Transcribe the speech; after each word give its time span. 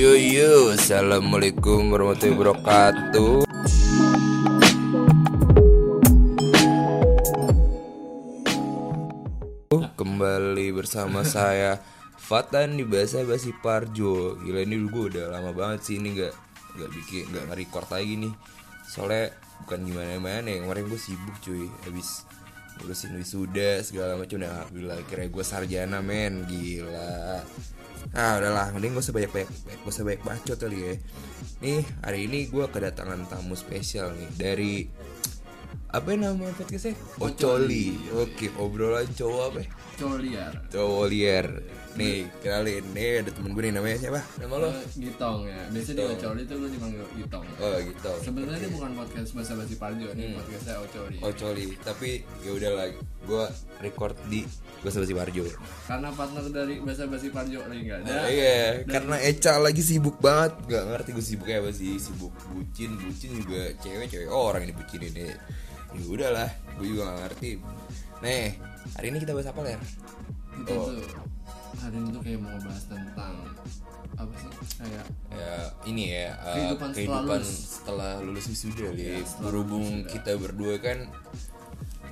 Yo 0.00 0.16
yo, 0.16 0.72
assalamualaikum 0.72 1.92
warahmatullahi 1.92 2.32
wabarakatuh. 2.32 3.44
Kembali 9.92 10.72
bersama 10.72 11.20
saya 11.20 11.84
Fatan 12.16 12.80
di 12.80 12.88
bahasa 12.88 13.28
basi 13.28 13.52
Parjo. 13.52 14.40
Gila 14.40 14.64
ini 14.64 14.88
gue 14.88 15.04
udah 15.12 15.36
lama 15.36 15.52
banget 15.52 15.84
sih 15.84 16.00
ini 16.00 16.16
nggak 16.16 16.32
nggak 16.80 16.90
bikin 16.96 17.22
nggak 17.36 17.44
nge-record 17.52 17.88
lagi 17.92 18.24
nih. 18.24 18.32
Soalnya 18.88 19.36
bukan 19.68 19.84
gimana 19.84 20.16
gimana 20.16 20.48
ya 20.48 20.64
kemarin 20.64 20.88
gue 20.88 20.96
sibuk 20.96 21.36
cuy 21.44 21.68
habis 21.84 22.24
ngurusin 22.80 23.20
wisuda 23.20 23.84
segala 23.84 24.16
macam 24.16 24.40
udah 24.40 24.64
alhamdulillah 24.64 25.04
kira 25.12 25.28
gue 25.28 25.44
sarjana 25.44 26.00
men 26.00 26.48
gila 26.48 27.44
Ah 28.16 28.40
udahlah, 28.42 28.74
mending 28.74 28.96
gak 28.98 29.04
usah 29.06 29.14
banyak 29.14 29.32
banyak 29.32 29.50
gak 29.50 29.92
usah 29.92 30.04
banyak 30.04 30.22
bacot 30.26 30.58
kali 30.58 30.78
ya. 30.82 30.94
Nih 31.62 31.80
hari 32.02 32.26
ini 32.26 32.50
gue 32.50 32.64
kedatangan 32.66 33.30
tamu 33.30 33.54
spesial 33.54 34.12
nih 34.16 34.30
dari 34.34 34.72
apa 35.90 36.14
nama 36.14 36.46
podcastnya? 36.54 36.94
Ocoli. 37.18 37.98
Oke, 38.14 38.46
obrolan 38.62 39.10
cowok 39.10 39.42
apa? 39.50 39.58
ya? 39.66 39.68
Coliar 39.98 40.52
Cowok 40.70 41.04
liar. 41.10 41.46
Nih 41.98 42.30
kenalin, 42.38 42.86
nih 42.94 43.26
ada 43.26 43.34
temen 43.34 43.50
gue 43.50 43.62
nih 43.66 43.74
namanya 43.74 43.98
siapa? 43.98 44.22
Nama 44.38 44.54
lo? 44.62 44.70
Gitong 44.94 45.42
ya 45.50 45.58
Biasanya 45.74 45.98
di 45.98 46.04
Ocoli 46.14 46.42
tuh 46.46 46.56
gue 46.62 46.70
dipanggil 46.70 47.02
Gitong 47.18 47.44
Oh 47.58 47.76
gitu. 47.82 48.12
Sebenarnya 48.22 48.58
ini 48.62 48.68
bukan 48.70 48.90
podcast 48.94 49.30
bahasa 49.34 49.52
basi 49.58 49.74
Parjo 49.74 50.06
Hmm. 50.06 50.14
Ini 50.14 50.38
podcastnya 50.38 50.74
Ocoli 50.78 51.18
Ocoli. 51.18 51.66
Tapi 51.82 52.08
ya 52.46 52.50
udah 52.54 52.70
lah, 52.78 52.86
gue 53.26 53.44
record 53.82 54.14
di 54.30 54.46
gue 54.80 54.90
sama 54.94 55.04
si 55.10 55.14
Parjo. 55.18 55.42
Karena 55.90 56.08
partner 56.14 56.44
dari 56.54 56.74
bahasa 56.78 57.10
basi 57.10 57.26
Parjo 57.34 57.58
lagi 57.66 57.82
gak 57.90 57.98
ada 58.06 58.30
Iya, 58.30 58.86
karena 58.86 59.16
Eca 59.26 59.58
lagi 59.58 59.82
sibuk 59.82 60.22
banget, 60.22 60.54
nggak 60.70 60.84
ngerti 60.94 61.10
gue 61.10 61.24
sibuk 61.26 61.46
kayak 61.50 61.66
apa 61.66 61.70
sih, 61.74 61.98
sibuk 61.98 62.30
bucin, 62.54 62.94
bucin 63.02 63.30
juga 63.34 63.74
cewek 63.82 64.06
cewek 64.06 64.30
orang 64.30 64.62
ini 64.62 64.72
bucin 64.78 65.02
ini. 65.10 65.26
Ya 65.90 66.04
udahlah, 66.06 66.48
gue 66.76 66.86
juga 66.86 67.02
gak 67.04 67.18
ngerti. 67.24 67.50
Nih, 68.20 68.54
hari 68.94 69.06
ini 69.10 69.18
kita 69.18 69.32
bahas 69.32 69.48
apa 69.48 69.60
ler? 69.60 69.80
Kita 70.52 70.70
Oh. 70.72 70.86
tuh 70.86 71.02
hari 71.76 71.96
ini 71.96 72.08
tuh 72.10 72.20
kayak 72.20 72.38
mau 72.38 72.50
ngebahas 72.52 72.84
tentang 72.86 73.34
Apa 74.12 74.32
sih 74.36 74.50
Kayak 74.76 75.06
Ya, 75.32 75.56
ini 75.86 76.02
ya 76.12 76.36
uh, 76.36 76.52
Kehidupan 76.52 76.88
setelah 76.90 76.92
kehidupan 76.92 77.40
lulus. 77.40 77.50
setelah 77.72 78.12
lulus 78.20 78.44
wisuda 78.46 78.88
ya. 78.92 79.16
Berhubung 79.40 79.86
kita 80.04 80.32
berdua 80.36 80.74
kan 80.76 80.98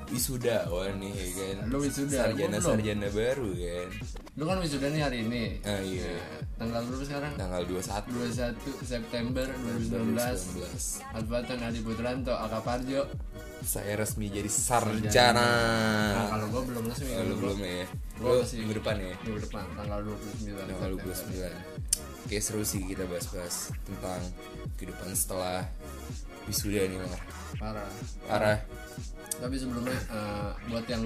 wisuda 0.08 0.64
wah 0.66 0.88
nih 0.90 1.10
ya 1.10 1.26
kan. 1.34 1.56
Lu 1.66 1.78
wisuda, 1.78 2.16
sarjana 2.18 2.56
sarjana 2.58 3.08
baru 3.08 3.48
kan. 3.50 3.88
Lu 4.34 4.44
kan 4.44 4.56
wisuda 4.58 4.86
nih 4.88 5.00
hari 5.00 5.18
ini 5.22 5.42
Ah 5.62 5.78
iya. 5.78 6.14
Tanggal 6.54 6.82
berapa 6.82 7.04
sekarang? 7.04 7.32
Tanggal 7.34 7.62
21 7.64 8.08
21 8.08 8.82
September 8.82 9.46
2019 9.46 10.14
2019. 10.14 11.14
Alfatan 11.14 11.58
Adi 11.60 11.80
Putranto 11.80 12.32
Aka 12.32 12.58
Parjo 12.60 13.02
Saya 13.58 13.94
resmi 13.96 14.26
jadi 14.28 14.46
sarjana. 14.46 15.50
Nah 16.14 16.26
kalau 16.30 16.46
gue 16.48 16.62
belum 16.68 16.84
resmi 16.86 17.10
gua- 17.10 17.36
belum 17.36 17.58
ya? 17.60 17.84
gua 18.16 18.30
Lu 18.30 18.38
masih- 18.40 18.58
minggu 18.60 18.74
depan 18.76 18.96
ya? 18.96 19.14
Minggu 19.20 19.40
depan 19.44 19.64
tanggal 19.74 19.98
29 20.00 20.56
Tanggal 20.64 20.90
September. 20.94 21.50
29 21.50 21.52
Oke 22.24 22.36
seru 22.38 22.62
sih 22.62 22.82
kita 22.84 23.04
bahas-bahas 23.04 23.56
tentang 23.82 24.20
kehidupan 24.76 25.10
setelah 25.12 25.64
wisuda 26.44 26.86
nih 26.86 26.98
lah 26.98 27.22
Parah 27.56 27.88
Parah 28.24 28.58
tapi 29.38 29.54
sebelumnya 29.54 29.98
eh, 30.10 30.50
buat 30.68 30.86
yang 30.86 31.04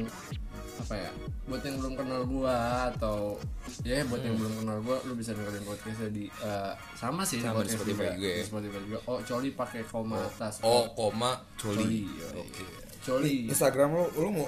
apa 0.72 0.94
ya 0.96 1.10
buat 1.44 1.62
yang 1.62 1.76
belum 1.78 1.94
kenal 1.94 2.20
gua 2.24 2.56
atau 2.90 3.36
ya 3.84 4.00
buat 4.08 4.24
yang 4.24 4.34
belum 4.40 4.64
kenal 4.64 4.78
gua 4.80 4.96
lu 5.04 5.12
bisa 5.14 5.36
dengerin 5.36 5.62
podcastnya 5.62 6.08
di 6.08 6.24
eh, 6.28 6.72
sama 6.96 7.22
sih 7.22 7.38
Sama 7.38 7.60
di 7.60 7.70
Spotify 7.70 8.16
juga 8.16 8.28
ya. 8.28 8.36
di 8.40 8.46
Spotify 8.48 8.78
juga. 8.80 8.98
Oh 9.04 9.18
coli 9.20 9.50
pakai 9.52 9.82
koma 9.84 10.16
atas. 10.18 10.64
Oh 10.64 10.88
koma 10.96 11.44
coli. 11.60 12.08
Coli. 12.08 12.40
Oke. 12.40 12.64
Coli. 13.04 13.36
Instagram 13.52 13.88
lu, 13.94 14.04
lu 14.16 14.28
mau 14.32 14.46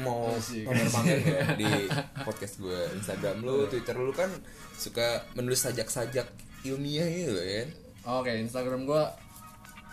mau 0.00 0.32
Asik. 0.32 0.64
pamer-pamer 0.68 1.18
ya? 1.20 1.40
Di 1.58 1.72
podcast 2.24 2.56
gue 2.56 2.80
Instagram 2.96 3.44
lu, 3.44 3.68
Twitter 3.68 3.92
lu 3.98 4.12
kan 4.16 4.32
suka 4.72 5.28
menulis 5.36 5.60
sajak-sajak 5.60 6.24
ilmiah 6.64 7.04
gitu 7.04 7.36
kan? 7.36 7.68
Oke 8.22 8.32
Instagram 8.40 8.88
gua 8.88 9.12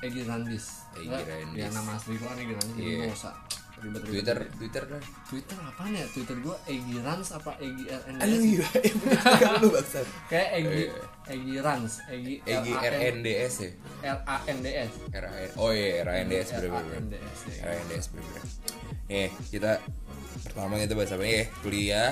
Egi 0.06 0.22
Randis. 0.24 0.66
Egi 0.94 1.10
Randis. 1.10 1.58
ya 1.58 1.68
nama 1.70 1.92
asli 1.94 2.14
gua 2.16 2.30
kan 2.30 2.38
Egi 2.38 2.54
Randis 2.54 2.74
jadi 2.74 2.86
Iya. 2.88 2.98
nggak 3.02 3.16
usah 3.16 3.34
ribet-ribet 3.76 4.08
Twitter, 4.08 4.38
Twitter 4.56 4.84
kan? 4.88 5.02
Twitter 5.28 5.58
apaan 5.60 5.92
ya? 5.92 6.06
Twitter 6.08 6.38
gua 6.40 6.56
Egi 6.64 6.96
Rans 6.98 7.30
apa 7.30 7.52
Egi 7.60 7.84
RNDS 7.86 8.24
Aduh 8.24 8.42
iya, 8.42 8.68
bukan 8.96 9.52
lu 9.60 9.68
bangsat. 9.70 10.08
Kayak 10.26 10.50
Egi 10.56 10.72
iya. 10.80 10.94
Egi 11.28 11.56
Rans 11.60 11.94
Egi 12.08 12.34
Egi 12.42 12.72
RNDS 12.72 13.54
ya? 13.60 13.72
R 14.06 14.20
A 14.24 14.36
N 14.46 14.58
D 14.62 14.68
S. 14.72 14.94
RAN 15.12 15.50
Oh 15.58 15.70
iya 15.70 16.02
RANDS 16.04 16.48
bener-bener 16.54 16.94
RANDS, 16.96 17.40
ya. 17.52 17.62
RANDS 17.66 18.06
bener-bener 18.10 18.44
Nih 19.06 19.28
kita 19.52 19.72
pertama 20.42 20.78
kita 20.78 20.94
bahas 20.94 21.12
apa 21.12 21.22
nih? 21.22 21.34
Ya 21.36 21.46
Kuliah 21.60 22.10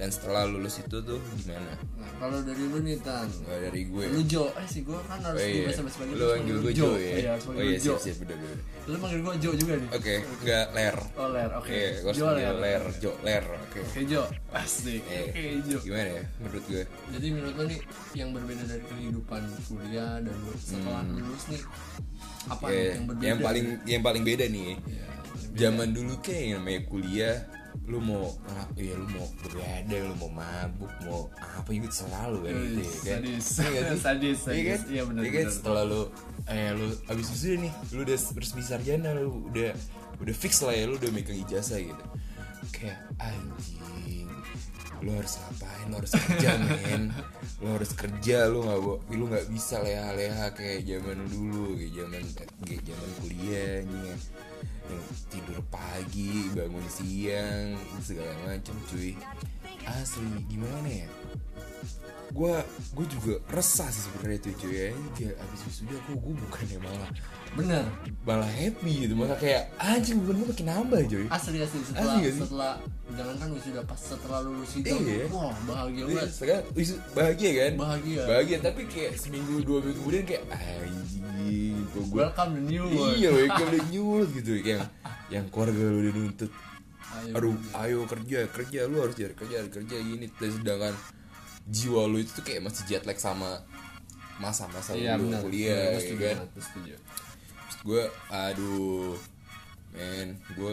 dan 0.00 0.08
setelah 0.08 0.48
lulus 0.48 0.80
itu 0.80 0.96
tuh 0.98 1.20
gimana? 1.36 1.76
Nah, 1.94 2.08
kalau 2.16 2.40
dari 2.40 2.64
lu 2.64 2.80
nih 2.80 2.96
Tan. 2.98 3.28
Nggak 3.28 3.58
dari 3.62 3.80
gue. 3.84 4.04
Lu 4.08 4.20
Jo, 4.24 4.48
eh 4.50 4.64
sih 4.64 4.80
gue 4.80 4.96
kan 5.04 5.20
harus 5.20 5.36
Oh 5.36 5.44
iya. 5.44 5.62
bahasa 5.62 5.80
bahasa 5.84 5.98
Lu 6.08 6.24
panggil 6.26 6.56
gue 6.58 6.72
Jo. 6.72 6.88
Ya? 6.90 7.12
Iya, 7.14 7.30
harus 7.30 7.44
Oh 7.46 7.60
iya 7.60 7.76
Jo. 7.76 7.92
siap 7.92 7.98
siap 8.00 8.16
bener-bener 8.18 8.58
Lu 8.82 8.96
panggil 8.96 9.20
gue 9.20 9.34
Jo 9.36 9.50
juga 9.54 9.72
nih. 9.76 9.88
Oke, 9.92 10.14
enggak 10.40 10.66
ler. 10.72 10.96
Oh 11.14 11.28
Ler, 11.28 11.50
oke. 11.52 11.60
Oke, 11.60 11.80
gue 11.92 12.08
harus 12.08 12.16
Jo 12.16 12.26
Ler. 12.32 12.54
Ler, 12.56 12.82
Jo, 12.96 13.12
ler, 13.20 13.44
oke. 13.44 13.80
Oke 13.82 14.00
Jo, 14.02 14.22
asik. 14.50 15.02
Eh, 15.06 15.24
Oke 15.28 15.42
Jo. 15.66 15.78
Gimana 15.84 16.08
ya 16.10 16.22
menurut 16.40 16.64
gue? 16.66 16.82
Jadi 17.12 17.26
menurut 17.28 17.54
lu 17.54 17.64
nih 17.68 17.80
yang 18.14 18.28
berbeda 18.32 18.62
dari 18.64 18.84
kehidupan 18.86 19.40
kuliah 19.66 20.16
dan 20.18 20.36
setelah 20.56 21.04
lulus 21.06 21.44
nih 21.46 21.62
Apa 22.42 22.64
Hmm. 22.64 22.72
Ya, 22.72 22.84
yang 22.90 23.04
berbeda? 23.04 23.26
yang 23.26 23.38
paling 23.38 23.66
yang 23.84 24.02
paling 24.02 24.22
beda 24.24 24.44
nih. 24.46 24.72
Iya, 24.80 25.04
Zaman 25.50 25.92
dulu 25.92 26.14
kayak 26.20 26.40
yang 26.40 26.52
namanya 26.56 26.80
kuliah 26.86 27.36
lu 27.86 27.98
mau 27.98 28.30
ya 28.74 28.94
lu 28.94 29.06
mau 29.10 29.26
begadang 29.42 30.02
lu 30.10 30.14
mau 30.18 30.30
mabuk 30.30 30.92
mau 31.02 31.20
apa 31.38 31.68
juga 31.68 31.90
selalu 31.90 32.38
kan 32.46 32.52
gitu 32.54 32.80
ya 32.80 33.16
kan 33.18 33.20
Sadis, 33.20 33.44
sih? 33.44 33.98
sadis, 34.04 34.38
Iya 34.46 34.62
kan? 34.62 34.78
sadis. 34.78 34.82
Iya 34.86 35.02
benar 35.06 35.22
Iya 35.22 35.30
kan? 35.34 35.46
setelah 35.50 35.82
lu 35.84 36.00
eh 36.46 36.70
lu 36.72 36.86
abis 37.06 37.26
wisuda 37.30 37.56
nih 37.60 37.72
lu 37.90 38.00
udah 38.02 38.16
resmi 38.34 38.62
sarjana 38.62 39.08
lu 39.14 39.26
udah 39.48 39.70
udah 40.18 40.34
fix 40.34 40.52
lah 40.62 40.72
ya 40.72 40.84
lu 40.86 40.94
udah 40.96 41.10
megang 41.10 41.38
ijazah 41.40 41.78
gitu 41.78 42.04
kayak 42.70 42.98
anjing 43.18 44.28
lu 45.00 45.10
harus 45.16 45.40
ngapain 45.40 45.84
lu 45.88 45.94
harus 45.96 46.12
kerja 46.12 46.50
men 46.64 47.02
lu 47.58 47.68
harus 47.72 47.90
kerja 47.96 48.36
lu 48.46 48.58
nggak 48.62 48.78
lu 49.16 49.24
nggak 49.26 49.46
bisa 49.48 49.80
leha-leha 49.80 50.52
kayak 50.52 50.84
zaman 50.84 51.18
dulu 51.26 51.72
kayak 51.74 51.92
zaman 51.96 52.22
kayak 52.62 52.82
zaman 52.84 53.10
kuliah 53.18 53.74
nih 53.80 54.12
yang 54.88 55.04
tidur 55.28 55.60
pagi 55.68 56.48
bangun 56.56 56.86
siang 56.88 57.76
segala 58.00 58.32
macem 58.48 58.76
cuy. 58.88 59.12
Asli 59.84 60.44
gimana 60.48 60.88
ya 60.88 61.08
gue 62.30 62.54
gue 62.92 63.06
juga 63.08 63.32
resah 63.48 63.86
sih 63.86 64.06
sebenarnya 64.06 64.38
tuh 64.40 64.52
cuy. 64.56 64.70
Ya 64.70 64.86
kayak 65.12 65.34
abis 65.36 65.60
wisuda 65.66 65.96
kok 65.98 66.16
gue 66.16 66.34
bukannya 66.38 66.78
malah 66.78 67.10
Bener 67.50 67.84
malah 68.22 68.46
happy 68.46 68.92
gitu. 69.04 69.14
Malah 69.14 69.34
kayak 69.34 69.74
anjing 69.76 70.18
gue 70.20 70.32
makin 70.32 70.66
nambah 70.66 71.00
cuy. 71.04 71.26
Asli 71.26 71.58
asli. 71.58 71.78
Setelah 71.82 72.14
Asli 72.14 72.26
sih? 72.26 72.40
setelah 72.40 72.72
jangan 73.10 73.34
kan 73.36 73.48
sudah 73.58 73.82
pas 73.82 73.98
setelah 73.98 74.38
lulus 74.40 74.70
itu 74.72 74.86
Iya. 74.86 75.26
wah 75.28 75.50
bahagia 75.66 75.98
Iya, 75.98 76.14
banget. 76.14 76.30
sekarang 76.30 76.64
bahagia 77.10 77.50
kan? 77.52 77.72
Bahagia. 77.74 78.22
bahagia 78.24 78.56
tapi 78.60 78.82
kayak 78.86 79.12
seminggu 79.14 79.54
dua 79.60 79.78
minggu 79.82 79.98
kemudian 79.98 80.24
kayak 80.24 80.42
anjing 80.48 81.26
gue 81.90 82.04
welcome 82.14 82.50
the 82.54 82.62
new 82.62 82.84
world. 82.86 83.14
Iya 83.14 83.28
welcome 83.34 83.70
the 83.70 83.82
new 83.92 84.04
world 84.06 84.30
gitu. 84.30 84.52
Yang 84.56 84.82
yang 85.28 85.44
keluarga 85.50 85.82
lu 85.82 85.98
udah 86.00 86.14
nuntut. 86.14 86.52
Ayo, 87.10 87.32
aduh 87.34 87.54
ayo 87.76 87.98
kerja 88.06 88.46
kerja 88.46 88.86
lu 88.86 89.02
harus 89.02 89.18
cari 89.18 89.34
kerja 89.34 89.66
kerja 89.66 89.96
gini 89.98 90.30
dan 90.30 90.50
sedangkan 90.54 90.94
jiwa 91.70 92.10
lu 92.10 92.18
itu 92.18 92.34
tuh 92.34 92.44
kayak 92.44 92.66
masih 92.66 92.82
jet 92.90 93.06
lag 93.06 93.16
sama 93.16 93.62
masa-masa 94.42 94.96
iya 94.96 95.14
lu 95.14 95.30
benar. 95.30 95.40
kuliah 95.44 95.78
Gue 95.78 95.94
ya 95.94 96.00
setuju 96.02 96.22
kan? 96.26 96.36
Terus 96.50 96.68
gue 97.80 98.02
aduh 98.28 99.14
men 99.96 100.28
gue 100.52 100.72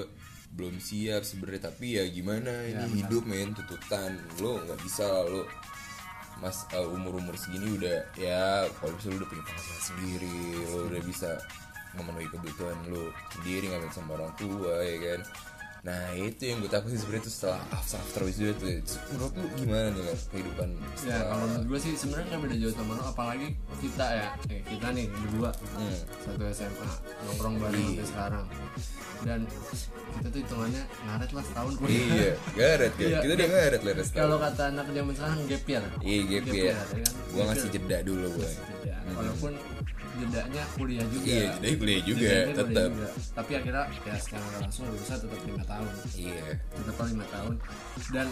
belum 0.58 0.76
siap 0.82 1.22
sebenarnya 1.22 1.70
tapi 1.70 2.02
ya 2.02 2.04
gimana 2.10 2.52
ini 2.66 2.82
benar. 2.82 2.98
hidup 2.98 3.24
men 3.30 3.54
tuntutan 3.54 4.18
lo 4.42 4.58
nggak 4.66 4.80
bisa 4.82 5.06
lah 5.06 5.26
lo 5.30 5.44
mas 6.38 6.70
umur 6.74 7.18
umur 7.18 7.34
segini 7.34 7.78
udah 7.78 7.98
ya 8.18 8.66
kalau 8.78 8.94
bisa 8.98 9.10
lo 9.10 9.16
udah 9.22 9.30
punya 9.30 9.44
penghasilan 9.46 9.84
sendiri 9.84 10.40
lo 10.70 10.80
udah 10.90 11.02
bisa 11.06 11.30
memenuhi 11.98 12.30
kebutuhan 12.30 12.78
lo 12.94 13.10
sendiri 13.34 13.66
nggak 13.74 13.94
sama 13.94 14.18
orang 14.18 14.34
tua 14.38 14.82
ya 14.86 14.98
kan 15.02 15.20
nah 15.80 16.10
itu 16.12 16.44
yang 16.44 16.58
gue 16.58 16.68
takut 16.68 16.90
sih 16.90 16.98
sebenarnya 16.98 17.22
itu 17.22 17.32
setelah 17.32 17.62
after 17.70 17.98
after 17.98 18.22
wisuda 18.22 18.52
tuh 18.54 18.70
menurut 19.10 19.34
lu 19.34 19.48
gimana 19.56 19.88
nih 19.90 20.04
Ler, 20.04 20.20
kehidupan 20.28 20.68
ya 21.02 21.18
kalau 21.24 21.44
menurut 21.44 21.66
gue 21.68 21.80
sih 21.80 21.94
sebenarnya 21.94 22.26
nggak 22.28 22.42
beda 22.44 22.56
jauh 22.58 22.74
sama 22.74 22.92
lo 22.94 23.04
apalagi 23.06 23.48
kita 23.78 24.08
ya. 24.10 24.28
Eh, 24.48 24.62
kita 24.64 24.88
nih 24.90 25.06
berdua. 25.08 25.52
Hmm. 25.72 26.00
satu 26.20 26.44
SMA 26.50 26.90
nongkrong 27.24 27.56
bareng 27.58 27.78
Iya. 27.78 27.86
sampai 27.88 28.08
sekarang. 28.08 28.46
Dan 29.20 29.40
kita 30.12 30.28
tuh 30.28 30.40
hitungannya 30.40 30.84
ngaret 31.04 31.32
lah 31.32 31.44
setahun. 31.44 31.74
Kuliah 31.78 32.06
iya 32.08 32.32
garet 32.52 32.92
kan? 32.92 33.02
Iya, 33.04 33.18
kita 33.20 33.34
udah 33.34 33.48
gap- 33.48 33.56
garet 33.56 33.82
Ler 33.82 33.96
setahun. 33.98 34.18
kalau 34.18 34.38
kata 34.40 34.64
anak 34.68 34.86
zaman 34.90 35.14
sekarang 35.14 35.40
gap 35.46 35.64
year. 35.64 35.84
Iya 36.02 36.22
gap 36.24 36.44
ya 36.44 36.54
year, 36.54 36.74
ya 36.74 36.84
kan? 37.00 37.14
gue 37.28 37.44
ngasih 37.44 37.70
jeda 37.70 37.98
dulu 38.02 38.28
gue 38.34 38.50
Jeda. 38.50 38.96
walaupun 39.14 39.52
jedanya 40.18 40.64
kuliah 40.74 41.06
juga. 41.08 41.26
Iya 41.28 41.50
kuliah 41.76 42.02
juga 42.02 42.20
Jedanya 42.20 42.44
kuliah 42.44 42.58
tetap 42.58 42.90
juga. 42.90 43.08
tapi 43.34 43.52
akhirnya 43.54 43.84
ya 44.00 44.16
secara 44.18 44.44
nggak 44.44 44.60
langsung 44.62 44.84
lulusnya 44.88 45.18
tetap 45.18 45.40
lima 45.44 45.64
tahun. 45.64 45.88
Iya. 46.14 46.46
Tetap 46.74 47.06
lima 47.06 47.26
tahun. 47.28 47.54
Dan 48.08 48.28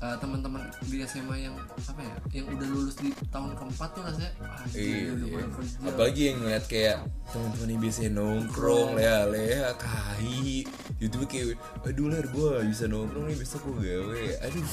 eh, 0.00 0.16
teman-teman 0.18 0.62
di 0.82 0.96
SMA 1.04 1.36
yang 1.40 1.54
apa 1.60 2.00
ya 2.00 2.14
yang 2.32 2.46
udah 2.50 2.68
lulus 2.68 2.96
di 2.96 3.08
tahun 3.28 3.50
keempat 3.54 3.88
tuh 3.90 4.02
rasanya 4.04 4.30
anjir, 4.60 4.80
Iya, 4.80 5.12
iya. 5.16 5.44
apalagi 5.86 6.22
yang 6.22 6.36
ngeliat 6.40 6.64
kayak 6.66 6.98
teman-teman 7.26 7.68
yang 7.68 7.80
biasanya 7.80 8.10
nongkrong 8.12 8.88
leha 8.94 9.20
leha 9.26 9.70
kai 9.74 10.62
itu 10.98 11.16
kayak 11.24 11.56
aduh 11.80 12.06
ler 12.08 12.26
gue 12.26 12.50
bisa 12.68 12.84
nongkrong 12.84 13.24
nih 13.26 13.36
besok 13.36 13.60
gue 13.66 13.76
gawe. 13.88 14.24
Aduh. 14.46 14.68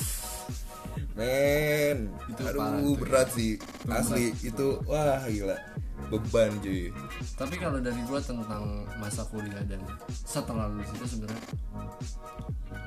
Men 1.13 2.09
Itu 2.29 2.41
aduh 2.43 2.93
berat 2.97 3.29
sih. 3.31 3.57
Asli 3.87 4.33
itu 4.39 4.81
wah 4.85 5.21
gila 5.23 5.57
beban 6.07 6.51
cuy 6.59 6.89
tapi 7.35 7.55
kalau 7.55 7.79
dari 7.79 7.99
gua 8.05 8.19
tentang 8.19 8.63
masa 8.97 9.21
kuliah 9.27 9.63
dan 9.67 9.81
setelah 10.09 10.67
lulus 10.67 10.89
itu 10.93 11.05
sebenarnya 11.05 11.43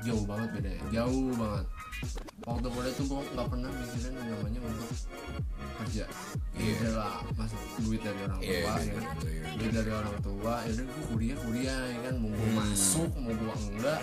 jauh 0.01 0.25
banget 0.25 0.49
bedanya 0.57 0.83
jauh 0.89 1.29
banget 1.37 1.65
waktu 2.41 2.67
kuliah 2.67 2.93
tuh 2.97 3.05
gua 3.05 3.21
nggak 3.23 3.47
pernah 3.47 3.69
mikirin 3.69 4.13
yang 4.17 4.27
namanya 4.33 4.59
untuk 4.65 4.89
kerja 5.81 6.05
Iya. 6.51 6.77
yeah. 6.77 6.93
lah 6.93 7.25
masuk 7.33 7.57
duit 7.81 8.01
dari 8.03 8.19
orang 8.21 8.37
tua 8.37 8.45
Iya, 8.45 8.59
ya 8.59 8.61
iya, 8.61 8.91
kan 8.93 9.03
iya. 9.25 9.43
duit 9.57 9.73
dari 9.73 9.91
orang 9.93 10.17
tua 10.21 10.53
ya 10.61 10.71
udah 10.77 10.85
gua 10.85 11.03
kuliah 11.09 11.37
kuliah 11.41 11.79
ya 11.89 11.99
kan 12.05 12.15
mau 12.17 12.29
Hmm. 12.31 12.53
masuk 12.57 13.09
mau 13.17 13.33
gua 13.33 13.53
enggak 13.55 13.99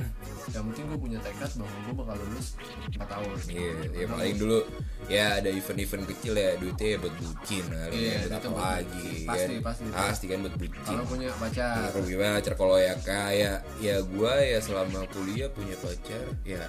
yang 0.49 0.65
penting 0.71 0.85
gua 0.89 0.99
punya 0.99 1.19
tekad 1.23 1.51
bahwa 1.55 1.79
gua 1.85 1.95
bakal 2.03 2.17
lulus 2.25 2.49
4 2.95 3.03
tahun 3.05 3.37
Iya, 3.47 3.71
ya 3.95 4.07
paling 4.09 4.37
dulu 4.39 4.59
ya 5.07 5.25
ada 5.39 5.51
event-event 5.51 6.05
kecil 6.09 6.35
ya 6.35 6.51
duitnya 6.57 6.89
ya 6.89 6.99
buat 6.99 7.15
bucin 7.15 7.65
kali 7.67 7.95
Iya, 7.95 8.11
ya, 8.11 8.19
buat 8.27 8.45
apa 8.49 8.63
lagi 8.79 9.08
bucin. 9.09 9.27
kan? 9.27 9.37
Pasti, 9.37 9.55
pasti. 9.65 9.83
pasti 9.91 10.25
kan 10.29 10.39
buat 10.45 10.55
bucin 10.57 10.81
kalau 10.85 11.05
punya 11.05 11.29
pacar. 11.37 11.75
Kalau 11.91 12.07
gimana 12.07 12.31
pacar 12.39 12.55
kalau 12.55 12.77
ya 12.77 12.95
kayak 13.01 13.59
ya 13.79 13.95
gua 14.05 14.33
ya 14.39 14.59
selama 14.61 15.01
kuliah 15.11 15.49
punya 15.51 15.77
pacar 15.79 16.23
ya 16.45 16.63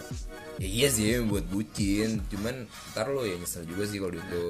ya 0.57 0.68
iya 0.68 0.88
sih 0.88 1.19
buat 1.24 1.45
bucin. 1.47 2.19
Cuman 2.27 2.65
ntar 2.94 3.07
lo 3.09 3.24
ya 3.24 3.36
nyesel 3.36 3.63
juga 3.68 3.83
sih 3.86 4.00
kalau 4.00 4.15
itu 4.15 4.44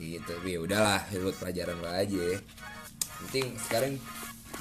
gitu 0.00 0.24
tapi 0.24 0.56
ya 0.56 0.60
udahlah 0.64 1.00
ya 1.08 1.18
buat 1.20 1.36
pelajaran 1.36 1.76
lo 1.80 1.88
aja. 1.88 2.26
Penting 3.20 3.46
sekarang 3.68 3.92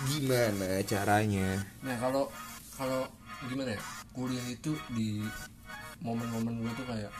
gimana 0.07 0.83
caranya? 0.83 1.63
Nah 1.83 1.95
kalau 1.99 2.27
kalau 2.75 3.07
gimana 3.47 3.75
ya? 3.75 3.81
Kuliah 4.09 4.47
itu 4.51 4.73
di 4.91 5.23
momen-momen 5.99 6.59
gue 6.59 6.71
tuh 6.75 6.87
kayak 6.87 7.11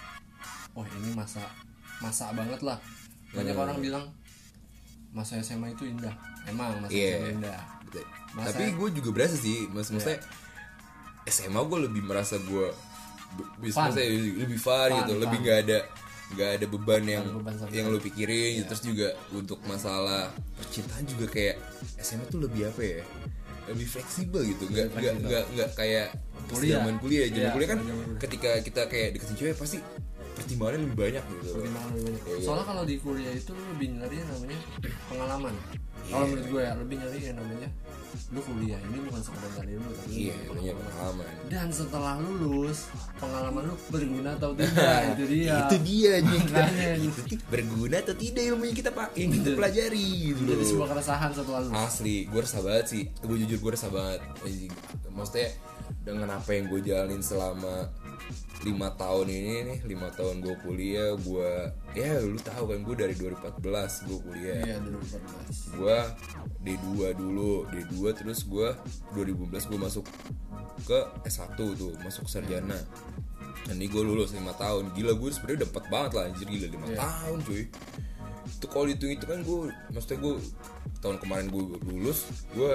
wah 0.74 0.88
ini 1.00 1.12
masa 1.16 1.44
masa 2.00 2.32
banget 2.36 2.60
lah. 2.64 2.80
Banyak 3.32 3.56
Hmm. 3.56 3.64
orang 3.64 3.78
bilang 3.80 4.06
masa 5.10 5.40
SMA 5.40 5.72
itu 5.72 5.86
indah. 5.86 6.14
Emang 6.46 6.78
masa 6.80 6.92
Iya. 6.92 7.18
SMA 7.18 7.30
indah. 7.36 7.60
Masa- 8.30 8.54
tapi 8.54 8.64
gue 8.72 8.90
juga 8.94 9.10
berasa 9.12 9.36
sih 9.36 9.66
mas 9.68 9.90
maksudnya 9.90 10.22
SMA 11.26 11.58
gue 11.60 11.80
lebih 11.82 12.04
merasa 12.04 12.38
gue 12.38 12.70
bisa 13.60 13.90
lebih 13.90 14.58
fun, 14.58 14.90
Fun, 14.90 15.00
gitu. 15.00 15.12
fun. 15.12 15.22
lebih 15.24 15.38
nggak 15.40 15.60
ada 15.64 15.80
nggak 16.30 16.50
ada 16.52 16.66
beban 16.68 17.04
yang 17.04 17.26
beban 17.36 17.54
yang 17.70 17.86
lo 17.88 17.98
pikirin. 17.98 18.52
Gitu. 18.56 18.66
terus 18.68 18.84
juga 18.84 19.08
untuk 19.32 19.58
masalah 19.64 20.30
percintaan 20.56 21.06
juga 21.06 21.26
kayak 21.28 21.56
SMA 21.98 22.26
tuh 22.28 22.40
lebih 22.40 22.70
apa 22.70 22.82
ya? 22.82 23.02
Lebih 23.68 23.86
fleksibel 23.88 24.42
gitu. 24.46 24.64
Nggak 24.66 24.94
nggak 24.94 25.14
nggak 25.20 25.44
nggak 25.54 25.70
kayak 25.74 26.08
Kuliah. 26.48 26.78
zaman 26.80 26.96
kuliah. 26.98 27.26
Zaman 27.28 27.38
Iya, 27.40 27.50
kuliah 27.52 27.68
kan 27.68 27.80
ketika 28.20 28.50
kita 28.60 28.82
kayak 28.86 29.10
deketin 29.14 29.36
cewek 29.36 29.56
pasti 29.56 29.78
pertimbangannya 30.40 30.80
lebih 30.88 30.98
banyak 30.98 31.24
gitu 31.30 31.48
pertimbangan 31.60 31.90
lebih 31.92 32.04
banyak. 32.08 32.22
Iya. 32.24 32.40
soalnya 32.42 32.66
kalau 32.66 32.84
di 32.88 32.96
kuliah 32.98 33.34
itu 33.36 33.52
lu 33.52 33.64
lebih 33.76 33.88
nyari 34.00 34.16
yang 34.16 34.30
namanya 34.32 34.60
pengalaman. 35.12 35.56
Kalau 36.10 36.26
menurut 36.26 36.48
gue 36.50 36.62
ya 36.66 36.74
lebih 36.74 36.96
nyari 36.98 37.20
yang 37.22 37.38
namanya 37.38 37.70
lu 38.34 38.42
kuliah. 38.42 38.80
Ini 38.82 38.98
bukan 39.06 39.22
sekedar 39.22 39.52
dari 39.54 39.74
lu 39.78 39.90
tapi 39.94 40.12
iya 40.16 40.34
namanya 40.50 40.74
pengalaman. 40.80 41.26
Dan 41.52 41.68
setelah 41.70 42.14
lulus 42.18 42.80
pengalaman 43.22 43.62
lu 43.70 43.76
berguna 43.94 44.30
atau 44.40 44.50
tidak 44.58 45.02
itu 45.14 45.24
dia. 45.30 45.56
Itu 45.68 45.78
dia 45.86 46.14
Makanya, 46.24 46.88
tuh 47.30 47.40
berguna 47.52 47.96
atau 48.02 48.16
tidak 48.18 48.44
ilmu 48.50 48.64
yang 48.66 48.78
kita 48.80 48.90
pak 48.90 49.08
yang 49.14 49.30
kita 49.36 49.50
pelajari 49.54 50.08
gitu 50.34 50.42
jadi 50.48 50.64
sebuah 50.66 50.88
keresahan 50.98 51.30
setelah 51.36 51.62
lulus. 51.68 51.78
Asli 51.78 52.16
gue 52.26 52.42
resah 52.42 52.62
banget 52.66 52.86
sih. 52.90 53.04
Gue 53.22 53.38
jujur 53.46 53.58
gue 53.62 53.72
resah 53.78 53.92
banget 53.94 54.24
maksudnya 55.20 55.50
dengan 56.08 56.32
apa 56.32 56.50
yang 56.56 56.72
gue 56.72 56.80
jalanin 56.80 57.20
selama 57.20 57.92
lima 58.60 58.92
tahun 58.92 59.26
ini 59.26 59.54
nih 59.64 59.80
lima 59.88 60.12
tahun 60.12 60.44
gue 60.44 60.52
kuliah 60.62 61.16
gue 61.16 61.52
ya 61.96 62.20
lu 62.20 62.36
tahu 62.36 62.70
kan 62.70 62.84
gue 62.84 62.96
dari 62.98 63.16
2014 63.16 63.64
gue 64.06 64.20
kuliah. 64.20 64.60
Iya 64.62 64.78
2014 64.84 65.80
gue 65.80 65.98
D2 66.62 66.88
dulu 67.16 67.52
D2 67.68 67.96
terus 68.14 68.44
gue 68.44 68.70
2015 69.16 69.70
gue 69.72 69.80
masuk 69.80 70.06
ke 70.84 71.00
S1 71.24 71.56
tuh 71.56 71.96
masuk 72.04 72.28
sarjana. 72.28 72.76
Dan 73.64 73.76
ini 73.76 73.88
gue 73.88 74.02
lulus 74.02 74.36
5 74.36 74.44
tahun. 74.56 74.84
Gila 74.92 75.14
gue 75.16 75.30
sebenarnya 75.32 75.58
udah 75.64 75.70
4 75.80 75.94
banget 75.94 76.12
lah 76.16 76.24
anjir 76.28 76.48
gila 76.48 76.68
5 76.68 76.76
Iya. 76.84 76.98
tahun 76.98 77.38
cuy 77.44 77.64
itu 78.48 78.66
kalau 78.68 78.86
dihitung 78.88 79.12
itu 79.12 79.26
kan 79.26 79.40
gue 79.42 79.60
maksudnya 79.92 80.18
gue 80.22 80.36
tahun 81.00 81.18
kemarin 81.20 81.48
gue 81.48 81.64
lulus 81.88 82.28
gue 82.56 82.74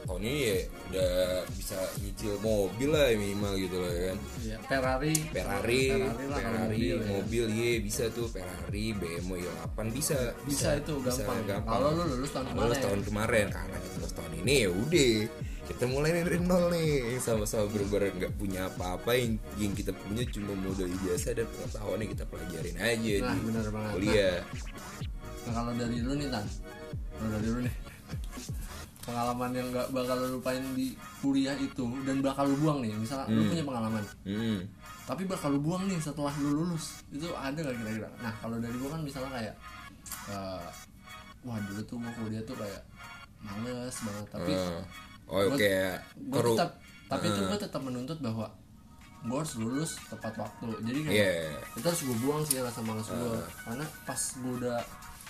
tahun 0.00 0.22
ini 0.26 0.38
ya 0.42 0.56
udah 0.90 1.10
bisa 1.54 1.78
nyicil 2.02 2.34
mobil 2.42 2.90
lah 2.90 3.14
minimal 3.14 3.52
gitu 3.54 3.76
lah 3.78 3.92
ya 3.94 4.02
kan? 4.10 4.18
Iya, 4.42 4.56
Ferrari. 4.66 5.14
Ferrari, 5.30 5.82
Ferrari 5.86 6.24
lah 6.26 6.38
Ferrari, 6.40 6.66
mobil, 6.66 6.96
mobil, 7.06 7.44
ya. 7.46 7.54
iya 7.54 7.72
bisa 7.78 8.04
tuh. 8.10 8.26
Ferrari, 8.26 8.84
BMW 8.96 9.44
i8 9.44 9.78
bisa, 9.94 10.16
bisa 10.42 10.80
itu 10.80 10.98
gampang, 11.04 11.62
kalau 11.62 11.94
lu 11.94 12.02
lulus 12.16 12.30
tahun 12.34 12.46
Lulus 12.50 12.58
kemarin. 12.58 12.82
tahun 12.82 13.00
kemarin 13.06 13.46
karena 13.54 13.76
lulus 13.78 14.12
tahun 14.16 14.32
ini 14.42 14.54
ya 14.66 14.70
udah 14.72 15.12
kita 15.70 15.84
mulai 15.86 16.10
dari 16.10 16.38
nol 16.42 16.66
nih. 16.74 17.16
Sama-sama 17.22 17.70
bener-bener 17.70 18.10
nggak 18.18 18.34
punya 18.34 18.66
apa-apa. 18.66 19.14
Yang, 19.14 19.38
yang 19.56 19.72
kita 19.78 19.92
punya 19.94 20.26
cuma 20.26 20.52
modal 20.58 20.90
ijazah 20.90 21.32
dan 21.38 21.46
pengetahuan 21.46 21.98
yang 22.02 22.10
kita 22.10 22.24
pelajarin 22.26 22.76
aja 22.76 23.14
nah 23.22 23.32
di 23.32 23.40
benar 23.46 23.64
banget 23.70 23.92
kuliah. 23.94 24.36
Nah 25.46 25.52
kalau 25.54 25.72
dari 25.78 25.96
lu 26.02 26.12
nih 26.18 26.28
tan. 26.28 26.46
Kalau 26.90 27.30
dari 27.38 27.48
lu 27.48 27.60
nih. 27.62 27.74
Pengalaman 29.00 29.50
yang 29.56 29.68
nggak 29.72 29.88
bakal 29.94 30.16
lu 30.20 30.28
lupain 30.38 30.64
di 30.76 30.86
kuliah 31.22 31.56
itu 31.56 31.84
dan 32.02 32.16
bakal 32.20 32.44
lu 32.50 32.56
buang 32.58 32.78
nih. 32.82 32.92
Misalnya 32.98 33.26
lu 33.30 33.42
punya 33.46 33.64
pengalaman. 33.64 34.04
Hmm. 34.26 34.60
tapi 35.10 35.26
bakal 35.26 35.50
lu 35.50 35.58
buang 35.58 35.90
nih 35.90 35.98
setelah 35.98 36.30
lu 36.38 36.50
lulus. 36.54 37.02
Itu 37.10 37.34
ada 37.34 37.58
gak 37.58 37.74
kira-kira? 37.74 38.06
Nah 38.22 38.30
kalau 38.38 38.62
dari 38.62 38.78
gua 38.78 38.94
kan 38.94 39.02
misalnya 39.02 39.30
kayak 39.34 39.54
eh, 40.30 40.66
wah 41.42 41.58
dulu 41.66 41.82
tuh 41.82 41.98
gua 41.98 42.12
kuliah 42.14 42.42
tuh 42.46 42.54
kayak 42.54 42.82
males 43.42 43.96
banget. 44.06 44.26
Tapi 44.30 44.52
Eh, 44.54 44.82
oh 45.30 45.46
Gua- 45.46 45.56
kayak 45.56 45.94
gue 46.12 46.40
tetap 46.52 46.70
tapi 47.06 47.24
itu 47.26 47.40
gue 47.40 47.58
tetap 47.60 47.80
menuntut 47.80 48.18
bahwa 48.18 48.46
gue 49.20 49.36
harus 49.36 49.54
lulus 49.54 50.00
tepat 50.06 50.32
waktu. 50.34 50.64
Jadi 50.80 50.98
kayak 51.02 51.12
Iya. 51.12 51.32
itu 51.74 51.84
harus 51.84 52.02
gue 52.02 52.16
buang 52.18 52.42
sih 52.42 52.56
rasa 52.58 52.80
malas 52.80 53.06
gue 53.06 53.30
karena 53.60 53.84
pas 54.02 54.16
gue 54.34 54.52
udah 54.56 54.78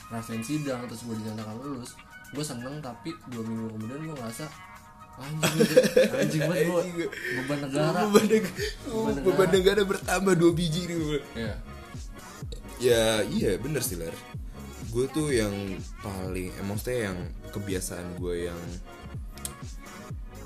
rasain 0.09 0.40
sidang 0.40 0.85
terus 0.85 1.02
gue 1.02 1.16
dinyatakan 1.16 1.54
lulus 1.57 1.95
gue 2.30 2.40
seneng 2.40 2.78
tapi 2.78 3.11
dua 3.26 3.42
minggu 3.42 3.66
kemudian 3.73 4.00
gue 4.00 4.16
ngerasa 4.16 4.47
anjing 5.16 5.69
anjing 6.14 6.42
banget 6.42 6.64
gue 6.64 6.73
Anjing, 6.73 6.97
gua- 6.97 7.12
beban 7.37 7.59
negara. 7.61 7.99
Beban 8.00 8.25
negara, 8.26 9.21
beban 9.21 9.49
negara 9.50 9.80
bertambah 9.85 10.35
dua 10.35 10.52
biji 10.52 10.80
nih 10.85 10.97
Bu. 10.97 11.09
Iya. 11.35 11.54
ya 12.80 13.02
iya 13.26 13.50
bener 13.57 13.80
sih 13.80 13.97
ler. 13.97 14.14
Gue 14.88 15.04
tuh 15.09 15.28
yang 15.28 15.52
paling 15.99 16.49
eh, 16.49 16.62
maksudnya 16.62 17.11
yang 17.11 17.19
kebiasaan 17.49 18.16
gue 18.16 18.47
yang 18.47 18.61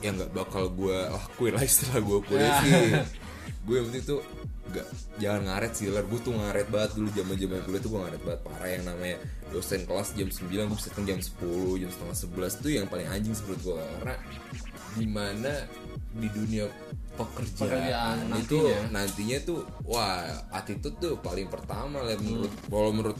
yang 0.05 0.15
nggak 0.15 0.33
bakal 0.33 0.69
gue 0.69 0.99
lakuin 1.09 1.53
lah 1.53 1.65
setelah 1.65 2.01
gue 2.01 2.19
kuliah 2.23 2.45
Ya. 2.45 2.61
sih. 2.61 2.73
Gue 3.65 3.75
yang 3.77 3.87
penting 3.89 4.05
tuh 4.07 4.21
nggak 4.65 4.87
jangan 5.17 5.41
ngaret 5.49 5.73
sih 5.73 5.87
ler. 5.89 6.05
Gue 6.05 6.21
tuh 6.21 6.33
ngaret 6.33 6.69
banget 6.69 6.91
dulu 6.93 7.09
zaman 7.11 7.35
zaman 7.35 7.59
kuliah 7.63 7.81
tuh 7.81 7.91
gue 7.91 8.01
ngaret 8.03 8.23
banget. 8.23 8.41
Parah 8.43 8.69
yang 8.69 8.85
namanya 8.85 9.17
dosen 9.49 9.81
kelas 9.83 10.09
jam 10.13 10.29
9 10.29 10.45
gue 10.45 10.77
bisa 10.77 10.89
datang 10.91 11.07
jam 11.07 11.19
10 11.19 11.81
jam 11.81 11.89
setengah 11.89 12.17
11 12.53 12.61
tuh 12.61 12.71
yang 12.71 12.87
paling 12.87 13.07
anjing 13.07 13.33
menurut 13.35 13.61
gue 13.63 13.75
karena 13.97 14.15
di 14.95 15.07
mana 15.07 15.53
di 16.15 16.29
dunia 16.29 16.67
pekerjaan, 17.15 17.67
Pekerjaan 17.67 18.17
itu 18.37 18.59
nantinya. 18.59 18.79
nantinya 18.91 19.39
tuh 19.43 19.59
wah 19.85 20.23
attitude 20.51 20.99
tuh 20.99 21.15
paling 21.17 21.47
pertama 21.47 22.03
lah 22.03 22.15
menurut 22.17 22.51
kalau 22.67 22.91
menurut 22.91 23.19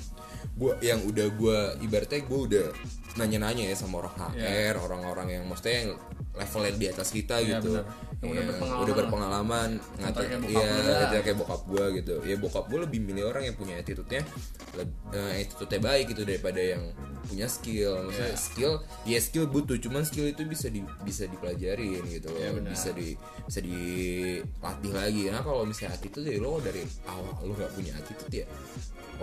gue 0.55 0.73
yang 0.81 1.03
udah 1.03 1.27
gue 1.31 1.59
ibaratnya 1.83 2.21
gue 2.21 2.41
udah 2.47 2.67
nanya-nanya 3.15 3.71
ya 3.71 3.77
sama 3.77 4.03
orang 4.03 4.15
HR 4.35 4.75
orang-orang 4.81 5.27
yang 5.33 5.45
maksudnya 5.47 5.75
yang 5.81 5.91
levelnya 6.35 6.73
di 6.75 6.87
atas 6.91 7.09
kita 7.11 7.39
Iya, 7.39 7.63
gitu. 7.63 7.79
Yang 8.19 8.27
udah 8.27 8.35
Iya, 8.35 8.43
berpengalaman. 8.51 8.83
Udah 8.83 8.95
berpengalaman 8.99 9.69
ngata 10.03 10.21
kayak 10.21 10.41
bokap 10.43 10.51
iya 10.51 10.73
gitu 10.75 11.17
kayak 11.23 11.39
bokap 11.39 11.61
gue 11.65 11.85
gitu. 12.03 12.15
Ya 12.27 12.37
bokap 12.37 12.65
gue 12.67 12.79
lebih 12.83 13.01
milih 13.01 13.25
orang 13.31 13.43
yang 13.47 13.57
punya 13.57 13.75
attitude-nya 13.79 14.23
eh, 15.15 15.33
attitude-nya 15.41 15.81
baik 15.81 16.05
gitu 16.11 16.23
daripada 16.27 16.59
yang 16.59 16.83
punya 17.25 17.47
skill. 17.47 17.93
Maksudnya 18.05 18.33
Iya. 18.33 18.41
skill 18.41 18.73
ya 19.07 19.19
skill 19.23 19.47
butuh 19.47 19.77
cuman 19.79 20.03
skill 20.03 20.27
itu 20.27 20.43
bisa 20.45 20.67
di, 20.69 20.83
bisa 21.07 21.25
dipelajarin 21.25 22.03
gitu 22.11 22.29
benar. 22.35 22.67
bisa 22.67 22.91
di 22.91 23.15
bisa 23.47 23.61
dilatih 23.63 24.93
lagi. 24.93 25.23
Nah 25.31 25.41
kalau 25.41 25.63
misalnya 25.63 25.95
attitude 25.95 26.27
ya 26.27 26.43
lo 26.43 26.59
dari 26.59 26.83
awal 27.07 27.47
lo 27.47 27.53
gak 27.55 27.73
punya 27.73 27.93
attitude 27.95 28.43
ya 28.43 28.47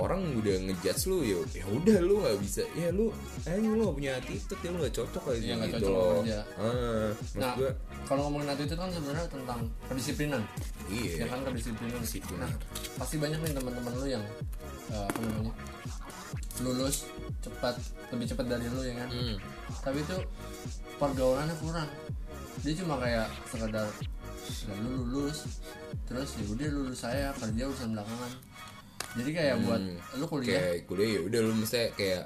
orang 0.02 0.22
udah 0.34 0.56
ngejudge 0.66 1.04
lu 1.06 1.18
ya 1.22 1.38
ya 1.54 1.66
udah 1.70 1.98
lu 2.02 2.14
nggak 2.20 2.38
bisa 2.42 2.62
ya 2.74 2.90
lu 2.90 3.14
eh 3.46 3.56
lu 3.58 3.86
gak 3.86 3.96
punya 3.96 4.12
attitude 4.18 4.62
ya 4.62 4.70
lu 4.70 4.78
nggak 4.82 4.96
cocok 4.98 5.24
aja 5.30 5.40
Iya, 5.42 5.54
nggak 5.56 5.70
gitu 5.70 5.78
cocok 5.86 5.94
loh. 5.94 6.22
aja. 6.26 6.40
ah, 6.58 7.10
nah 7.38 7.52
gua 7.54 7.70
kalau 8.04 8.22
ngomongin 8.28 8.50
attitude 8.50 8.76
kan 8.76 8.90
sebenarnya 8.90 9.26
tentang 9.30 9.60
kedisiplinan. 9.86 10.42
Iya. 10.90 11.12
Ya 11.22 11.26
kan 11.30 11.40
kedisiplinan. 11.46 12.00
Disiplin. 12.02 12.38
nah 12.42 12.52
pasti 12.98 13.16
banyak 13.16 13.40
nih 13.40 13.54
teman-teman 13.54 13.94
lu 13.96 14.06
yang 14.10 14.24
eh, 14.90 15.06
apa 15.06 15.20
namanya 15.22 15.54
lulus 16.62 17.06
cepat 17.42 17.76
lebih 18.10 18.26
cepat 18.28 18.46
dari 18.48 18.66
lu 18.68 18.82
ya 18.82 18.94
kan? 18.98 19.10
Hmm. 19.10 19.38
tapi 19.82 19.98
itu 20.02 20.18
pergaulannya 20.98 21.56
kurang. 21.58 21.90
Dia 22.62 22.74
cuma 22.78 22.96
kayak 22.98 23.28
sekedar 23.48 23.88
ya 24.68 24.74
lu 24.78 25.08
lulus 25.08 25.48
terus 26.06 26.36
ya 26.36 26.44
udah 26.46 26.68
lulus 26.70 26.98
saya 27.00 27.32
kerja 27.40 27.64
urusan 27.66 27.96
belakangan 27.96 28.32
jadi 29.12 29.30
kayak 29.34 29.56
buat 29.64 29.82
lu 30.16 30.26
kuliah 30.26 30.60
kayak 30.60 30.78
kuliah 30.88 31.10
ya 31.16 31.22
udah 31.28 31.40
lu 31.44 31.54
mesti 31.58 31.82
kayak 31.96 32.24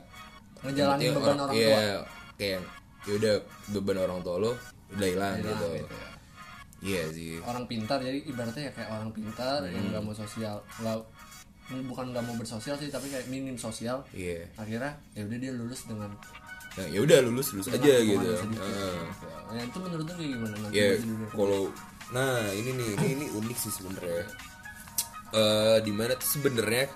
ngejalanin 0.62 1.10
beban 1.13 1.38
orang 1.42 1.56
iya, 1.56 1.70
tua 1.70 1.84
kayak 2.36 2.60
ya 3.06 3.12
udah 3.18 3.34
beban 3.74 3.98
orang 4.01 4.20
tua 4.22 4.36
lo 4.42 4.51
udah 4.94 5.08
hilang 5.10 5.36
gitu 5.42 5.50
gitu 5.50 5.68
ya. 5.74 6.10
iya 6.86 7.01
sih 7.10 7.32
orang 7.42 7.65
pintar 7.65 7.98
jadi 8.01 8.20
ibaratnya 8.25 8.63
ya 8.70 8.72
kayak 8.74 8.89
orang 8.94 9.10
pintar 9.13 9.60
Hmm. 9.65 9.74
yang 9.74 9.84
nggak 9.89 10.04
mau 10.06 10.13
sosial 10.13 10.58
nggak 10.82 10.98
bukan 11.89 12.06
nggak 12.13 12.24
mau 12.25 12.36
bersosial 12.38 12.77
sih 12.77 12.94
tapi 12.94 13.10
kayak 13.10 13.25
minim 13.25 13.58
sosial 13.58 14.06
iya 14.13 14.46
akhirnya 14.54 14.94
ya 15.18 15.25
udah 15.25 15.38
dia 15.42 15.51
lulus 15.54 15.82
dengan 15.89 16.13
nah 16.75 16.86
ya 16.92 17.00
udah 17.01 17.18
lulus 17.24 17.48
lulus 17.56 17.72
aja 17.72 17.94
gitu. 18.04 18.20
Heeh. 18.20 18.98
ya 19.56 19.62
itu 19.63 19.77
menurut 19.80 20.06
lu 20.06 20.13
kayak 20.13 20.30
gimana 20.36 20.56
nanti 20.60 20.75
kuliah? 20.75 21.30
kalau 21.34 21.62
nah 22.13 22.46
ini 22.54 22.70
nih 22.75 22.88
ini 23.00 23.08
ini 23.18 23.25
unik 23.34 23.58
sih 23.58 23.72
sebenarnya 23.74 24.25
eh 25.36 25.77
di 25.82 25.92
mana 25.92 26.15
tuh 26.15 26.30
sebenarnya 26.32 26.88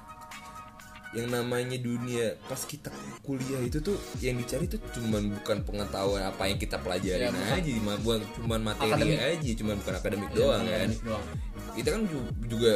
yang 1.10 1.26
namanya 1.28 1.74
dunia 1.76 2.38
pas 2.46 2.62
kita 2.62 2.94
kuliah 3.20 3.58
itu 3.60 3.82
tuh 3.82 3.98
yang 4.20 4.38
dicari 4.38 4.66
tuh 4.66 4.78
cuman 4.94 5.34
bukan 5.34 5.66
pengetahuan 5.66 6.22
apa 6.24 6.46
yang 6.46 6.56
kita 6.56 6.78
pelajarin 6.78 7.34
Ya, 7.34 7.58
aja 7.58 7.72
bukan 7.98 8.22
cuman 8.38 8.60
materi 8.64 8.94
Akademik. 8.94 9.18
aja 9.18 9.52
cuman 9.58 9.76
bukan 9.76 9.94
akademik 9.96 10.30
Ya, 10.30 10.38
doang 10.38 10.62
bukan 10.62 10.78
kan? 10.78 10.90
doang. 11.02 11.26
kita 11.72 11.90
kan 11.90 12.02
ju- 12.06 12.30
juga 12.46 12.74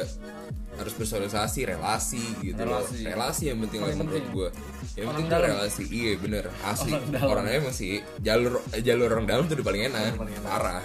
harus 0.73 0.93
bersosialisasi 0.95 1.59
relasi 1.67 2.23
gitu 2.41 2.57
Relasi. 2.57 3.05
loh. 3.05 3.13
Relasi. 3.13 3.43
Yang 3.45 3.59
penting 3.61 3.79
lah 3.79 3.93
menurut 3.93 4.25
gue 4.27 4.49
yang 4.91 5.05
Orang 5.05 5.13
penting 5.13 5.27
tuh 5.29 5.41
relasi 5.45 5.83
iya 5.87 6.11
bener 6.17 6.43
asli. 6.63 6.91
Orang 7.13 7.45
orangnya 7.45 7.61
masih 7.63 7.91
jalur 8.17 8.53
eh, 8.67 8.81
jalur 8.81 9.07
orang 9.07 9.27
dalam 9.29 9.45
tuh 9.45 9.55
udah 9.55 9.67
paling 9.67 9.83
enak 9.85 10.17
Paling 10.17 10.33
enak. 10.33 10.41
parah. 10.43 10.81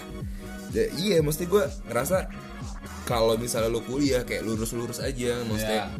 Ya, 0.69 0.85
iya 0.95 1.17
mesti 1.19 1.49
gue 1.49 1.65
ngerasa 1.89 2.29
kalau 3.09 3.35
misalnya 3.35 3.73
lu 3.73 3.81
kuliah 3.81 4.21
kayak 4.21 4.45
lurus-lurus 4.45 5.00
aja 5.00 5.41
maksudnya 5.43 5.88
Iya. 5.88 5.97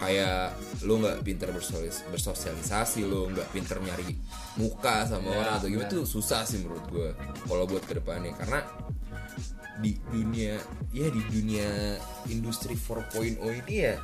kayak 0.00 0.38
lu 0.80 0.96
nggak 0.96 1.20
pinter 1.20 1.52
bersosialis- 1.52 2.08
bersosialisasi 2.08 3.04
lu 3.04 3.28
nggak 3.28 3.52
pinter 3.52 3.76
nyari 3.78 4.16
muka 4.56 5.04
sama 5.04 5.28
Iya, 5.28 5.36
orang 5.38 5.54
atau 5.54 5.68
gimana 5.68 5.84
benar. 5.84 5.94
tuh 5.94 6.04
susah 6.08 6.40
sih 6.42 6.58
menurut 6.58 6.84
gue 6.88 7.08
kalau 7.44 7.68
buat 7.68 7.84
ke 7.84 7.92
depannya 7.94 8.32
karena 8.34 8.64
di 9.78 9.96
dunia 10.08 10.56
ya 10.90 11.06
di 11.08 11.22
dunia 11.26 11.96
industri 12.26 12.72
4.0 12.72 13.40
ini 13.60 13.74
ya 13.80 13.96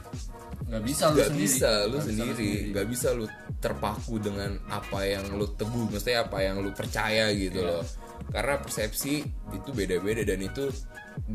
nggak 0.66 0.83
bisa 0.83 1.05
lu 1.07 1.21
sendiri 1.21 1.37
bisa 1.38 1.71
lu 1.85 1.97
bisa 1.97 2.09
sendiri 2.09 2.50
nggak 2.73 2.87
bisa 2.88 3.09
lu 3.12 3.25
terpaku 3.57 4.16
dengan 4.16 4.57
apa 4.66 5.05
yang 5.05 5.25
lu 5.33 5.49
teguh 5.50 5.85
maksudnya 5.87 6.25
apa 6.25 6.38
yang 6.40 6.61
lu 6.61 6.73
percaya 6.73 7.28
gitu 7.33 7.61
Iya. 7.61 7.69
loh 7.73 7.85
karena 8.28 8.54
persepsi 8.59 9.23
itu 9.52 9.71
beda-beda 9.71 10.23
dan 10.23 10.40
itu 10.40 10.68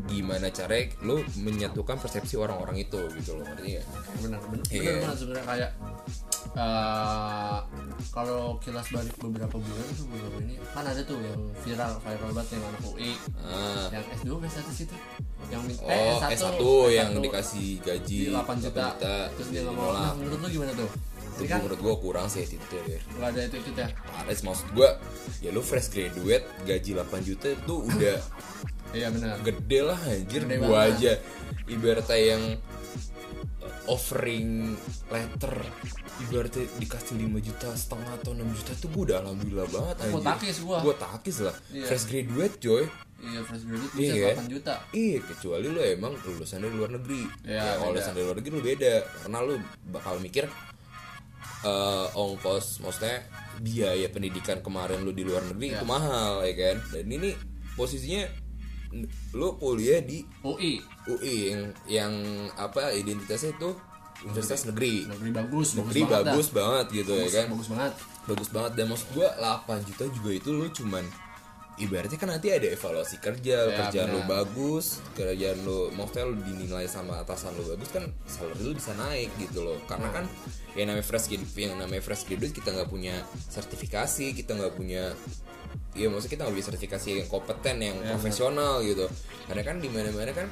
gimana 0.06 0.46
caranya 0.48 0.94
lu 1.02 1.18
menyatukan 1.38 1.98
persepsi 1.98 2.38
orang-orang 2.38 2.80
itu 2.80 3.00
gitu 3.18 3.34
loh 3.34 3.44
ngerti 3.44 3.68
nggak? 3.74 3.86
benar 4.22 4.40
benar 4.46 4.64
Iya. 4.70 4.80
benar 4.80 5.00
banget 5.02 5.18
sebenarnya 5.18 5.46
kayak 5.46 5.70
eh, 6.52 7.58
kalau 8.08 8.40
kilas 8.58 8.86
balik 8.88 9.14
beberapa 9.16 9.56
bulan 9.56 9.84
tuh 9.90 10.06
beberapa 10.06 10.36
ini 10.40 10.54
kan 10.68 10.84
ada 10.84 11.00
tuh 11.00 11.16
yang 11.16 11.40
viral 11.58 11.92
viral 11.98 12.30
banget 12.30 12.48
yang 12.52 12.62
anak 12.66 12.82
UI 12.84 13.12
Ah. 13.38 13.88
yang 13.90 14.04
S2 14.14 14.30
ke 14.36 14.46
status 14.48 14.78
itu? 14.82 14.96
Yang 15.48 15.62
min- 15.64 15.80
Oh, 15.80 15.90
eh, 15.90 16.14
S1, 16.22 16.30
S1 16.34 16.62
yang 16.92 17.10
dikasih 17.18 17.68
gaji 17.80 18.18
di 18.22 18.30
8 18.30 18.56
juta, 18.58 18.84
8 18.92 19.32
terus 19.32 19.48
dia 19.50 19.62
nolak. 19.62 19.92
nah, 19.94 20.12
menurut 20.14 20.38
lu 20.38 20.48
gimana 20.50 20.72
tuh? 20.72 20.90
Itu 21.32 21.42
kan 21.46 21.58
menurut 21.58 21.80
gua 21.80 21.94
kurang 21.96 22.26
sih 22.28 22.44
itu 22.44 22.56
ya 22.70 23.00
nggak 23.16 23.28
ada 23.30 23.40
itu 23.42 23.56
itu 23.58 23.70
ya? 23.74 23.88
Paris 24.06 24.40
maksud 24.42 24.68
gua 24.72 24.90
ya 25.40 25.48
lu 25.48 25.60
fresh 25.60 25.88
graduate 25.88 26.44
gaji 26.62 26.90
8 26.92 27.08
juta 27.22 27.48
itu 27.48 27.74
udah 27.82 28.18
iya 28.92 29.08
benar. 29.08 29.40
gede 29.40 29.80
lah 29.80 29.96
anjir. 29.98 30.40
Gede 30.42 30.56
gua 30.60 30.68
banget. 30.84 30.92
aja 30.92 31.12
ibaratnya 31.66 32.18
yang 32.20 32.42
offering 33.84 34.74
letter 35.08 35.54
ibaratnya 36.20 36.64
dikasih 36.76 37.14
5 37.18 37.40
juta 37.42 37.68
setengah 37.72 38.10
atau 38.14 38.30
6 38.32 38.42
juta 38.52 38.72
tuh 38.76 38.88
gua 38.90 39.02
udah 39.04 39.16
alhamdulillah 39.22 39.66
banget 39.68 39.96
anjir 40.00 40.22
takis 40.24 40.56
gua. 40.60 40.78
gua 40.80 40.94
takis 40.96 41.36
lah 41.40 41.54
Iya. 41.68 41.86
fresh 41.86 42.04
graduate 42.06 42.56
coy 42.58 42.84
iya 43.20 43.40
fresh 43.40 43.64
graduate 43.64 43.94
bisa 43.94 44.14
kan? 44.14 44.34
8 44.42 44.50
juta 44.50 44.74
Iya 44.90 45.18
kecuali 45.20 45.66
lu 45.66 45.80
emang 45.80 46.12
lulusan 46.16 46.58
dari 46.58 46.74
luar 46.74 46.90
negeri 46.92 47.22
Iya, 47.42 47.54
ya, 47.54 47.70
kalau 47.76 47.90
lulusan 47.92 48.12
dari 48.12 48.24
luar 48.24 48.36
negeri 48.36 48.52
lu 48.52 48.62
beda 48.64 48.92
karena 49.20 49.38
lu 49.40 49.54
bakal 49.88 50.14
mikir 50.18 50.44
eh, 51.62 52.06
ongkos 52.12 52.66
maksudnya 52.80 53.16
biaya 53.58 54.06
pendidikan 54.08 54.58
kemarin 54.58 55.00
lu 55.00 55.10
di 55.10 55.22
luar 55.22 55.42
negeri 55.44 55.66
Iya. 55.68 55.76
itu 55.76 55.86
mahal 55.86 56.42
ya 56.42 56.54
kan 56.54 56.76
dan 56.90 57.06
ini 57.08 57.30
posisinya 57.72 58.26
lu 59.32 59.48
kuliah 59.56 60.04
di 60.04 60.20
UI 60.44 60.78
UI 61.08 61.36
yang 61.50 61.62
yang 61.88 62.12
apa 62.54 62.92
identitasnya 62.92 63.56
itu 63.56 63.70
universitas 64.22 64.70
negeri. 64.70 65.08
Negeri. 65.08 65.28
Bagus 65.34 65.68
negeri 65.74 66.00
banget 66.06 66.12
dah. 66.14 66.32
bagus 66.36 66.48
banget 66.54 66.86
gitu 66.94 67.12
ya 67.16 67.28
kan? 67.32 67.46
bagus 67.50 67.68
banget. 67.68 67.92
Bagus 68.22 68.48
banget. 68.54 68.72
Dan 68.78 68.86
maksud 68.86 69.08
gua 69.16 69.28
8 69.34 69.88
juta 69.88 70.04
juga 70.12 70.30
itu 70.30 70.48
lu 70.54 70.66
cuman 70.70 71.04
ibaratnya 71.80 72.20
kan 72.20 72.28
nanti 72.30 72.52
ada 72.52 72.68
evaluasi 72.68 73.16
kerja 73.18 73.56
Ya, 73.66 73.74
kerjaan 73.82 74.12
lu 74.12 74.20
benar. 74.22 74.44
bagus 74.44 75.00
kerjaan 75.16 75.58
lu 75.64 75.88
maksudnya 75.90 76.28
lu 76.28 76.36
dinilai 76.44 76.84
sama 76.86 77.18
atasan 77.18 77.56
lu 77.56 77.64
bagus 77.64 77.88
kan 77.90 78.04
salary 78.28 78.60
lu 78.62 78.76
bisa 78.76 78.92
naik 78.94 79.32
gitu 79.40 79.64
loh. 79.64 79.80
Karena 79.90 80.06
kan 80.12 80.24
yang 80.78 80.92
namanya 80.92 81.02
fresh 81.02 81.26
graduate 81.26 81.58
yang 81.58 81.74
namanya 81.80 82.02
fresh 82.04 82.28
graduate 82.28 82.54
kita 82.54 82.70
nggak 82.70 82.86
punya 82.92 83.24
sertifikasi 83.50 84.36
kita 84.38 84.54
nggak 84.54 84.72
punya 84.78 85.10
Iya 85.92 86.08
maksudnya 86.08 86.32
kita 86.32 86.42
nggak 86.48 86.54
punya 86.56 86.66
sertifikasi 86.72 87.08
yang 87.20 87.28
kompeten 87.28 87.76
yang 87.84 87.96
Ya, 88.00 88.16
profesional 88.16 88.80
gitu. 88.80 89.06
Karena 89.44 89.62
kan 89.62 89.76
di 89.78 89.88
mana 89.92 90.08
mana 90.08 90.32
kan 90.32 90.48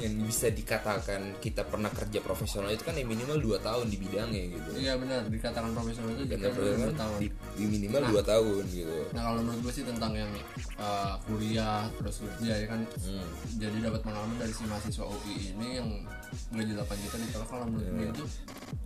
yang 0.00 0.16
bisa 0.24 0.48
dikatakan 0.48 1.36
kita 1.44 1.66
pernah 1.68 1.92
kerja 1.92 2.24
profesional 2.24 2.72
itu 2.72 2.80
kan 2.88 2.96
yang 2.96 3.04
minimal 3.04 3.36
2 3.36 3.60
tahun 3.60 3.86
di 3.92 3.96
bidangnya 4.00 4.42
gitu. 4.56 4.68
Iya 4.80 4.92
benar. 4.96 5.28
Dikatakan 5.28 5.70
profesional 5.76 6.10
itu 6.16 6.24
kita 6.24 6.48
kan 6.48 6.56
dua 6.56 6.94
tahun. 6.96 7.18
Di, 7.20 7.28
di 7.30 7.64
minimal 7.68 8.02
dua 8.08 8.22
tahun 8.24 8.62
gitu. 8.72 8.96
Nah 9.12 9.22
kalau 9.28 9.40
menurut 9.44 9.60
gue 9.68 9.72
sih 9.76 9.84
tentang 9.84 10.12
yang 10.16 10.32
uh, 10.80 11.14
kuliah 11.28 11.84
terus 12.00 12.16
kerja 12.24 12.52
ya 12.64 12.66
kan. 12.66 12.80
Hmm. 13.00 13.26
jadi 13.60 13.76
dapat 13.84 14.00
pengalaman 14.02 14.36
dari 14.40 14.52
si 14.56 14.64
mahasiswa 14.64 15.04
UI 15.04 15.36
ini 15.52 15.68
yang 15.76 15.88
gaji 16.50 16.72
8 16.72 16.82
juta 16.98 17.16
ditolak 17.18 17.48
kalau 17.48 17.64
menurut 17.66 17.86
gue 17.86 18.00
Iya. 18.00 18.10
itu 18.10 18.24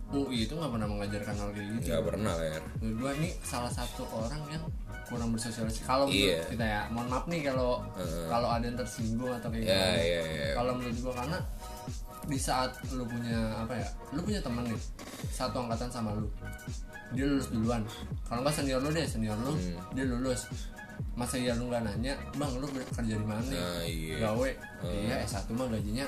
UI 0.07 0.37
itu 0.41 0.53
nggak 0.53 0.71
pernah 0.71 0.87
mengajarkan 0.87 1.33
hal 1.35 1.49
kayak 1.51 1.67
gitu. 1.75 1.87
nggak 1.87 2.03
pernah 2.05 2.33
ya 2.37 2.59
Menurut 2.77 2.97
gue 2.97 3.11
ini 3.15 3.29
salah 3.41 3.69
satu 3.69 4.03
orang 4.07 4.41
yang 4.47 4.63
kurang 5.05 5.29
bersosialisasi. 5.31 5.81
Kalau 5.83 6.05
menurut 6.05 6.25
Iya. 6.33 6.41
kita 6.47 6.65
ya, 6.65 6.81
mohon 6.89 7.07
maaf 7.07 7.25
nih 7.25 7.41
kalau 7.43 7.77
kalau 8.25 8.49
ada 8.49 8.63
yang 8.63 8.73
tersinggung 8.75 9.29
atau 9.31 9.49
kayak 9.49 9.63
ya 9.63 9.77
gitu. 9.93 10.01
ya 10.03 10.21
ya 10.23 10.49
Kalau 10.55 10.71
menurut 10.73 10.97
gue 10.99 11.13
karena 11.15 11.37
di 12.25 12.39
saat 12.39 12.71
lu 12.89 13.05
punya 13.05 13.37
apa 13.55 13.73
ya, 13.75 13.87
lu 14.09 14.21
punya 14.21 14.41
temen 14.41 14.65
nih 14.65 14.81
satu 15.29 15.61
angkatan 15.61 15.89
sama 15.89 16.09
lu, 16.11 16.25
dia 17.11 17.21
lulus 17.23 17.53
duluan. 17.53 17.85
Kalau 18.23 18.41
nggak 18.41 18.55
senior 18.55 18.81
lu 18.81 18.89
deh, 18.89 19.05
senior 19.05 19.37
lu 19.37 19.53
Hmm. 19.53 19.77
dia 19.93 20.05
lulus. 20.05 20.49
Masa 21.13 21.35
iya 21.35 21.53
lu 21.53 21.67
nggak 21.67 21.85
nanya, 21.85 22.17
bang 22.33 22.51
lu 22.55 22.65
kerja 22.65 23.13
di 23.13 23.21
mana? 23.21 23.43
nih? 23.43 23.53
nah 23.53 23.81
iya 23.83 24.15
Gawe, 24.21 24.49
iya 24.89 25.15
S1 25.21 25.47
mah 25.51 25.67
gajinya 25.69 26.07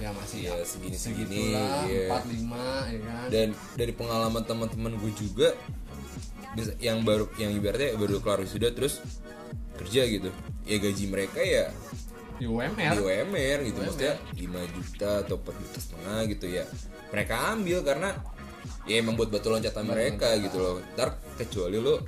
ya 0.00 0.10
masih 0.16 0.40
ya 0.48 0.54
segini-segini, 0.64 1.52
segitulah, 1.52 1.84
iya. 1.86 2.08
empat 2.08 2.24
lima 2.32 2.66
ya 2.88 3.00
kan. 3.04 3.26
dan 3.28 3.48
dari 3.76 3.92
pengalaman 3.92 4.42
teman-teman 4.42 4.92
gue 4.96 5.12
juga 5.14 5.48
yang 6.80 7.00
baru 7.04 7.28
yang 7.40 7.52
ibaratnya 7.56 7.96
baru 7.96 8.20
keluar 8.20 8.44
wisuda 8.44 8.72
terus 8.76 9.00
kerja 9.80 10.04
gitu 10.04 10.28
ya 10.68 10.76
gaji 10.76 11.04
mereka 11.08 11.40
ya 11.40 11.72
di 12.36 12.44
UMR. 12.48 12.92
di 12.92 13.00
UMR 13.00 13.58
gitu 13.70 13.78
maksudnya 13.80 14.14
5 14.34 14.74
juta 14.76 15.10
atau 15.24 15.36
4 15.38 15.62
juta 15.62 15.78
setengah 15.78 16.18
gitu 16.28 16.46
ya 16.50 16.64
mereka 17.12 17.34
ambil 17.54 17.78
karena 17.86 18.10
ya 18.88 18.94
emang 18.98 19.14
buat 19.14 19.30
batu 19.30 19.48
loncatan 19.52 19.84
mereka 19.86 20.34
gitu 20.42 20.58
loh 20.58 20.74
ntar 20.98 21.20
kecuali 21.38 21.78
lo 21.78 22.02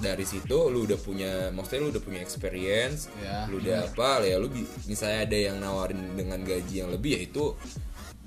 dari 0.00 0.24
situ 0.24 0.56
lu 0.66 0.82
udah 0.82 0.96
punya 0.96 1.30
maksudnya 1.50 1.80
lu 1.80 1.90
udah 1.90 2.00
punya 2.00 2.18
experience 2.18 3.06
Ya, 3.16 3.44
lu 3.46 3.58
udah 3.58 3.84
apa 3.86 4.20
ya 4.22 4.36
lu 4.36 4.48
misalnya 4.84 5.22
ada 5.22 5.38
yang 5.38 5.56
nawarin 5.56 6.14
dengan 6.14 6.40
gaji 6.40 6.74
yang 6.78 6.90
lebih 6.90 7.14
ya 7.14 7.20
itu 7.22 7.44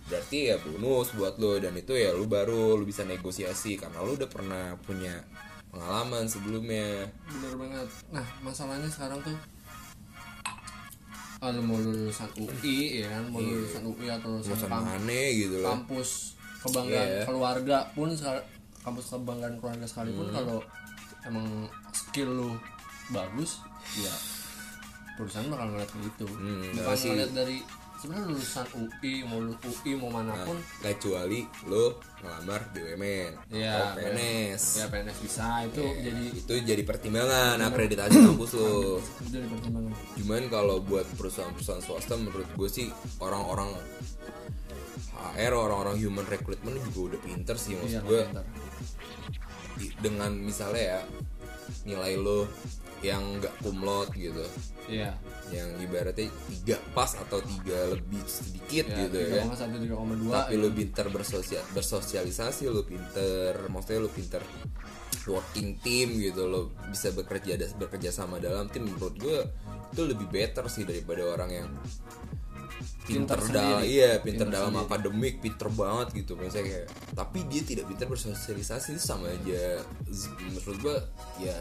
berarti 0.03 0.39
ya 0.45 0.55
bonus 0.57 1.11
buat 1.11 1.35
lu 1.35 1.57
dan 1.57 1.73
itu 1.73 1.93
ya 1.93 2.11
lu 2.11 2.25
baru 2.25 2.75
lu 2.75 2.83
bisa 2.83 3.01
negosiasi 3.03 3.75
karena 3.75 3.99
lu 3.99 4.13
udah 4.13 4.27
pernah 4.27 4.77
punya 4.79 5.25
pengalaman 5.67 6.29
sebelumnya. 6.29 7.09
Bener 7.25 7.53
banget. 7.57 7.87
Nah 8.11 8.27
masalahnya 8.39 8.85
sekarang 8.85 9.17
tuh 9.19 9.33
ah, 11.41 11.49
lu 11.49 11.61
mau 11.61 11.75
lulusan 11.75 12.29
UI 12.37 13.01
ya 13.01 13.09
kan? 13.09 13.23
Mau 13.27 13.41
lulusan 13.41 13.83
UI 13.83 14.07
atau 14.07 14.29
lulusan 14.31 14.55
kamp- 14.63 14.85
aneh 14.93 15.27
gitu 15.39 15.59
kampus 15.59 16.37
kebanggaan 16.61 17.07
Iya. 17.09 17.23
keluarga 17.25 17.77
pun 17.91 18.09
kampus 18.79 19.05
kebanggaan 19.09 19.55
keluarga 19.57 19.83
sekalipun 19.83 20.27
Hmm. 20.29 20.35
kalau 20.37 20.59
emang 21.27 21.47
skill 21.93 22.29
lu 22.31 22.49
bagus 23.11 23.59
ya 23.99 24.13
perusahaan 25.13 25.45
bakal 25.45 25.67
ngeliat 25.69 25.91
gitu. 25.93 26.25
Hmm, 26.25 26.73
bukan 26.73 26.95
sih. 26.97 27.09
ngeliat 27.13 27.31
dari 27.37 27.57
sebenarnya 28.01 28.25
lulusan 28.33 28.67
UI 28.75 29.13
mau 29.23 29.39
lu 29.39 29.53
UI 29.61 29.91
mau 29.95 30.09
mana 30.09 30.33
pun. 30.41 30.57
Kecuali 30.81 31.45
lu 31.69 31.93
ngelamar 32.19 32.61
BUMN 32.73 33.31
Iya, 33.53 33.93
atau 33.93 33.99
PNS 33.99 34.63
ya 34.79 34.85
PNS 34.89 35.17
bisa 35.21 35.45
itu 35.67 35.83
jadi 36.01 36.23
itu 36.33 36.53
jadi 36.65 36.83
pertimbangan 36.83 37.61
akreditasi 37.61 38.15
kampus 38.25 38.51
lu. 38.57 38.97
Itu 38.99 39.29
jadi 39.29 39.47
pertimbangan. 39.47 39.93
Cuman 40.17 40.43
kalau 40.49 40.77
buat 40.81 41.05
perusahaan-perusahaan 41.13 41.83
swasta 41.85 42.17
menurut 42.17 42.49
gue 42.57 42.69
sih 42.71 42.87
orang-orang 43.21 43.69
HR 45.33 45.53
orang-orang 45.55 45.95
human 46.01 46.25
recruitment 46.27 46.75
juga 46.91 47.15
udah 47.15 47.19
pinter 47.23 47.55
sih 47.55 47.77
maksud 47.79 48.01
iya 48.01 48.01
gue. 48.03 48.21
Dengan 50.01 50.31
misalnya 50.35 50.99
ya 50.99 51.01
nilai 51.87 52.15
lo 52.19 52.47
yang 53.03 53.39
nggak 53.39 53.53
kumlot 53.59 54.15
gitu. 54.15 54.45
Iya. 54.87 55.11
Yang 55.51 55.69
ibaratnya 55.83 56.27
tiga 56.47 56.77
pas 56.95 57.11
atau 57.19 57.43
tiga 57.43 57.91
lebih 57.91 58.23
sedikit 58.23 58.87
ya, 58.87 59.07
gitu 59.07 59.17
ya. 59.19 59.43
kan 59.43 59.51
3,1 59.51 59.91
3,2 59.91 60.31
tapi 60.31 60.55
lu 60.55 60.69
pinter 60.71 61.05
bersosial 61.11 61.63
bersosialisasi 61.75 62.63
lu 62.71 62.83
pinter 62.87 63.67
maksudnya 63.67 64.07
lu 64.07 64.11
pinter 64.11 64.43
working 65.27 65.79
team 65.83 66.19
gitu 66.19 66.47
lo 66.47 66.71
bisa 66.91 67.11
bekerja 67.15 67.55
bekerja 67.79 68.11
sama 68.11 68.39
dalam 68.39 68.67
tim 68.71 68.87
menurut 68.87 69.15
gue 69.15 69.39
itu 69.93 70.01
lebih 70.03 70.27
better 70.27 70.67
sih 70.67 70.83
daripada 70.83 71.23
orang 71.27 71.51
yang 71.53 71.69
pinter, 73.03 73.35
Pinter 73.35 73.39
dalam 73.49 73.79
sendiri. 73.79 73.89
iya 73.89 74.11
pinter, 74.15 74.23
Pinter 74.23 74.47
dalam 74.49 74.71
sendiri. 74.71 74.85
akademik 74.85 75.35
pinter 75.39 75.67
banget 75.69 76.07
gitu 76.15 76.31
misalnya 76.33 76.65
kayak 76.65 76.87
tapi 77.13 77.39
dia 77.45 77.61
tidak 77.61 77.85
pinter 77.85 78.05
bersosialisasi 78.07 78.87
itu 78.91 79.01
sama 79.01 79.27
aja 79.27 79.63
Z- 80.07 80.33
menurut 80.41 80.77
gue 80.79 80.97
ya 81.41 81.57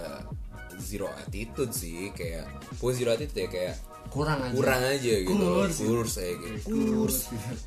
zero 0.78 1.08
attitude 1.10 1.70
sih 1.70 2.10
kayak 2.10 2.46
bukan 2.76 2.94
zero 2.94 3.10
attitude 3.10 3.38
ya 3.38 3.48
kayak 3.48 3.74
kurang 4.08 4.38
aja 4.40 4.54
kurang 4.54 4.82
aja 4.82 5.14
gitu 5.18 5.34
Kurs. 5.34 5.76
kurs 5.78 6.12
kayak 6.14 6.36
gitu 6.58 6.74
kurs 6.96 7.18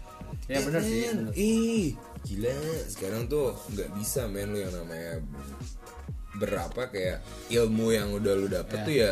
ya 0.52 0.60
benar 0.62 0.82
sih 0.82 1.02
bener. 1.08 1.34
Ih, 1.34 1.98
gila. 2.22 2.54
Sekarang 2.86 3.26
tuh 3.26 3.50
nggak 3.68 3.90
bisa 3.94 4.26
men 4.26 4.50
lu 4.50 4.60
yang 4.60 4.70
namanya 4.72 5.18
berapa 6.36 6.82
kayak 6.86 7.24
ilmu 7.50 7.88
yang 7.90 8.12
udah 8.12 8.34
lu 8.36 8.46
dapet 8.46 8.76
Ya. 8.76 8.84
tuh 8.84 8.94
ya 8.96 9.12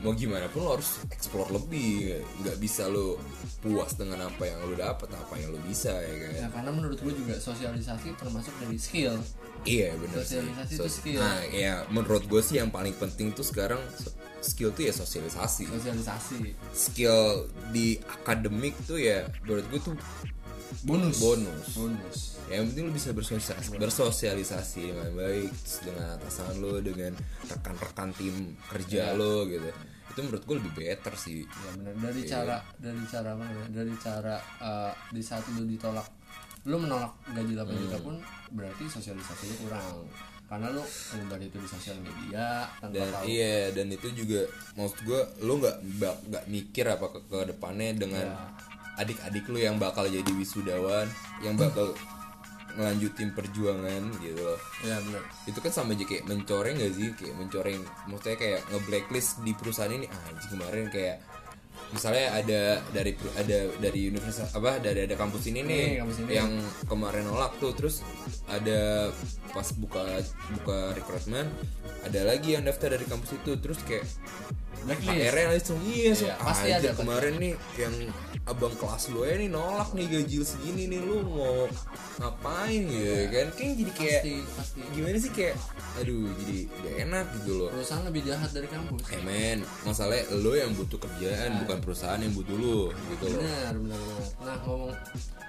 mau 0.00 0.12
gimana 0.16 0.48
pun 0.48 0.64
lo 0.64 0.78
harus 0.78 1.04
explore 1.12 1.52
lebih. 1.52 2.20
Nggak 2.42 2.56
bisa 2.60 2.88
lu 2.88 3.20
puas 3.60 3.94
dengan 3.94 4.26
apa 4.28 4.42
yang 4.48 4.58
lu 4.64 4.74
dapet 4.76 5.08
apa 5.12 5.34
yang 5.36 5.52
lu 5.52 5.60
bisa 5.64 5.92
ya 5.92 6.14
kan? 6.16 6.32
Ya 6.34 6.48
karena 6.48 6.70
menurut 6.72 6.98
gue 7.00 7.14
juga 7.14 7.36
sosialisasi 7.36 8.16
termasuk 8.16 8.54
dari 8.60 8.78
skill. 8.80 9.14
Iya 9.68 9.92
benar 10.00 10.24
sih. 10.24 10.40
Sosialisasi 10.40 10.72
itu 10.74 10.86
skill. 10.88 11.20
nah 11.20 11.40
ya 11.52 11.84
menurut 11.92 12.24
gue 12.24 12.40
sih 12.40 12.56
yang 12.56 12.72
paling 12.72 12.96
penting 12.96 13.36
tuh 13.36 13.44
sekarang 13.44 13.80
skill 14.40 14.72
tuh 14.72 14.88
ya 14.88 14.92
sosialisasi. 14.96 15.68
Sosialisasi. 15.68 16.56
Skill 16.72 17.50
di 17.70 18.00
akademik 18.00 18.72
tuh 18.88 18.96
ya 18.96 19.28
menurut 19.44 19.64
gue 19.68 19.80
tuh 19.92 19.94
bonus. 20.88 21.20
bonus. 21.20 21.66
Bonus 21.76 22.39
yang 22.50 22.66
penting 22.66 22.84
lu 22.90 22.92
bisa 22.92 23.14
bersosialisasi, 23.14 23.78
bersosialisasi 23.78 24.82
dengan 24.90 25.10
baik 25.14 25.52
dengan 25.86 26.06
atasan 26.18 26.58
lo 26.58 26.82
dengan 26.82 27.14
rekan-rekan 27.46 28.10
tim 28.18 28.58
kerja 28.66 29.14
lo 29.14 29.46
gitu. 29.46 29.70
Itu 30.10 30.18
menurut 30.26 30.42
gue 30.42 30.56
lebih 30.58 30.72
better 30.74 31.14
sih. 31.14 31.46
Ya 31.46 31.70
benar 31.78 31.94
dari 32.02 32.20
cara 32.26 32.56
dari 32.82 33.02
cara 33.06 33.28
apa 33.38 33.44
namanya 33.46 33.70
dari 33.70 33.94
cara 34.02 34.36
uh, 34.58 34.92
di 35.14 35.22
saat 35.22 35.46
lu 35.54 35.62
ditolak 35.62 36.06
lu 36.68 36.76
menolak 36.76 37.16
gaji 37.32 37.56
8 37.56 37.82
juta 37.86 37.98
pun 38.02 38.14
berarti 38.50 38.84
sosialisasi 38.90 39.42
lu 39.54 39.56
kurang. 39.70 40.10
Karena 40.50 40.66
lu 40.74 40.82
nyebar 41.14 41.38
itu 41.38 41.56
di 41.62 41.68
sosial 41.70 42.02
media 42.02 42.66
tanpa 42.82 42.98
dan 42.98 43.08
tahu. 43.14 43.24
iya 43.30 43.70
dan 43.70 43.86
itu 43.94 44.10
juga 44.10 44.50
maksud 44.74 44.98
gue 45.06 45.20
lo 45.46 45.62
nggak 45.62 45.76
nggak 46.26 46.44
mikir 46.50 46.90
apa 46.90 47.06
ke, 47.14 47.18
ke 47.30 47.38
depannya 47.54 47.94
dengan 47.94 48.26
adik-adik 48.98 49.46
lu 49.46 49.62
yang 49.62 49.78
bakal 49.78 50.04
jadi 50.10 50.26
wisudawan 50.34 51.06
yang 51.40 51.54
bakal 51.54 51.94
ngelanjutin 52.76 53.30
perjuangan 53.34 54.02
gitu 54.20 54.40
loh. 54.40 54.60
Ya 54.84 54.96
benar 55.02 55.22
itu 55.46 55.58
kan 55.58 55.72
sama 55.72 55.96
aja 55.96 56.04
kayak 56.06 56.24
mencoreng 56.26 56.76
gak 56.78 56.94
sih? 56.94 57.08
Kayak 57.16 57.34
mencoreng 57.40 57.80
maksudnya 58.06 58.36
kayak 58.38 58.60
nge-blacklist 58.70 59.30
di 59.42 59.52
perusahaan 59.56 59.92
ini. 59.92 60.06
Ah 60.10 60.30
kemarin 60.50 60.86
kayak 60.90 61.16
misalnya 61.90 62.26
ada 62.38 62.60
dari 62.94 63.12
ada 63.34 63.58
dari 63.82 64.00
universitas 64.10 64.54
apa 64.54 64.78
dari 64.78 65.10
ada 65.10 65.14
kampus 65.18 65.50
ini 65.50 65.60
nih 65.66 65.66
Nih, 65.66 65.98
kampus 66.06 66.16
ini. 66.22 66.30
yang 66.38 66.52
kemarin 66.86 67.26
nolak 67.26 67.58
tuh 67.58 67.74
terus 67.74 68.06
ada 68.46 69.10
pas 69.50 69.68
buka 69.74 70.22
buka 70.60 70.94
rekrutmen 70.94 71.50
ada 72.06 72.20
lagi 72.22 72.54
yang 72.54 72.62
daftar 72.62 72.94
dari 72.94 73.06
kampus 73.10 73.34
itu 73.42 73.58
terus 73.58 73.82
kayak 73.82 74.06
HR-nya 74.88 75.52
langsung 75.52 75.76
iya, 75.84 76.16
so, 76.16 76.24
Iya, 76.24 76.34
pasti 76.40 76.68
ada, 76.72 76.90
kemarin 76.96 77.36
nih 77.36 77.52
yang 77.76 77.94
abang 78.48 78.72
kelas 78.80 79.12
lu 79.12 79.28
ya 79.28 79.36
nih 79.36 79.52
nolak 79.52 79.92
nih 79.92 80.08
gaji 80.08 80.40
segini 80.40 80.88
nih 80.88 81.00
lu 81.04 81.20
mau 81.28 81.68
ngapain 82.16 82.88
ya 82.88 83.28
kan? 83.28 83.46
Kayak 83.52 83.74
jadi 83.76 83.92
kayak 83.92 84.20
pasti 84.24 84.34
pasti. 84.56 84.80
gimana 84.96 85.16
sih 85.20 85.32
kayak 85.36 85.54
aduh 86.00 86.32
jadi 86.40 86.56
gak 86.72 86.94
enak 87.04 87.26
gitu 87.40 87.52
loh. 87.60 87.68
Perusahaan 87.68 88.04
lebih 88.08 88.22
jahat 88.24 88.50
dari 88.56 88.68
kampus. 88.72 89.04
Eh 89.12 89.20
men 89.20 89.58
masalahnya 89.84 90.24
lo 90.40 90.52
yang 90.56 90.72
butuh 90.72 90.96
kerjaan 90.96 91.50
bukan 91.70 91.86
perusahaan 91.86 92.18
yang 92.18 92.34
butuh 92.34 92.56
lo 92.58 92.78
gitu 93.14 93.24
loh. 93.30 93.38
Benar 93.38 93.74
benar 93.78 94.00
benar. 94.02 94.22
Nah 94.42 94.56
ngomong 94.66 94.92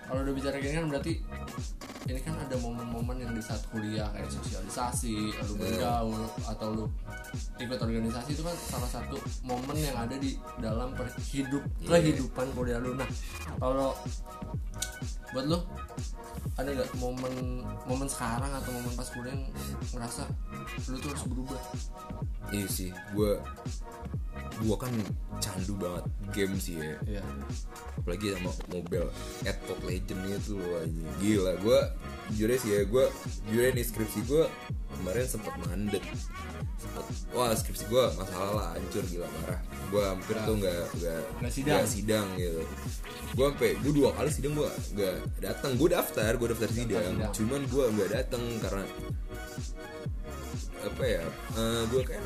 kalau 0.05 0.21
udah 0.21 0.34
bicara 0.38 0.55
gini 0.62 0.73
kan 0.77 0.86
berarti 0.86 1.13
ini 2.01 2.19
kan 2.21 2.36
ada 2.38 2.55
momen-momen 2.62 3.17
yang 3.25 3.34
di 3.34 3.41
saat 3.41 3.62
kuliah 3.73 4.05
kayak 4.13 4.29
sosialisasi 4.29 5.34
lu 5.34 5.53
bergaul 5.57 6.25
atau 6.45 6.67
lu 6.77 6.86
ikut 7.57 7.77
organisasi 7.77 8.38
itu 8.38 8.43
kan 8.45 8.53
salah 8.53 8.89
satu 8.89 9.17
momen 9.41 9.77
yang 9.81 9.97
ada 9.97 10.13
di 10.17 10.38
dalam 10.62 10.93
perhidup 10.93 11.65
kehidupan 11.89 12.53
kuliah 12.53 12.77
lu. 12.77 12.93
Nah 12.93 13.10
kalau 13.57 13.97
buat 15.32 15.46
lu? 15.48 15.60
Ada 16.58 16.70
nggak 16.70 16.89
momen 16.98 17.63
momen 17.86 18.08
sekarang 18.08 18.52
atau 18.52 18.70
momen 18.72 18.94
pas 18.94 19.08
kuliah 19.08 19.32
yang 19.32 19.46
ngerasa 19.94 20.28
lu 20.88 20.98
tuh 20.98 21.10
harus 21.10 21.26
berubah? 21.26 21.62
Iya 22.52 22.67
sih 22.67 22.89
gue 23.13 23.39
gue 24.62 24.76
kan 24.78 24.94
candu 25.41 25.74
banget 25.74 26.06
game 26.36 26.56
sih 26.56 26.78
ya. 26.78 26.94
Iya. 27.08 27.24
apalagi 27.98 28.34
sama 28.34 28.52
mobile 28.70 29.10
Adpot 29.41 29.80
Legend 29.82 30.22
itu 30.28 30.54
loh 30.54 30.82
aja 30.82 31.02
gila 31.17 31.54
gue 31.58 31.80
jujur 32.34 32.50
sih 32.56 32.72
ya 32.72 32.82
gue 32.84 33.06
jujur 33.48 33.63
nih 33.72 33.86
skripsi 33.86 34.20
gue 34.26 34.44
kemarin 34.91 35.26
sempet 35.26 35.54
mandet 35.62 36.04
sempet 36.78 37.06
wah 37.32 37.54
skripsi 37.54 37.86
gue 37.88 38.04
masalah 38.13 38.52
lah 38.54 38.67
hancur 38.74 39.02
gila 39.06 39.26
marah 39.41 39.60
gue 39.65 40.02
hampir 40.04 40.36
tuh 40.44 40.56
nggak 40.56 40.78
nggak 41.00 41.22
Nggak 41.41 41.52
sidang. 41.52 41.84
sidang 41.86 42.28
gitu. 42.38 42.62
Gue 43.32 43.46
sampai 43.48 43.72
gue 43.80 43.91
dua 43.91 44.10
kali 44.13 44.30
sidang 44.30 44.54
gue 44.56 44.70
nggak 44.93 45.15
datang. 45.39 45.71
Gue 45.75 45.89
daftar 45.91 46.31
gue 46.34 46.47
daftar 46.51 46.69
sidang. 46.69 47.15
Cuman 47.31 47.62
gue 47.65 47.86
nggak 47.91 48.10
datang 48.12 48.43
karena 48.60 48.86
apa 50.81 51.05
ya 51.05 51.21
gue 51.93 52.01
kan 52.01 52.17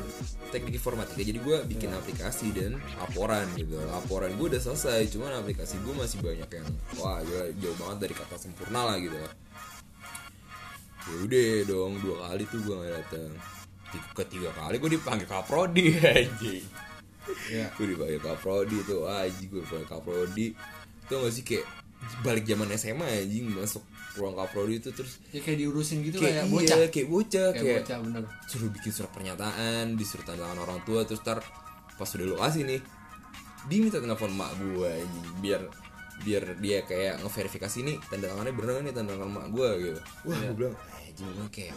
teknik 0.48 0.80
informatika 0.80 1.20
jadi 1.20 1.36
gue 1.36 1.56
bikin 1.68 1.92
aplikasi 1.92 2.56
dan 2.56 2.80
laporan 2.96 3.44
gitu. 3.52 3.76
Laporan 3.84 4.32
gue 4.32 4.46
udah 4.48 4.62
selesai 4.62 5.12
cuman 5.12 5.44
aplikasi 5.44 5.76
gue 5.84 5.92
masih 5.92 6.24
banyak 6.24 6.48
yang 6.48 6.68
wah 6.96 7.20
gila, 7.20 7.52
jauh 7.60 7.76
banget 7.76 7.98
dari 8.08 8.14
kata 8.16 8.36
sempurna 8.40 8.88
lah 8.88 8.96
gitu. 8.96 9.12
Ya 11.06 11.14
udah 11.22 11.52
dong 11.68 11.92
dua 12.00 12.16
kali 12.26 12.42
tuh 12.48 12.60
gue 12.64 12.74
nggak 12.80 12.94
datang. 12.96 13.30
Ti- 13.92 14.10
ketiga 14.24 14.50
kali 14.56 14.74
gue 14.80 14.90
dipanggil 14.96 15.28
kaprodi 15.28 15.84
anjing. 16.16 16.64
Iya. 17.52 17.68
gue 17.76 17.86
dipanggil 17.92 18.22
kaprodi 18.24 18.76
tuh 18.88 19.04
anjing 19.04 19.48
gue 19.52 19.60
dipanggil 19.68 19.88
kaprodi 19.90 20.46
tuh 21.06 21.22
gak 21.22 21.32
sih 21.34 21.44
kayak 21.44 21.66
balik 22.22 22.44
zaman 22.46 22.68
SMA 22.76 23.26
anjing 23.26 23.50
masuk 23.50 23.82
ruang 24.16 24.32
kaprodi 24.32 24.80
itu 24.80 24.90
terus 24.94 25.20
ya 25.34 25.44
kayak 25.44 25.58
diurusin 25.60 26.00
gitu 26.00 26.22
kayak 26.22 26.44
kayak 26.44 26.48
iya, 26.48 26.52
bocah. 26.52 26.76
kayak 26.88 27.08
bocah 27.08 27.48
kayak 27.52 27.64
kayak 27.64 27.82
bocah 27.84 27.98
bener. 28.00 28.22
suruh 28.48 28.70
bikin 28.72 28.92
surat 28.92 29.10
pernyataan 29.12 29.84
disuruh 29.98 30.24
tanda 30.24 30.48
tangan 30.48 30.58
orang 30.64 30.80
tua 30.88 31.04
terus 31.04 31.20
ntar 31.20 31.44
pas 31.96 32.08
udah 32.08 32.26
lo 32.26 32.36
kasih 32.40 32.62
nih 32.64 32.80
dia 33.66 33.78
minta 33.82 33.98
telepon 33.98 34.32
mak 34.32 34.54
gue 34.56 34.88
anjing 34.88 35.26
biar 35.42 35.62
biar 36.24 36.56
dia 36.64 36.80
kayak 36.86 37.20
ngeverifikasi 37.20 37.78
nih 37.84 37.96
tanda 38.08 38.32
tangannya 38.32 38.54
bener 38.56 38.74
nih 38.80 38.94
tanda 38.94 39.12
tangan 39.18 39.30
mak 39.32 39.46
gue 39.52 39.68
gitu. 39.84 40.00
Wah 40.30 40.38
gue 40.38 40.54
bilang 40.56 40.76
anjing 41.02 41.26
emang 41.28 41.50
kayak 41.52 41.76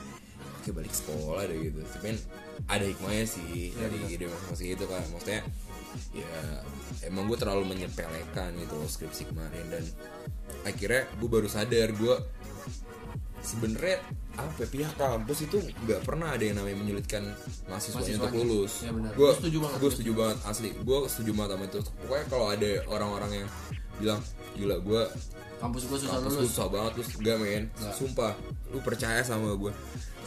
kayak 0.63 0.75
balik 0.79 0.93
sekolah 0.93 1.43
deh 1.49 1.57
gitu. 1.59 1.79
Tapi 1.83 2.05
kan 2.13 2.17
ada 2.69 2.85
hikmahnya 2.85 3.25
sih 3.25 3.43
Iya, 3.49 3.89
dari 3.89 3.97
ide 4.15 4.25
masing-masing 4.29 4.69
itu 4.77 4.85
kan. 4.87 5.03
Maksudnya 5.11 5.41
ya 6.13 6.63
emang 7.05 7.29
gue 7.29 7.37
terlalu 7.37 7.75
menyepelekan 7.75 8.53
gitu 8.57 8.73
loh 8.77 8.89
skripsi 8.89 9.29
kemarin 9.29 9.65
dan 9.69 9.83
akhirnya 10.65 11.07
gue 11.17 11.29
baru 11.29 11.47
sadar 11.47 11.93
gue 11.93 12.15
sebenarnya 13.39 14.03
apa 14.35 14.63
ya, 14.63 14.67
pihak 14.67 14.93
kampus 14.99 15.47
itu 15.47 15.57
nggak 15.87 16.03
pernah 16.03 16.35
ada 16.35 16.43
yang 16.43 16.59
namanya 16.59 16.77
menyulitkan 16.79 17.23
mahasiswanya 17.67 18.19
untuk 18.23 18.35
lulus. 18.43 18.83
Ya. 18.83 18.91
Gue 18.91 19.31
setuju 19.35 19.57
banget. 19.63 19.77
Gue 19.79 19.91
setuju 19.95 20.11
banget 20.15 20.37
asli. 20.47 20.69
Gue 20.75 20.99
setuju 21.07 21.31
banget 21.35 21.51
sama 21.55 21.65
itu. 21.67 21.79
Pokoknya 22.03 22.25
kalau 22.27 22.47
ada 22.51 22.71
orang-orang 22.87 23.31
yang 23.43 23.47
bilang 23.99 24.21
gila 24.55 24.75
gue 24.79 25.01
kampus 25.59 25.83
gue 25.91 25.97
susah 25.99 26.23
kampus 26.23 26.33
lu 26.33 26.39
lulus 26.39 26.51
susah 26.55 26.67
banget 26.71 26.91
terus 26.95 27.09
men 27.19 27.63
Nggak. 27.67 27.95
sumpah 27.99 28.33
lu 28.71 28.79
percaya 28.79 29.21
sama 29.21 29.51
gue 29.59 29.71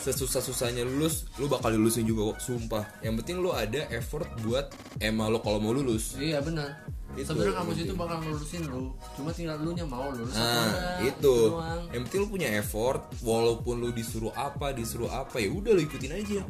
sesusah 0.02 0.42
susahnya 0.42 0.82
lulus 0.82 1.30
lu 1.38 1.46
bakal 1.46 1.70
lulusin 1.70 2.02
juga 2.02 2.34
kok 2.34 2.42
sumpah 2.42 2.82
yang 3.00 3.14
penting 3.16 3.38
lu 3.38 3.50
ada 3.50 3.86
effort 3.88 4.26
buat 4.42 4.66
emang 4.98 5.30
lu 5.30 5.38
kalau 5.38 5.58
mau 5.58 5.70
lulus 5.70 6.18
iya 6.18 6.42
benar 6.42 6.82
Itu, 7.12 7.28
sebenarnya 7.28 7.60
kampus 7.60 7.76
itu 7.78 7.92
bakal 7.92 8.18
lulusin 8.20 8.62
lu 8.66 8.88
cuma 9.14 9.30
tinggal 9.30 9.60
lu 9.60 9.70
nya 9.70 9.84
mau 9.84 10.08
lulus 10.08 10.32
apa 10.32 10.42
Nah, 10.42 10.64
enggak, 10.64 11.08
itu. 11.12 11.36
doang. 11.46 11.82
Yang 11.92 12.02
penting 12.02 12.18
lu 12.18 12.28
punya 12.30 12.48
effort 12.56 13.00
walaupun 13.20 13.74
lu 13.78 13.88
disuruh 13.92 14.32
apa, 14.32 14.72
disuruh 14.72 15.12
apa 15.12 15.36
ya 15.36 15.52
udah 15.52 15.70
lu 15.70 15.84
ikutin 15.84 16.08
aja. 16.10 16.40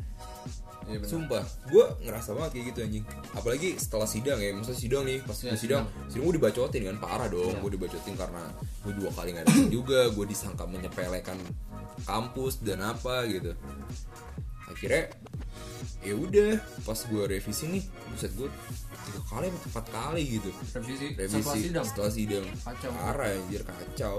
Benar. 0.83 1.07
Sumpah, 1.07 1.43
gue 1.67 1.85
ngerasa 2.03 2.35
banget 2.35 2.51
kayak 2.53 2.65
gitu 2.71 2.79
anjing. 2.83 3.05
Apalagi 3.33 3.69
setelah 3.75 4.03
sidang 4.05 4.38
ya, 4.38 4.51
maksudnya 4.51 4.79
sidang 4.79 5.03
nih, 5.03 5.19
pas 5.23 5.35
Iya, 5.37 5.51
gue 5.51 5.59
sidang, 5.59 5.83
sidang 6.11 6.25
gue 6.27 6.35
dibacotin 6.38 6.83
kan 6.85 6.97
parah 6.99 7.29
dong, 7.31 7.55
Iya. 7.55 7.62
gue 7.62 7.71
dibacotin 7.71 8.15
karena 8.15 8.43
gue 8.83 8.93
dua 8.93 9.11
kali 9.11 9.29
nggak 9.31 9.47
juga, 9.71 10.11
gue 10.11 10.25
disangka 10.27 10.62
menyepelekan 10.65 11.38
kampus 12.05 12.61
dan 12.64 12.83
apa 12.83 13.24
gitu. 13.28 13.52
Akhirnya 14.68 15.12
ya 16.02 16.14
udah 16.18 16.59
pas 16.83 16.98
gue 16.98 17.24
revisi 17.26 17.70
nih, 17.70 17.85
buset 18.11 18.33
gue 18.35 18.50
tiga 19.02 19.20
kali 19.26 19.46
empat 19.50 19.87
kali 19.90 20.22
gitu. 20.40 20.50
Revisi, 20.74 21.07
revisi 21.14 21.38
setelah 21.42 21.59
sidang? 21.59 21.87
setelah 21.87 22.12
sidang. 22.12 22.46
Kacau. 22.62 22.90
parah 22.94 23.31
anjir 23.31 23.62
kacau. 23.62 24.18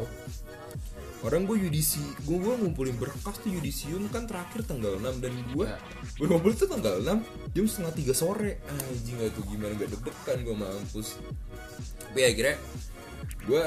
Orang 1.24 1.48
gue 1.48 1.56
yudisi 1.56 2.04
gue 2.28 2.36
gue 2.36 2.54
ngumpulin 2.60 3.00
berkas 3.00 3.40
tuh 3.40 3.48
yudisium 3.56 4.12
kan 4.12 4.28
terakhir 4.28 4.68
tanggal 4.68 5.00
6 5.00 5.24
dan 5.24 5.32
gue 5.56 5.68
Ya. 5.72 5.80
gue 6.20 6.28
ngumpul 6.28 6.52
tuh 6.52 6.68
tanggal 6.68 7.00
6 7.00 7.56
jam 7.56 7.64
setengah 7.64 7.94
tiga 7.96 8.12
sore. 8.12 8.60
Anjing 8.68 9.24
gak 9.24 9.32
tuh 9.32 9.44
gimana 9.48 9.72
gak 9.80 9.88
deg-degan 9.96 10.38
gue 10.44 10.56
mampus 10.56 11.16
tapi 12.14 12.30
akhirnya 12.30 12.62
gue 13.50 13.64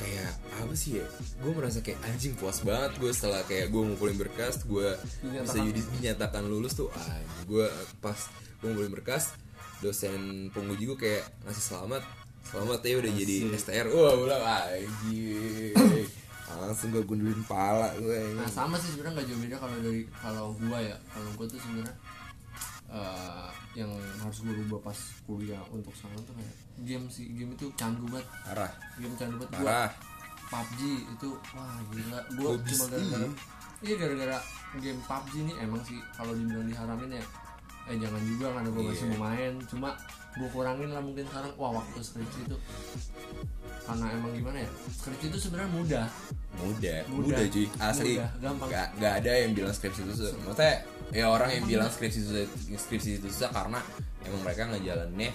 kayak 0.00 0.32
apa 0.56 0.72
sih 0.72 0.96
ya 0.96 1.06
gue 1.44 1.52
merasa 1.52 1.84
kayak 1.84 2.00
anjing 2.08 2.32
puas 2.40 2.64
banget 2.64 2.96
gue 2.96 3.12
setelah 3.12 3.44
kayak 3.44 3.68
gue 3.68 3.82
ngumpulin 3.84 4.16
berkas 4.16 4.64
gue 4.64 4.96
bisa 5.20 5.58
yudis 5.60 5.84
dinyatakan 6.00 6.48
lulus 6.48 6.72
tuh 6.72 6.88
anjing 6.96 7.44
gue 7.44 7.66
pas 8.00 8.16
gue 8.64 8.66
ngumpulin 8.72 8.92
berkas 8.96 9.36
dosen 9.84 10.48
penguji 10.56 10.88
gue 10.88 10.98
kayak 10.98 11.24
ngasih 11.44 11.64
selamat 11.76 12.02
selamat 12.48 12.80
ya 12.80 12.96
udah 13.04 13.12
jadi 13.12 13.36
STR 13.60 13.86
wah 13.92 14.16
ulang 14.16 14.44
anjing 14.44 15.76
langsung 16.58 16.90
gue 16.90 17.02
gundulin 17.06 17.44
pala 17.46 17.94
gue 17.94 18.34
nah 18.34 18.48
sama 18.50 18.74
sih 18.80 18.90
sebenarnya 18.96 19.22
nggak 19.22 19.26
jauh 19.30 19.40
beda 19.44 19.56
kalau 19.60 19.76
dari 19.78 20.02
kalau 20.18 20.44
gua 20.58 20.78
ya 20.82 20.96
kalau 21.14 21.30
gua 21.38 21.46
tuh 21.46 21.60
sebenarnya 21.62 21.94
eh, 22.90 23.48
yang 23.78 23.90
harus 24.18 24.42
gue 24.42 24.54
rubah 24.66 24.90
pas 24.90 24.98
kuliah 25.22 25.62
untuk 25.70 25.94
sana 25.94 26.18
tuh 26.26 26.34
kayak 26.34 26.54
game 26.82 27.06
sih 27.06 27.30
game 27.30 27.54
itu 27.54 27.70
candu 27.78 28.02
banget. 28.10 28.26
Parah. 28.42 28.72
Game 28.98 29.14
candu 29.14 29.34
banget. 29.38 29.50
Gua 29.54 29.62
parah. 29.62 29.90
PUBG 30.50 30.80
itu 31.14 31.28
wah 31.54 31.78
gila. 31.94 32.18
Gua 32.34 32.48
Hobi 32.58 32.66
cuma 32.74 32.84
gara-gara 32.90 33.28
iya 33.80 33.94
gara-gara 33.96 34.38
game 34.82 35.00
PUBG 35.06 35.32
nih 35.46 35.56
emang 35.62 35.82
sih 35.86 35.98
kalau 36.18 36.34
dibilang 36.34 36.66
diharamin 36.66 37.10
ya. 37.14 37.24
Eh 37.86 37.96
jangan 37.96 38.22
juga 38.26 38.46
karena 38.58 38.68
gue 38.70 38.82
masih 38.86 39.06
Iya. 39.06 39.12
mau 39.14 39.20
main 39.30 39.52
cuma 39.70 39.88
gue 40.30 40.48
kurangin 40.50 40.90
lah 40.90 41.02
mungkin 41.02 41.24
sekarang. 41.30 41.52
Wah 41.54 41.70
waktu 41.78 41.98
skripsi 42.02 42.40
itu. 42.50 42.56
Karena 43.86 44.06
emang 44.14 44.32
gimana 44.34 44.58
ya 44.66 44.70
skripsi 44.90 45.26
itu 45.30 45.38
sebenarnya 45.38 45.70
mudah. 45.70 46.06
Mudah. 46.58 46.98
Mudah. 47.06 47.38
mudah 47.38 47.46
cuy 47.46 47.66
asli. 47.78 48.14
Mudah, 48.18 48.30
gampang. 48.42 48.68
Gak, 48.74 48.88
gak 48.98 49.12
ada 49.22 49.30
yang 49.38 49.52
bilang 49.54 49.74
skripsi 49.74 50.00
itu 50.02 50.14
maksudnya 50.42 50.74
ya 51.10 51.26
orang 51.26 51.50
yang 51.54 51.64
bilang 51.66 51.90
skripsi 51.90 52.18
itu 52.20 52.28
susah, 52.30 52.46
skripsi 52.78 53.10
itu 53.18 53.26
susah 53.28 53.50
karena 53.50 53.78
emang 54.22 54.40
mereka 54.42 54.70
ngejalannya 54.70 55.30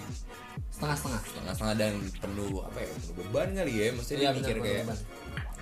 setengah-setengah. 0.72 1.20
Setengah-setengah 1.24 1.74
dan 1.76 1.92
penuh 2.20 2.64
apa 2.64 2.78
ya 2.80 2.88
penuh 2.88 3.12
beban 3.20 3.48
kali 3.52 3.72
ya. 3.76 3.86
Maksudnya 3.92 4.16
Iya, 4.18 4.28
dia 4.28 4.38
mikir 4.40 4.56
kayak 4.60 4.82
benar. 4.86 4.98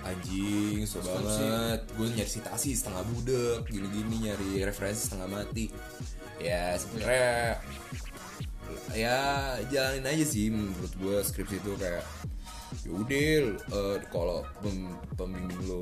anjing 0.05 0.77
so 0.85 1.01
banget. 1.01 1.79
Gue 1.97 2.07
nyari 2.13 2.29
citasi 2.29 2.69
setengah 2.73 3.03
budek 3.09 3.65
gini-gini 3.67 4.29
nyari 4.29 4.49
referensi 4.63 5.09
setengah 5.09 5.27
mati. 5.27 5.65
Ya 6.37 6.75
sebenarnya 6.75 7.57
ya 8.93 9.17
jalanin 9.67 10.05
aja 10.05 10.25
sih 10.25 10.47
menurut 10.47 10.93
gue 10.95 11.17
skripsi 11.21 11.59
itu 11.59 11.71
kayak 11.75 12.03
yaudah 12.83 13.15
eh, 13.55 13.97
kalau 14.11 14.43
pem- 14.59 14.99
pembimbing 15.15 15.61
lo 15.65 15.81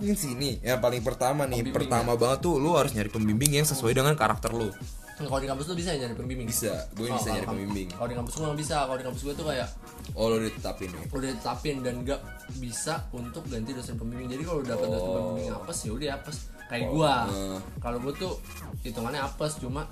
ini 0.00 0.14
sini 0.14 0.50
yang 0.60 0.78
paling 0.78 1.00
pertama 1.00 1.44
nih 1.44 1.60
Pembimbing, 1.60 1.76
pertama 1.76 2.12
banget 2.14 2.38
tuh 2.40 2.56
lo 2.56 2.74
harus 2.74 2.90
nyari 2.90 3.08
pembimbing 3.08 3.52
yang 3.52 3.64
sesuai 3.64 3.92
dengan 3.92 4.14
karakter 4.14 4.50
lo 4.50 4.72
Nah, 5.20 5.28
kalau 5.28 5.36
di 5.38 5.48
kampus 5.48 5.68
lu 5.68 5.76
bisa 5.76 5.92
ya 5.92 6.00
nyari 6.00 6.16
pembimbing? 6.16 6.48
Bisa 6.48 6.72
gue 6.90 7.04
Oh, 7.04 7.12
bisa 7.12 7.28
nyari 7.30 7.44
pembimbing. 7.44 7.92
kalau 7.92 8.08
di 8.08 8.16
kampus 8.16 8.32
gue 8.32 8.40
nggak 8.42 8.56
bisa 8.58 8.76
kalau 8.80 8.96
di 8.96 9.04
kampus 9.04 9.20
gue 9.20 9.34
tuh 9.34 9.46
kayak 9.46 9.68
oh 10.14 10.26
lo 10.26 10.36
ditetapin 10.40 10.88
ya? 10.88 11.02
Udah 11.12 11.28
ditetapin 11.28 11.76
dan 11.78 11.94
gak 12.00 12.20
bisa 12.56 12.94
untuk 13.10 13.44
ganti 13.44 13.70
dosen 13.70 13.94
pembimbing. 13.94 14.28
Jadi 14.30 14.42
kalau 14.42 14.64
dapet 14.64 14.86
dosen 14.88 15.04
Oh. 15.04 15.16
pembimbing 15.28 15.52
apes 15.54 15.78
ya 15.78 15.90
udah 15.92 16.08
apes. 16.14 16.36
Kayak 16.66 16.86
Oh, 16.86 16.92
gua. 16.96 17.14
eh. 17.28 17.58
kalau 17.76 17.98
gua 18.00 18.12
tuh 18.16 18.32
hitungannya 18.80 19.20
apes 19.20 19.52
cuma 19.60 19.82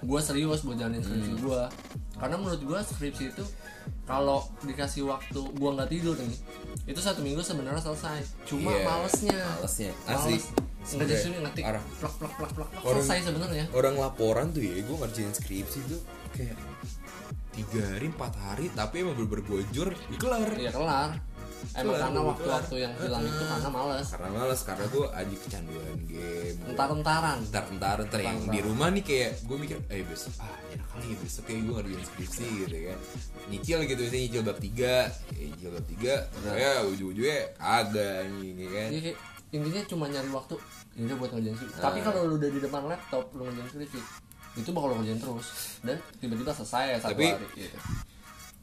gua 0.00 0.20
serius 0.20 0.60
buat 0.60 0.74
jalanin 0.74 1.00
skripsi 1.00 1.32
Hmm. 1.32 1.40
gua. 1.40 1.62
Karena 2.18 2.34
menurut 2.34 2.62
gua 2.64 2.78
skripsi 2.82 3.24
itu 3.30 3.44
kalau 4.04 4.42
dikasih 4.60 5.06
waktu 5.06 5.38
gua 5.54 5.70
nggak 5.72 5.86
tidur 5.88 6.18
nih 6.18 6.34
itu 6.88 6.98
satu 6.98 7.20
minggu 7.20 7.38
sebenarnya 7.40 7.78
selesai. 7.78 8.24
Cuma 8.44 8.72
Iya, 8.72 8.82
malesnya. 8.82 9.38
malesnya. 9.54 9.92
Asli. 10.04 10.40
males 10.40 10.46
ngerjain 10.88 11.20
sini 11.20 11.36
ngetik 11.38 11.64
plak 11.68 11.84
plak 12.00 12.14
plak 12.16 12.32
plak 12.32 12.50
plak, 12.50 12.68
Orang- 12.80 13.04
selesai 13.04 13.28
sebenarnya. 13.28 13.64
orang 13.70 13.94
laporan 13.94 14.46
tuh 14.48 14.64
ya 14.64 14.80
gue 14.80 14.96
ngerjain 14.96 15.30
skripsi 15.30 15.84
tuh 15.84 16.00
kayak 16.32 16.56
tiga 17.50 17.82
hari 17.84 18.08
empat 18.08 18.32
hari 18.34 18.66
tapi 18.72 19.04
emang 19.04 19.12
bener-bener 19.12 19.44
gojur 19.44 19.92
dikelar 20.08 20.48
ya 20.56 20.72
kelar 20.72 21.10
emang 21.74 21.84
Kelar, 21.88 22.00
karena 22.00 22.20
waktu-waktu 22.24 22.74
yang 22.78 22.92
hilang 22.96 23.22
itu 23.22 23.42
karena 23.44 23.68
males 23.68 24.06
karena 24.08 24.28
males 24.30 24.60
karena 24.62 24.84
gue 24.88 25.06
aja 25.10 25.36
kecanduan 25.38 25.98
game 26.04 26.56
entar-entaran 26.66 27.38
ntar 27.44 27.64
ntar 27.70 27.98
ntar 28.00 28.20
yang 28.20 28.36
Entar-entar. 28.36 28.52
di 28.52 28.60
rumah 28.62 28.88
nih 28.90 29.02
kayak 29.02 29.30
gue 29.42 29.56
mikir 29.56 29.76
eh 29.88 30.02
besok 30.02 30.34
ah 30.38 30.54
enak 30.68 30.86
kali 30.88 31.06
ya 31.06 31.16
besok 31.18 31.42
kayak 31.44 31.60
gue 31.60 31.74
ngerjain 31.74 32.04
skripsi 32.04 32.46
gitu 32.58 32.76
kan 32.84 32.98
nyicil 33.48 33.78
gitu 33.84 34.00
misalnya 34.00 34.22
nyicil 34.22 34.42
bab 34.42 34.58
tiga 34.58 34.94
ya, 35.30 35.44
nyicil 35.44 35.70
bab 35.70 35.86
tiga 35.86 36.14
ya 36.52 36.72
ujung-ujungnya 36.84 37.38
kagak 37.54 38.12
anjing 38.24 38.56
ya 38.56 38.68
kan 38.68 38.88
Jadi 38.90 39.00
kayak 39.04 39.18
intinya 39.48 39.82
cuma 39.86 40.04
nyari 40.06 40.28
waktu 40.28 40.54
ini 40.94 41.12
buat 41.14 41.30
ngerjain 41.30 41.54
skripsi. 41.54 41.74
Nah. 41.74 41.84
Tapi 41.84 41.98
kalau 42.02 42.20
lu 42.24 42.34
udah 42.36 42.50
di 42.50 42.60
depan 42.60 42.82
laptop 42.84 43.24
lu 43.32 43.42
ngerjain 43.42 43.68
skripsi, 43.70 44.00
itu 44.56 44.68
bakal 44.68 44.88
lu 44.90 44.96
ngerjain 44.98 45.16
terus 45.16 45.48
dan 45.80 45.96
tiba-tiba 46.18 46.52
selesai 46.52 46.84
ya 46.84 46.96
satu 46.98 47.16
Tapi- 47.16 47.32
hari. 47.32 47.46
Gitu. 47.56 47.78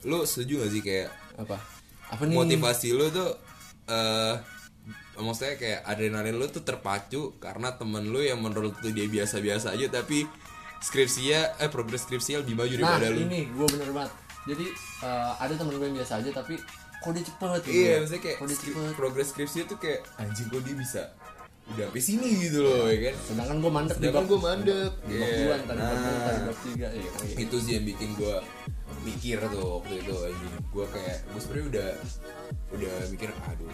lu 0.06 0.22
setuju 0.22 0.54
gak 0.62 0.70
sih 0.70 0.82
kayak 0.82 1.10
Apa? 1.36 1.58
Apa 2.08 2.22
nih? 2.24 2.36
motivasi 2.36 2.92
lu 2.92 3.08
tuh 3.10 3.32
eh 3.86 4.36
maksudnya 5.16 5.56
kayak 5.56 5.80
adrenalin 5.84 6.36
lu 6.36 6.46
tuh 6.46 6.62
terpacu 6.62 7.38
karena 7.38 7.72
temen 7.72 8.06
lu 8.06 8.20
yang 8.20 8.38
menurut 8.38 8.76
tuh 8.76 8.90
dia 8.90 9.06
biasa-biasa 9.06 9.72
aja 9.72 9.88
tapi 9.90 10.28
skripsinya 10.78 11.58
eh 11.58 11.68
progres 11.68 12.04
skripsinya 12.04 12.42
lebih 12.42 12.54
maju 12.54 12.74
Nah 12.76 12.80
daripada 12.94 13.08
lu 13.10 13.20
ini 13.24 13.48
gue 13.48 13.68
bener 13.68 13.90
banget. 13.92 14.12
Jadi 14.46 14.66
eh, 15.02 15.32
ada 15.36 15.54
temen 15.54 15.74
gue 15.74 15.86
yang 15.86 15.98
biasa 15.98 16.14
aja 16.20 16.30
tapi 16.32 16.54
kok 16.96 17.12
dia 17.12 17.24
cepet 17.24 17.50
gitu. 17.60 17.70
iya 17.72 17.86
ya. 17.88 17.96
maksudnya 18.00 18.22
kayak 18.22 18.36
kok 18.36 18.46
dia 18.46 18.56
skri- 18.56 18.74
cepet. 18.76 18.94
progres 18.94 19.28
skripsinya 19.30 19.66
tuh 19.66 19.78
kayak 19.78 20.00
anjing 20.16 20.48
kok 20.48 20.62
dia 20.62 20.76
bisa 20.76 21.04
udah 21.66 21.86
sampai 21.88 22.02
sini 22.04 22.30
gitu 22.40 22.60
loh 22.62 22.86
ya 22.86 23.00
kan 23.04 23.16
Sedangkan 23.24 23.58
gue 23.58 23.72
mandek 23.72 23.96
sedangkan 23.96 24.24
gue 24.24 24.40
mandek 24.40 24.92
di 25.02 25.14
bab 25.16 25.26
Iya. 25.26 25.38
dua, 25.40 25.56
tadi 25.58 25.80
bab 25.80 25.98
dua, 25.98 26.06
Nah. 26.06 26.22
tadi 26.22 26.40
bab 26.44 26.58
tiga, 26.62 26.88
iya 26.92 27.10
itu 27.40 27.56
sih 27.58 27.72
yang 27.74 27.86
bikin 27.88 28.10
gue 28.14 28.36
mikir 29.02 29.38
tuh 29.44 29.80
waktu 29.80 29.94
itu 30.00 30.14
anjing. 30.16 30.56
Gue 30.70 30.86
kayak 30.90 31.18
gue 31.26 31.40
sebenarnya 31.40 31.66
udah 31.70 31.90
udah 32.76 32.94
mikir 33.08 33.30
aduh 33.48 33.72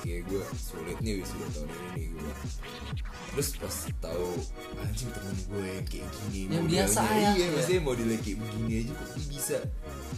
kayak 0.00 0.22
gue 0.24 0.42
sulit 0.54 0.98
nih 1.00 1.18
wisuda 1.18 1.46
tahun 1.50 1.66
ini 1.72 1.88
nih 1.90 2.06
gue 2.12 2.32
terus 3.32 3.48
pas 3.56 3.76
tahu 3.98 4.28
anjing 4.78 5.10
temen 5.10 5.34
gue 5.42 5.64
yang 5.66 5.86
kayak 5.86 6.08
gini 6.28 6.52
Yang 6.52 6.66
biasa 6.68 7.00
ya. 7.02 7.10
iya 7.10 7.30
Iya. 7.32 7.46
maksudnya 7.50 7.82
modelnya 7.82 8.18
kayak 8.20 8.38
begini 8.38 8.72
aja 8.76 8.92
kok 8.92 9.08
dia 9.08 9.24
bisa 9.26 9.56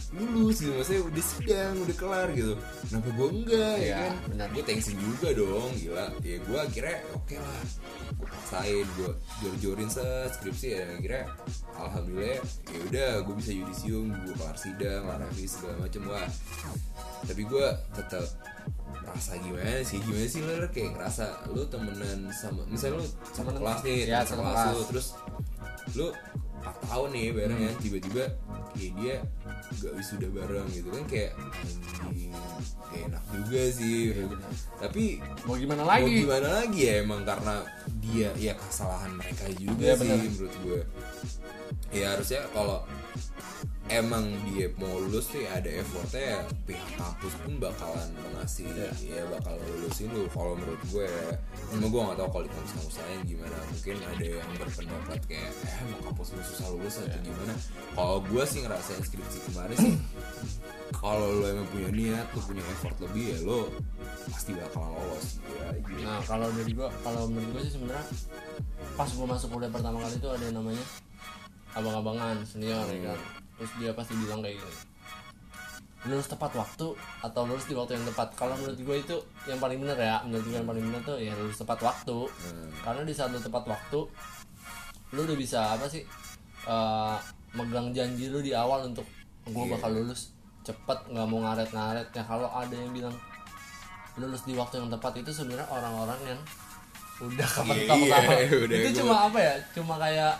lulus 0.09 0.57
gitu. 0.59 0.71
Maksudnya 0.73 1.01
udah 1.05 1.23
sidang 1.23 1.73
udah 1.79 1.95
kelar 1.95 2.27
gitu. 2.31 2.53
Kenapa 2.83 3.09
gue 3.09 3.27
enggak 3.31 3.75
ya 3.75 3.79
Iya, 3.79 3.95
kan? 3.95 4.13
benar. 4.27 4.47
gue 4.51 4.63
tensin 4.63 4.97
juga 4.97 5.27
dong 5.31 5.69
gila. 5.75 6.05
Ya 6.19 6.37
gue 6.39 6.57
akhirnya 6.59 6.97
oke 7.11 7.35
lah. 7.37 7.61
Gue 8.13 8.27
paksain 8.27 8.87
gue 8.97 9.09
jor-jorin 9.39 9.89
set 9.89 10.29
skripsi 10.35 10.67
ya 10.69 10.83
akhirnya 10.91 11.23
alhamdulillah 11.73 12.39
ya 12.67 12.79
udah 12.85 13.09
gue 13.23 13.35
bisa 13.37 13.51
yudisium 13.53 14.11
gue 14.21 14.33
kelar 14.33 14.55
sidang 14.55 15.01
kelar 15.01 15.19
revisi 15.21 15.47
segala 15.53 15.75
macem 15.79 16.01
wah. 16.05 16.27
Tapi 17.21 17.41
gue 17.43 17.67
tetap 17.91 18.25
rasa 19.01 19.33
gimana 19.37 19.81
sih 19.81 19.97
gimana 19.99 20.25
sih 20.25 20.39
lo 20.39 20.53
kayak 20.67 20.93
ngerasa 20.93 21.25
lu 21.49 21.65
temenan 21.65 22.29
sama 22.29 22.61
misalnya 22.65 22.97
lu 22.97 23.05
sama 23.27 23.49
Temenan- 23.49 23.57
kelas 23.57 23.79
nih 23.81 23.97
ya, 24.05 24.19
sama 24.21 24.41
kelas 24.45 24.61
kelas. 24.69 24.87
terus 24.87 25.07
lu 25.91 26.07
4 26.59 26.75
tahun 26.85 27.09
nih 27.09 27.25
bareng 27.31 27.57
Hmm. 27.57 27.65
kan 27.65 27.75
tiba-tiba 27.79 28.23
kayak 28.69 28.91
dia 28.95 29.15
gak 29.79 29.93
wisuda 29.95 30.27
bareng 30.29 30.67
gitu 30.69 30.89
kan 30.91 31.03
kayak 31.05 31.31
anjing 31.99 32.29
kayak 32.85 33.03
enak 33.07 33.23
juga 33.31 33.61
sih. 33.71 33.97
Tapi 34.77 35.03
mau 35.43 35.55
gimana 35.55 35.81
mau 35.81 35.89
lagi 35.89 36.13
gimana 36.19 36.47
lagi 36.59 36.79
ya 36.83 36.93
emang 36.99 37.21
karena 37.23 37.55
dia 37.99 38.29
ya 38.35 38.53
kesalahan 38.55 39.09
mereka 39.15 39.45
juga 39.51 39.81
Iya, 39.81 39.93
sih 39.95 40.01
benar. 40.05 40.17
menurut 40.19 40.55
gue 40.59 40.79
ya 41.91 42.05
harusnya 42.13 42.41
kalau 42.51 42.85
emang 43.89 44.29
dia 44.49 44.69
mau 44.77 45.01
lulus 45.01 45.33
sih 45.33 45.45
ada 45.49 45.67
effortnya 45.67 46.21
ya 46.21 46.39
pihak 46.69 46.89
kampus 46.95 47.33
pun 47.41 47.53
bakalan 47.57 48.09
mengasih 48.15 48.69
ya 49.01 49.25
bakal 49.27 49.57
lulusin 49.57 50.09
lu. 50.13 50.29
Kalau 50.29 50.53
menurut 50.53 50.81
gue 50.93 51.05
ya 51.05 51.27
cuma 51.73 51.85
gue 51.89 52.01
gak 52.13 52.17
tau 52.17 52.29
kalau 52.29 52.43
di 52.45 52.51
kampus-kampus 52.53 52.95
lain 53.01 53.19
gimana. 53.25 53.57
Mungkin 53.73 53.97
ada 54.05 54.25
yang 54.25 54.49
berpendapat 54.61 55.19
kayak 55.25 55.51
eh 55.51 55.81
mau 55.89 55.99
kampus 56.13 56.27
lu 56.37 56.41
susah 56.45 56.67
lulus 56.71 56.95
atau 57.01 57.19
gimana? 57.25 57.53
Kalau 57.97 58.17
gue 58.21 58.43
sih 58.45 58.59
ngerasain 58.63 59.01
skripsi 59.01 59.37
kemarin 59.51 59.77
sih 59.77 59.95
kalau 61.01 61.29
lo 61.31 61.45
emang 61.45 61.67
punya 61.69 61.89
niat 61.93 62.25
tuh 62.33 62.43
punya 62.43 62.63
effort 62.75 62.97
lebih 62.99 63.37
ya 63.37 63.37
lo 63.45 63.69
pasti 64.29 64.51
bakalan 64.57 64.91
lolos 64.97 65.25
gitu. 65.37 65.53
Aja 65.61 65.79
nah 66.03 66.19
kalau 66.25 66.47
dari 66.53 66.71
gua 66.73 66.89
kalau 67.05 67.29
menurut 67.29 67.49
gua 67.53 67.61
sih 67.63 67.73
sebenarnya 67.77 68.05
pas 68.97 69.09
gua 69.13 69.27
masuk 69.29 69.47
kuliah 69.53 69.71
pertama 69.71 69.97
kali 70.01 70.15
itu 70.17 70.29
ada 70.29 70.43
yang 70.43 70.57
namanya 70.57 70.85
abang-abangan 71.77 72.35
senior 72.43 72.85
ya 72.89 73.13
kan 73.13 73.19
terus 73.59 73.71
dia 73.75 73.91
pasti 73.91 74.15
bilang 74.15 74.39
kayak 74.39 74.55
gini 74.57 74.75
lulus 76.01 76.25
tepat 76.25 76.55
waktu 76.55 76.95
atau 77.19 77.41
lulus 77.43 77.65
di 77.65 77.75
waktu 77.75 77.91
yang 77.93 78.07
tepat 78.07 78.31
kalau 78.33 78.55
menurut 78.55 78.79
gue 78.79 78.97
itu 78.97 79.15
yang 79.45 79.59
paling 79.59 79.77
benar 79.77 79.99
ya 79.99 80.15
menurut 80.23 80.45
gue 80.45 80.55
yang 80.55 80.63
paling 80.65 80.79
benar 80.81 81.01
tuh 81.03 81.17
ya 81.17 81.35
lulus 81.35 81.59
tepat 81.59 81.79
waktu 81.81 82.17
Hmm. 82.23 82.71
karena 82.81 83.01
di 83.03 83.11
saat 83.11 83.29
lu 83.29 83.37
tepat 83.37 83.67
waktu 83.67 83.99
lu 85.09 85.19
udah 85.21 85.35
bisa 85.35 85.59
apa 85.69 85.85
sih 85.85 86.07
eh, 86.65 87.15
megang 87.51 87.91
janji 87.91 88.27
lu 88.27 88.39
di 88.39 88.55
awal 88.55 88.87
untuk 88.87 89.03
gue 89.43 89.51
Iya. 89.59 89.75
bakal 89.75 89.91
lulus 89.93 90.31
cepet 90.61 90.99
nggak 91.09 91.27
mau 91.27 91.39
ngaret-ngaret 91.41 92.07
ya 92.09 92.23
kalau 92.23 92.47
ada 92.47 92.71
yang 92.71 92.91
bilang 92.91 93.15
lulus 94.15 94.41
di 94.41 94.53
waktu 94.53 94.79
yang 94.79 94.87
tepat 94.89 95.13
itu 95.17 95.31
sebenarnya 95.33 95.67
orang-orang 95.67 96.19
yang 96.25 96.39
udah 97.19 97.43
iya, 97.43 97.45
sama 97.45 97.73
udah 97.75 98.77
itu 98.77 98.87
gua- 98.89 98.95
cuma 98.95 99.15
apa 99.27 99.39
ya 99.41 99.53
cuma 99.73 99.93
kayak 99.97 100.33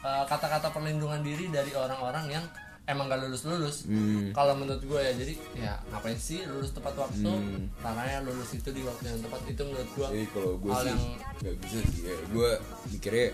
eh, 0.00 0.24
kata-kata 0.24 0.68
perlindungan 0.70 1.20
diri 1.20 1.46
dari 1.46 1.72
orang-orang 1.74 2.32
yang 2.32 2.44
emang 2.84 3.06
gak 3.06 3.20
lulus 3.20 3.42
lulus 3.44 3.76
Hmm. 3.84 4.30
kalau 4.30 4.54
menurut 4.54 4.80
gue 4.80 4.98
ya 4.98 5.12
jadi 5.14 5.34
ya 5.54 5.72
ngapain 5.88 6.16
sih 6.16 6.42
lulus 6.44 6.70
tepat 6.70 6.94
waktu 6.96 7.22
Hmm. 7.22 7.70
caranya 7.78 8.18
lulus 8.22 8.50
itu 8.52 8.68
di 8.68 8.82
waktu 8.82 9.04
yang 9.06 9.20
tepat 9.20 9.40
itu 9.46 9.62
menurut 9.62 9.90
gue 9.92 10.06
Jadi 10.08 10.26
kalau 10.28 10.52
gue 10.56 10.72
sih 10.72 10.88
yang- 10.88 11.16
nggak 11.38 11.54
bisa 11.58 11.78
sih 11.88 12.02
ya. 12.04 12.16
Gue 12.28 12.50
mikirnya 12.88 13.26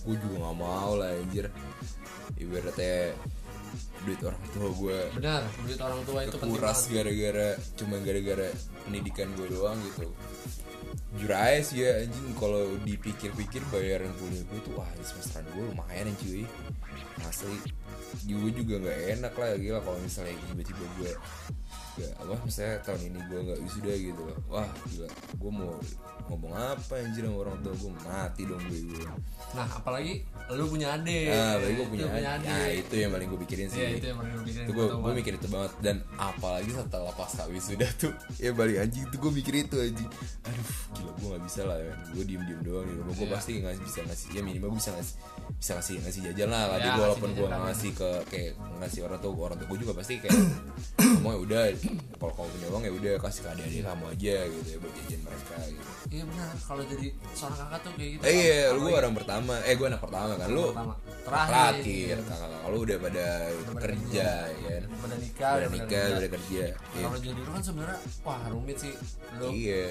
gue 0.00 0.14
juga 0.16 0.36
nggak 0.40 0.56
mau 0.56 0.92
lah 0.96 1.10
anjir. 1.12 1.46
Ibaratnya 2.34 3.14
duit 4.00 4.20
orang 4.20 4.42
tua 4.50 4.68
gue 4.72 4.98
benar 5.12 5.42
duit 5.62 5.78
orang 5.78 6.00
tua 6.02 6.18
itu 6.24 6.36
banget 6.36 6.80
gara-gara 6.90 7.48
cuma 7.76 7.96
gara-gara 8.00 8.48
pendidikan 8.82 9.28
gue 9.36 9.46
doang 9.46 9.78
gitu. 9.84 10.08
Jujur 11.12 11.32
aja 11.32 11.60
sih 11.60 11.78
ya 11.80 12.00
anjing 12.00 12.32
kalau 12.34 12.64
dipikir-pikir 12.80 13.62
bayaran 13.68 14.10
kuliah 14.16 14.42
gue 14.42 14.60
tuh 14.62 14.72
wah 14.74 14.88
semesteran 15.00 15.46
gue 15.52 15.64
lumayan 15.64 16.06
ya 16.06 16.14
cuy 16.16 16.42
asli 17.20 17.58
gue 18.26 18.50
juga 18.52 18.74
nggak 18.82 18.98
enak 19.18 19.32
lah 19.34 19.48
gila 19.58 19.80
kalau 19.82 19.98
misalnya 20.02 20.34
tiba-tiba 20.50 20.84
gue 20.98 21.12
gak 22.00 22.12
apa 22.18 22.34
misalnya 22.40 22.76
tahun 22.80 23.00
ini 23.06 23.18
gue 23.26 23.38
nggak 23.44 23.58
wisuda 23.60 23.92
gitu. 23.94 24.20
Loh 24.22 24.38
wah 24.48 24.68
gila. 24.86 25.08
Gue 25.36 25.50
mau 25.50 25.72
ngomong 26.30 26.52
apa 26.54 26.94
anjir 26.96 27.26
sama 27.26 27.42
orang 27.42 27.58
tua 27.58 27.74
gue 27.74 27.90
mati 28.06 28.42
dong 28.46 28.62
gue 28.70 28.80
gue 28.86 29.02
nah 29.50 29.66
apalagi 29.66 30.22
lu 30.48 30.66
punya 30.66 30.94
adik. 30.94 31.26
Ah 31.26 31.58
lagi 31.58 31.74
gue 31.74 31.82
Lu 31.82 31.90
punya 31.90 32.06
adik. 32.06 32.46
nah 32.46 32.68
itu 32.70 32.94
yang 32.96 33.10
paling 33.10 33.26
gue 33.26 33.40
pikirin 33.42 33.66
sih. 33.66 33.78
Iya, 33.78 33.88
itu 33.98 34.06
yang 34.06 34.18
paling 34.18 34.32
lu 34.32 34.42
pikirin 34.42 34.62
itu 34.62 34.72
gue 34.72 34.86
gue 34.90 35.12
mikir 35.16 35.32
itu 35.34 35.48
banget. 35.50 35.72
Dan 35.82 35.96
apalagi 36.14 36.70
setelah 36.70 37.10
pas 37.12 37.30
wisuda 37.46 37.86
tuh 37.96 38.12
ya 38.36 38.50
balik 38.50 38.78
anjing 38.78 39.04
tuh 39.10 39.18
gue 39.18 39.32
mikir 39.32 39.54
itu 39.58 39.76
anjing. 39.76 40.10
Aduh 40.46 40.66
gila 40.94 41.10
gue 41.12 41.28
nggak 41.28 41.42
bisa 41.44 41.60
lah 41.66 41.78
ya. 41.78 41.92
Gue 42.10 42.22
diem 42.24 42.42
diem 42.46 42.60
doang 42.62 42.86
di 42.86 42.94
rumah. 42.94 43.10
Gue 43.10 43.26
Iya. 43.26 43.34
pasti 43.34 43.52
nggak 43.58 43.74
bisa 43.80 43.98
ngasih 44.06 44.26
ya 44.30 44.40
minimal 44.40 44.68
gue 44.70 44.78
bisa 44.78 44.90
ngasih 44.94 45.14
bisa 45.50 45.70
ngasih 45.76 45.94
ngasih 46.00 46.20
jajan 46.30 46.48
lah. 46.48 46.62
Tadi 46.70 46.86
Ya, 46.86 46.92
gue 46.94 47.02
walaupun 47.04 47.30
gue 47.34 47.46
ngasih 47.50 47.90
ke 47.92 48.10
kayak 48.26 48.50
ngasih 48.78 49.00
orang 49.02 49.18
tua 49.18 49.32
orang 49.44 49.56
tua 49.58 49.66
gue 49.66 49.78
juga 49.82 49.92
pasti 49.94 50.14
kayak 50.16 50.34
ngomong 51.18 51.32
ya 51.34 51.38
udah 51.42 51.62
kalau 52.20 52.32
kamu 52.36 52.48
punya 52.52 52.66
uang 52.70 52.82
ya 52.84 52.92
udah 52.92 53.12
kasih 53.20 53.40
ke 53.40 53.48
adik-adik 53.50 53.82
kamu 53.82 54.04
aja 54.12 54.34
gitu 54.46 54.68
ya 54.68 54.78
buat 54.80 54.92
jajan 54.92 55.20
mereka 55.24 55.56
gitu. 55.64 55.84
Iya 56.10 56.22
benar. 56.28 56.52
Kalau 56.60 56.82
jadi 56.84 57.06
seorang 57.32 57.58
kakak 57.58 57.80
tuh 57.80 57.92
kayak 57.96 58.10
gitu 58.10 58.22
eh 58.22 58.34
iya 58.34 58.58
Kalau 58.60 58.74
lu 58.74 58.80
gue 58.82 58.92
orang 59.00 59.14
pertama. 59.16 59.54
Eh 59.64 59.74
gue 59.74 59.86
anak 59.88 60.02
pertama 60.02 60.32
kan. 60.36 60.48
Lu 60.50 60.64
pertama. 60.70 60.94
terakhir, 61.20 61.50
Terakhir. 61.50 62.16
kakak 62.26 62.48
kakak 62.50 62.68
lu 62.70 62.78
udah 62.82 62.96
pada 63.00 63.26
pada 63.50 63.80
kerja 63.80 64.28
ya 64.50 64.58
kan? 64.68 64.82
Udah 64.90 65.18
nikah 65.18 65.52
udah 65.56 65.68
pada 65.68 65.76
nikah 65.80 66.04
udah 66.20 66.30
kerja. 66.36 66.64
Iya. 66.70 67.04
kalau 67.06 67.18
jadi 67.22 67.40
lu 67.40 67.50
kan 67.50 67.62
sebenarnya 67.62 67.98
wah 68.22 68.40
rumit 68.50 68.76
sih. 68.78 68.94
Lu 69.40 69.46
iya. 69.50 69.84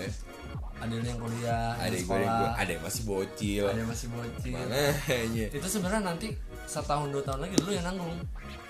Ada 0.80 0.96
yang 0.96 1.20
kuliah 1.20 1.76
ada 1.76 1.92
yang 1.92 2.08
gue 2.08 2.08
sekolah. 2.08 2.38
gue 2.40 2.50
ada 2.56 2.72
yang 2.72 2.84
masih 2.88 3.04
bocil. 3.04 3.64
Ada 3.68 3.80
yang 3.84 3.92
masih 3.92 4.08
bocil. 4.16 4.56
Makanya. 4.56 5.46
Itu 5.52 5.68
sebenarnya 5.68 6.02
nanti 6.08 6.28
setahun 6.70 7.08
dua 7.12 7.24
tahun 7.26 7.40
lagi 7.44 7.56
lu 7.60 7.72
yang 7.76 7.86
nanggung. 7.86 8.16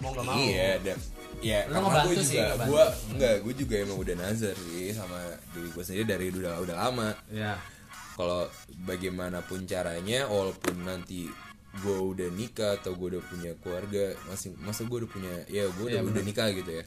Mau 0.01 0.09
gak 0.15 0.23
mau. 0.25 0.35
Iya 0.39 0.79
dan 0.81 0.97
ya 1.39 1.59
Lu 1.67 1.79
ngebantu 1.79 2.07
gue 2.09 2.15
sih, 2.19 2.35
juga. 2.35 2.45
ngebantu. 2.51 2.69
gue 2.69 2.83
enggak 3.11 3.35
gue 3.39 3.53
juga 3.55 3.75
emang 3.79 3.97
udah 3.97 4.15
nazar 4.17 4.55
sih 4.55 4.87
sama 4.91 5.19
diri 5.51 5.69
gue 5.69 5.83
sendiri 5.83 6.05
dari 6.05 6.25
udah 6.29 6.53
udah 6.59 6.75
lama. 6.77 7.09
Ya 7.29 7.55
kalau 8.13 8.51
bagaimanapun 8.83 9.63
caranya 9.63 10.27
walaupun 10.27 10.83
nanti 10.83 11.31
gue 11.79 11.97
udah 12.03 12.27
nikah 12.29 12.75
atau 12.75 12.91
gue 12.91 13.15
udah 13.15 13.23
punya 13.23 13.51
keluarga 13.57 14.11
masih 14.27 14.51
masa 14.59 14.83
gue 14.83 14.97
udah 14.99 15.07
punya 15.07 15.33
ya 15.47 15.63
gue 15.69 15.85
udah, 15.87 16.01
Iya, 16.03 16.09
udah 16.11 16.23
nikah 16.23 16.51
gitu 16.51 16.71
ya. 16.73 16.83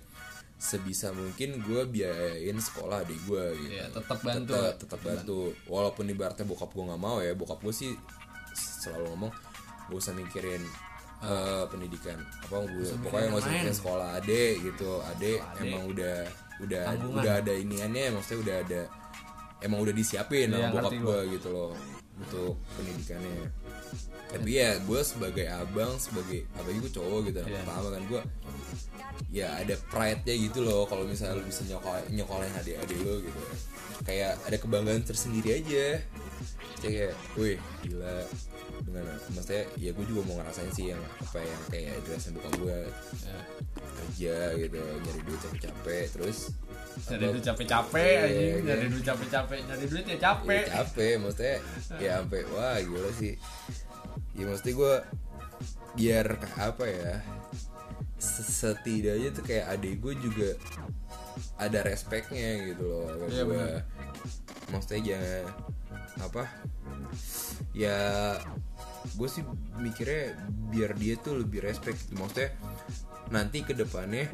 Sebisa 0.59 1.11
mungkin 1.11 1.59
gue 1.59 1.83
biayain 1.89 2.55
sekolah 2.55 3.03
adik 3.03 3.19
gue 3.25 3.45
gitu. 3.59 3.73
Iya, 3.73 3.89
tetap 3.91 4.21
bantu. 4.21 4.53
tetap, 4.53 4.75
tetap 4.79 5.01
bantu. 5.01 5.39
Walaupun 5.67 6.05
ibaratnya 6.07 6.45
bokap 6.45 6.71
gue 6.71 6.85
nggak 6.85 7.01
mau 7.01 7.19
ya 7.19 7.33
bokap 7.33 7.59
gue 7.59 7.73
sih 7.73 7.97
selalu 8.53 9.09
ngomong 9.11 9.33
gak 9.89 9.97
usah 9.97 10.13
mikirin 10.13 10.61
eh, 11.23 11.65
pendidikan 11.67 12.19
apa 12.19 12.57
gue 12.67 12.87
pokoknya 13.01 13.27
nggak 13.31 13.41
usah 13.41 13.53
lain. 13.53 13.75
sekolah 13.75 14.09
ade 14.19 14.43
gitu. 14.61 14.91
Ade 15.01 15.33
emang 15.59 15.83
udah 15.89 16.17
udah 16.61 16.83
Tanggungan. 16.85 17.23
udah 17.23 17.33
ada 17.39 17.53
iniannya 17.55 18.05
maksudnya 18.13 18.39
udah 18.43 18.57
ada 18.61 18.81
emang 19.61 19.79
udah 19.81 19.95
disiapin 19.95 20.51
Iya, 20.51 20.69
sama 20.69 20.75
bokap 20.77 20.93
gue 20.93 21.19
gitu 21.33 21.49
loh 21.51 21.73
untuk 22.19 22.55
pendidikannya. 22.75 23.51
Tapi 24.33 24.49
ya 24.51 24.81
gue 24.81 25.01
sebagai 25.03 25.47
abang 25.47 25.93
sebagai 25.97 26.49
apalagi 26.53 26.79
gue 26.81 26.93
cowok 26.93 27.19
gitu 27.29 27.37
anak 27.39 27.51
Iya. 27.51 27.59
pertama 27.63 27.89
kan 27.91 28.03
gue 28.05 28.23
ya 29.33 29.49
ada 29.57 29.75
pride 29.89 30.23
nya 30.25 30.35
gitu 30.37 30.59
loh 30.61 30.85
kalau 30.85 31.05
misalnya 31.05 31.41
lu 31.41 31.45
bisa 31.45 31.65
nyokol 31.65 31.95
nyokolain 32.11 32.53
adik-adik 32.55 32.99
lo 33.01 33.15
gitu. 33.21 33.41
Kayak 34.03 34.41
ada 34.43 34.57
kebanggaan 34.57 35.03
tersendiri 35.03 35.63
aja. 35.63 35.87
Kayak 36.81 37.15
wih 37.35 37.57
gila 37.81 38.27
dengan 38.93 39.17
maksudnya 39.29 39.65
ya 39.75 39.91
gue 39.91 40.05
juga 40.05 40.21
mau 40.23 40.37
ngerasain 40.37 40.71
sih 40.71 40.87
yang 40.89 41.01
apa 41.01 41.39
yang 41.39 41.63
kayak 41.67 41.97
dirasain 42.03 42.33
bokap 42.33 42.53
gue 42.55 42.79
Ya. 43.23 43.39
kerja 43.95 44.35
gitu 44.59 44.77
nyari 44.77 45.21
duit 45.23 45.41
capek-capek 45.41 46.05
terus 46.11 46.39
Nyari 47.03 47.25
duit 47.31 47.41
capek-capek 47.43 48.05
Iya, 48.05 48.23
anjing, 48.23 48.53
kan? 48.53 48.63
nyari 48.69 48.87
duit 48.87 49.05
capek-capek, 49.05 49.59
nyari 49.65 49.85
duit 49.87 50.05
ya 50.05 50.11
ya, 50.11 50.19
capek. 50.21 50.65
capek 50.69 51.13
maksudnya 51.17 51.57
ya 51.97 52.13
sampai 52.19 52.41
wah 52.49 52.77
gila 52.79 53.11
sih. 53.15 53.35
Ya 54.33 54.45
maksudnya 54.45 54.75
gue 54.75 54.95
biar 55.93 56.27
apa 56.55 56.85
ya 56.85 57.13
se- 58.17 58.45
setidaknya 58.45 59.29
tuh 59.31 59.43
kayak 59.43 59.67
adik 59.71 59.99
gue 59.99 60.15
juga 60.17 60.51
ada 61.57 61.79
respectnya 61.81 62.49
gitu 62.67 62.85
loh 62.85 63.09
Iya, 63.27 63.43
gue 63.43 63.67
maksudnya 64.69 65.01
jangan 65.07 65.45
apa 66.21 66.43
ya 67.73 67.99
gue 69.03 69.29
sih 69.29 69.43
mikirnya 69.79 70.37
biar 70.73 70.97
dia 70.97 71.15
tuh 71.19 71.43
lebih 71.43 71.63
respect 71.63 71.99
gitu. 72.07 72.17
Maksudnya 72.19 72.55
nanti 73.33 73.65
ke 73.65 73.73
depannya 73.73 74.29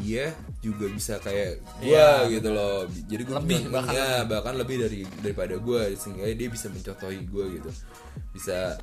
dia 0.00 0.32
juga 0.60 0.88
bisa 0.88 1.16
kayak 1.20 1.60
gue 1.80 1.88
Iya, 1.92 2.28
gitu 2.28 2.48
loh. 2.52 2.84
Jadi 2.88 3.22
gue 3.24 3.36
Lebih, 3.36 3.60
bahkan 3.72 3.92
ya 3.92 4.24
bahkan 4.24 4.54
lebih 4.56 4.76
dari 4.84 5.00
daripada 5.20 5.56
gue 5.56 5.96
sehingga 5.96 6.28
dia 6.32 6.48
bisa 6.48 6.68
mencontohi 6.68 7.20
gue 7.28 7.44
gitu. 7.60 7.70
Bisa 8.32 8.76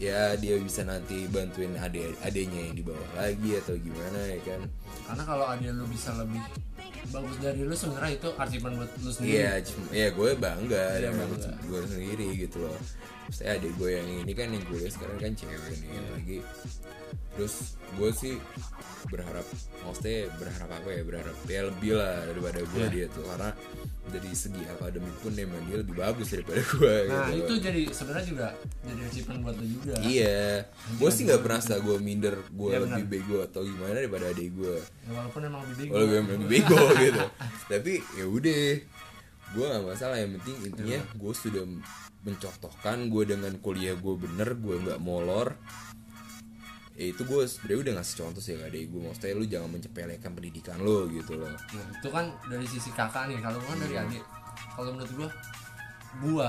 ya 0.00 0.34
dia 0.40 0.56
bisa 0.60 0.82
nanti 0.82 1.28
bantuin 1.28 1.76
adik 1.78 2.16
adiknya 2.24 2.68
yang 2.68 2.76
di 2.76 2.82
bawah 2.84 3.10
lagi 3.16 3.50
atau 3.60 3.76
gimana 3.76 4.18
ya 4.28 4.40
kan? 4.44 4.60
Karena 5.08 5.22
kalau 5.24 5.46
ada 5.48 5.68
lu 5.72 5.84
bisa 5.88 6.10
lebih 6.16 6.40
bagus 7.06 7.36
dari 7.38 7.60
lu 7.60 7.72
sebenarnya 7.72 8.12
itu 8.16 8.28
achievement 8.34 8.74
buat 8.76 8.90
lu 8.98 9.10
sendiri 9.10 9.34
Iya, 9.36 9.52
cuma- 9.62 9.92
ya 9.92 10.08
gue 10.10 10.30
bangga 10.34 10.84
Iya, 10.94 11.10
dengan 11.10 11.28
gue 11.62 11.80
sendiri 11.84 12.26
gitu 12.38 12.56
loh. 12.60 12.78
Maksudnya 13.24 13.50
adik 13.54 13.72
gue 13.74 13.90
yang 13.90 14.08
ini 14.20 14.32
kan 14.32 14.48
yang 14.50 14.64
gue 14.64 14.82
sekarang 14.86 15.18
kan 15.18 15.32
cewek 15.32 15.56
Iya. 15.56 15.76
nih 15.80 16.10
lagi. 16.10 16.38
Terus 17.34 17.54
gue 17.94 18.10
sih 18.12 18.34
berharap, 19.06 19.46
maksudnya 19.80 20.18
berharap 20.34 20.70
apa 20.70 20.88
ya? 20.88 21.02
Berharap 21.02 21.36
ya 21.44 21.60
lebih 21.64 21.92
lah 21.94 22.14
daripada 22.24 22.60
gue 22.62 22.82
Iya. 22.82 22.90
dia 22.90 23.06
tuh 23.08 23.24
karena 23.24 23.50
dari 24.04 24.30
segi 24.30 24.60
akademik 24.66 25.16
pun 25.18 25.32
emang 25.32 25.64
dia 25.64 25.80
lebih 25.80 25.94
bagus 25.94 26.28
daripada 26.28 26.60
gue. 26.60 26.96
nah 27.06 27.24
gitu 27.26 27.40
itu 27.40 27.54
jadi 27.58 27.82
sebenarnya 27.88 28.26
juga 28.26 28.46
jadi 28.82 29.00
achievement 29.02 29.40
buat 29.40 29.56
lu 29.56 29.66
juga 29.70 29.94
Iya, 29.98 30.68
gue 30.94 31.10
sih 31.10 31.22
nggak 31.24 31.40
pernah 31.40 31.58
sih 31.58 31.72
gue 31.74 31.96
minder 31.98 32.34
gue 32.46 32.68
Iya, 32.68 32.78
lebih 32.80 32.92
benar. 33.00 33.12
bego 33.16 33.36
atau 33.42 33.60
gimana 33.62 33.92
daripada 33.94 34.24
adik 34.28 34.48
gue. 34.52 34.76
ya, 34.76 35.10
walaupun 35.10 35.40
emang 35.42 35.60
lebih 35.64 35.76
bego 35.78 35.90
Kalau 35.90 36.06
gue 36.06 36.18
lebih 36.20 36.48
bego 36.48 36.80
gitu. 37.04 37.22
Tapi 37.66 37.92
ya 38.12 38.24
udah, 38.26 38.62
gue 39.50 39.64
gak 39.66 39.84
masalah. 39.84 40.16
Yang 40.16 40.30
penting 40.36 40.56
intinya 40.64 40.98
gue 41.10 41.32
sudah 41.32 41.64
mencontohkan 42.20 42.98
gue 43.06 43.24
dengan 43.26 43.52
kuliah 43.58 43.94
gue 43.94 44.14
bener, 44.16 44.48
gue 44.54 44.76
nggak 44.80 45.00
molor. 45.00 45.56
Ya 46.94 47.10
itu 47.10 47.22
gue 47.22 47.42
sebenarnya 47.42 47.80
udah 47.80 47.92
ngasih 47.98 48.14
contoh 48.16 48.38
sih 48.38 48.54
ke 48.54 48.64
adik 48.64 48.86
gue. 48.86 49.00
Maksudnya 49.02 49.34
lu 49.34 49.44
jangan 49.44 49.68
mencepelekan 49.68 50.30
pendidikan 50.30 50.78
lo 50.78 51.06
gitu 51.06 51.34
loh. 51.34 51.50
Nah, 51.50 51.86
itu 51.90 52.08
kan 52.08 52.24
dari 52.46 52.66
sisi 52.66 52.90
kakak 52.90 53.26
nih 53.26 53.38
kalau 53.38 53.58
kan 53.60 53.76
dari 53.76 53.96
adik 53.96 54.22
kalau 54.72 54.90
menurut 54.90 55.12
gua 55.12 55.28
gua 56.20 56.48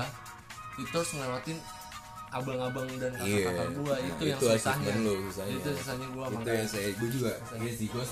itu 0.76 0.92
harus 0.92 1.10
ngelewatin 1.12 1.58
abang-abang 2.28 2.86
dan 2.96 3.10
kakak-kakak 3.12 3.66
Iya. 3.66 3.74
gua 3.74 3.94
Nah, 3.94 3.98
itu 4.04 4.22
yang 4.22 4.36
itu 4.36 4.46
susahnya 4.48 4.86
achievement 4.86 5.02
lu, 5.02 5.14
susahnya. 5.26 5.54
itu 5.56 5.68
susahnya 5.74 6.06
gua 6.10 6.24
itu 6.26 6.34
makanya 6.36 6.54
yang 6.56 6.68
saya 6.68 6.88
gue 6.92 7.08
juga 7.10 7.32
iya 7.56 7.72
sih 7.72 7.86
gue 7.88 8.04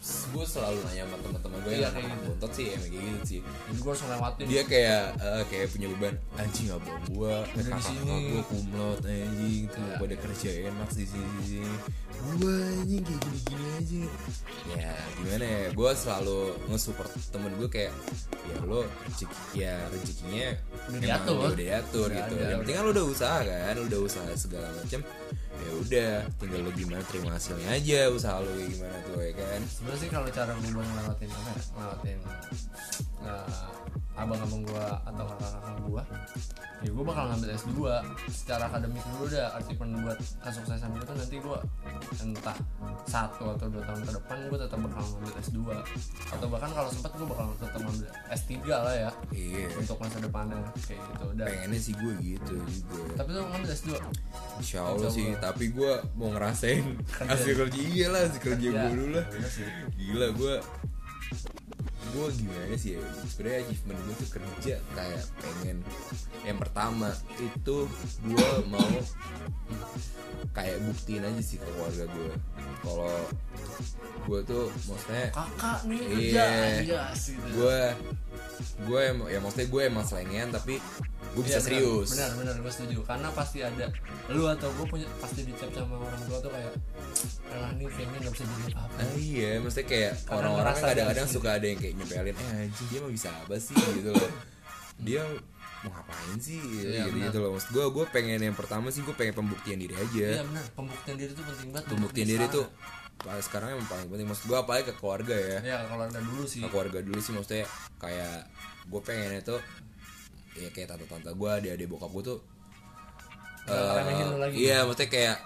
gue 0.00 0.44
selalu 0.44 0.80
nanya 0.82 1.04
sama 1.04 1.16
teman-teman 1.20 1.58
gue 1.60 1.72
yang 1.76 1.92
kayak 1.92 2.08
anak 2.08 2.16
gitu. 2.16 2.24
bontot 2.26 2.52
sih 2.56 2.66
emang 2.72 2.88
kayak 2.88 3.04
gitu 3.04 3.20
sih 3.28 3.40
gua 3.76 3.90
harus 3.92 4.00
ngelewatin 4.00 4.44
dia 4.48 4.62
kayak 4.64 5.02
eh, 5.20 5.42
kayak 5.46 5.66
punya 5.68 5.86
beban 5.92 6.14
anjing 6.34 6.66
gua 7.12 7.34
Udah 7.44 7.52
di 7.52 7.60
kakak 7.68 7.84
sini. 7.84 8.00
kakak 8.00 8.20
gua 8.24 8.42
kumlot 8.48 9.00
anjing 9.04 9.62
tuh 9.68 9.82
Iya. 9.82 9.96
pada 10.00 10.14
kerja 10.16 10.50
enak 10.66 10.88
di 10.90 11.04
sini 11.04 11.28
sini 11.44 11.72
gua 12.40 12.54
anjing 12.80 13.02
kayak 13.02 13.20
gini 13.20 13.38
gini 13.44 13.64
aja 13.76 14.02
ya 14.72 14.92
gimana 15.14 15.44
ya 15.44 15.64
gua 15.72 15.90
selalu 15.92 16.38
nge-support 16.66 17.10
temen 17.28 17.52
gua 17.54 17.68
kayak 17.68 17.92
ya 18.48 18.56
lo 18.64 18.80
rezeki 19.04 19.36
ya 19.54 19.74
rezekinya 19.86 20.48
Udah 20.88 21.00
diatur. 21.02 21.36
udah 21.44 21.52
diatur 21.54 22.08
gitu 22.08 22.32
yang 22.40 22.58
penting 22.58 22.74
kan 22.74 22.84
lo 22.88 22.90
udah 22.90 23.04
usaha 23.06 23.38
kan 23.42 23.72
lo 23.76 23.84
udah 23.84 24.00
usaha 24.00 24.30
segala 24.32 24.66
macam 24.72 25.00
ya 25.60 25.72
udah 25.76 26.12
tinggal 26.40 26.60
lo 26.64 26.70
gimana 26.72 27.02
terima 27.08 27.30
hasilnya 27.36 27.68
aja 27.76 28.00
usaha 28.08 28.40
lo 28.40 28.50
kayak 28.50 28.70
gimana 28.72 28.96
tuh 29.04 29.20
ya 29.20 29.32
kan? 29.36 29.60
Sebenarnya 29.68 30.00
sih 30.00 30.08
kalau 30.08 30.28
cara 30.32 30.52
gua 30.56 30.70
buat 30.72 30.86
ngelewatin 30.88 31.28
apa 31.28 31.50
ya? 31.50 31.62
Ngelewatin 31.70 32.18
eh, 33.20 33.68
abang-abang 34.16 34.62
gua 34.68 34.86
atau 35.08 35.24
kakak-kakak 35.24 35.76
gua 35.88 36.02
ya 36.80 36.90
gua 36.96 37.04
bakal 37.12 37.24
ngambil 37.28 37.50
S2 37.60 37.76
secara 38.32 38.64
akademik 38.72 39.04
dulu 39.12 39.24
dah 39.28 39.52
achievement 39.60 39.92
buat 40.00 40.18
kesuksesan 40.40 40.90
itu 40.96 41.12
nanti 41.12 41.36
gua 41.44 41.58
entah 42.20 42.56
satu 43.04 43.52
atau 43.52 43.66
dua 43.68 43.84
tahun 43.84 44.00
ke 44.04 44.12
depan 44.16 44.36
gua 44.48 44.58
tetap 44.64 44.78
bakal 44.80 45.02
ngambil 45.04 45.32
S2 45.44 45.58
atau 46.36 46.46
bahkan 46.48 46.70
kalau 46.72 46.88
sempat 46.88 47.12
gua 47.20 47.28
bakal 47.32 47.46
tetap 47.60 47.80
ngambil 47.84 48.08
S3 48.32 48.52
lah 48.64 48.94
ya 48.96 49.10
iya. 49.36 49.66
untuk 49.76 49.96
masa 50.00 50.16
depannya 50.20 50.56
kayak 50.84 51.00
gitu. 51.00 51.26
Dan 51.36 51.46
pengennya 51.46 51.80
sih 51.80 51.94
gue 51.96 52.14
gitu 52.22 52.54
juga. 52.68 53.00
Tapi 53.18 53.28
lu 53.34 53.40
ngambil 53.44 53.70
S2 53.74 53.88
Insya 54.60 54.78
Allah 54.84 55.10
sih. 55.10 55.26
Tapi 55.50 55.74
gue 55.74 55.92
mau 56.14 56.30
ngerasain 56.30 56.86
hasil 57.26 57.52
kerja 57.58 57.80
iya 57.82 58.06
lah, 58.08 58.20
hasil 58.30 58.40
kerja 58.40 58.66
gue 58.70 58.90
dulu 58.94 59.06
lah. 59.18 59.26
Iya. 59.34 59.66
Gila 59.98 60.28
gue, 60.38 60.54
gue 62.02 62.26
gimana 62.34 62.74
sih 62.74 62.90
ya? 62.92 63.00
Sebenarnya 63.24 63.58
achievement 63.62 64.00
gue 64.00 64.14
tuh 64.16 64.28
kerja 64.32 64.74
kayak 64.90 65.22
pengen. 65.36 65.78
Yang 66.42 66.58
pertama 66.58 67.08
itu 67.38 67.76
gue 68.22 68.48
mau 68.66 68.90
kayak 70.50 70.82
buktiin 70.82 71.22
aja 71.22 71.40
sih 71.40 71.56
ke 71.56 71.68
keluarga 71.68 72.04
gue. 72.08 72.32
Kalau 72.80 73.14
gue 74.22 74.40
tuh 74.42 74.64
maksudnya 74.84 75.26
kakak 75.30 75.78
nih 75.86 76.00
Iya. 76.28 76.46
kerja 76.76 77.00
gue 77.50 77.80
gue 78.82 79.00
em- 79.02 79.28
ya 79.28 79.38
maksudnya 79.38 79.66
gue 79.66 79.82
emang 79.82 80.04
selengean 80.04 80.48
tapi 80.50 80.76
gue 81.30 81.42
bisa 81.42 81.56
Iya, 81.56 81.64
benar. 81.64 81.80
serius. 81.80 82.08
benar 82.10 82.30
benar 82.34 82.54
gue 82.58 82.68
setuju 82.70 82.98
karena 83.02 83.28
pasti 83.30 83.58
ada 83.60 83.86
lu 84.28 84.44
atau 84.44 84.68
gue 84.70 84.86
punya 84.86 85.08
pasti 85.16 85.40
dicap 85.42 85.72
sama 85.72 85.96
orang 85.96 86.20
tua 86.22 86.38
tuh 86.38 86.50
kayak 86.50 86.72
elah 87.48 87.70
nih 87.72 87.86
kayaknya 87.88 88.18
nggak 88.20 88.34
bisa 88.34 88.44
jadi 88.44 88.66
apa 88.74 88.94
Ah, 89.00 89.12
iya, 89.16 89.50
maksudnya 89.58 89.86
kayak 89.88 90.12
orang-orang 90.28 90.76
kadang-kadang 90.76 91.26
suka 91.26 91.48
ada 91.52 91.66
yang 91.66 91.78
kayak 91.78 91.89
nyepelin, 91.92 92.32
eh 92.32 92.64
anjing 92.64 92.86
dia 92.88 92.98
mah 92.98 93.10
bisa 93.10 93.28
apa 93.28 93.54
sih 93.56 93.74
gitu 93.74 94.10
loh. 94.10 94.30
Dia 94.98 95.22
mau 95.80 95.90
ngapain 95.90 96.36
sih 96.36 96.60
Iya, 96.60 97.08
gitu, 97.08 97.14
benar. 97.14 97.26
gitu 97.26 97.38
loh. 97.38 97.50
Maksud 97.54 97.70
gue, 97.70 97.84
gue 97.90 98.04
pengen 98.10 98.40
yang 98.42 98.52
pertama 98.52 98.86
sih 98.88 99.00
gue 99.00 99.12
pengen 99.12 99.32
pembuktian 99.34 99.76
diri 99.76 99.94
aja. 99.94 100.26
iya 100.30 100.42
benar 100.42 100.64
pembuktian 100.70 101.16
diri 101.16 101.32
tuh 101.32 101.42
penting 101.42 101.68
banget 101.70 101.86
pembuktian 101.88 102.26
Di 102.26 102.32
diri 102.34 102.46
pas 103.20 103.36
sekarang 103.38 103.68
yang 103.74 103.84
paling 103.84 104.08
penting. 104.08 104.26
Maksud 104.26 104.44
gue 104.46 104.58
apalagi 104.58 104.84
ke 104.86 104.94
keluarga 104.94 105.36
ya. 105.36 105.58
ya 105.62 105.76
kalau 105.84 106.04
ada 106.04 106.20
dulu 106.20 106.44
sih 106.44 106.60
Ke 106.60 106.68
keluarga 106.68 106.98
dulu 107.00 107.18
sih 107.18 107.32
maksudnya 107.32 107.64
kayak 107.96 108.48
gue 108.86 109.00
pengennya 109.00 109.42
tuh 109.42 109.60
ya 110.52 110.68
kayak 110.68 110.88
tante-tante 110.90 111.30
gue, 111.30 111.50
adik-adik 111.50 111.86
bokap 111.86 112.10
gue 112.10 112.24
tuh 112.26 112.38
eh, 113.66 114.34
lagi. 114.36 114.56
iya 114.58 114.82
maksudnya 114.82 115.08
kayak 115.08 115.36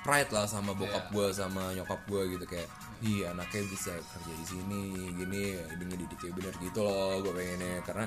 pride 0.00 0.30
lah 0.32 0.44
sama 0.44 0.72
bokap 0.72 1.04
Iya. 1.04 1.12
gue 1.12 1.26
sama 1.30 1.62
nyokap 1.72 2.00
gue 2.04 2.22
gitu 2.32 2.44
kayak 2.44 2.68
di 2.98 3.22
anaknya 3.22 3.62
bisa 3.66 3.92
kerja 3.94 4.32
di 4.32 4.46
sini 4.46 4.80
gini 5.12 5.42
dia 5.54 5.84
ngedidik 5.84 6.18
kayak 6.18 6.34
bener 6.34 6.54
gitu 6.58 6.80
loh 6.80 7.20
gue 7.20 7.30
pengennya 7.30 7.78
karena 7.82 8.06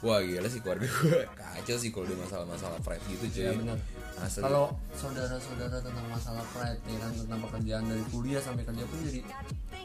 wah 0.00 0.18
gila 0.18 0.46
sih 0.46 0.58
keluarga 0.58 0.84
gue 0.84 1.20
kacau 1.38 1.76
sih 1.76 1.88
kalau 1.88 2.04
ada 2.04 2.16
masalah-masalah 2.18 2.78
pride 2.80 3.04
gitu 3.08 3.24
cuy 3.28 3.42
Iya, 3.42 3.52
bener. 3.54 3.78
Kalau 4.20 4.64
saudara-saudara 4.92 5.80
tentang 5.80 6.06
masalah 6.06 6.44
pride 6.50 6.76
ya 6.84 6.98
kan 6.98 7.12
tentang 7.14 7.40
pekerjaan 7.40 7.84
dari 7.86 8.04
kuliah 8.06 8.36
sampai 8.38 8.62
kerja 8.62 8.84
pun 8.84 8.98
jadi 9.00 9.20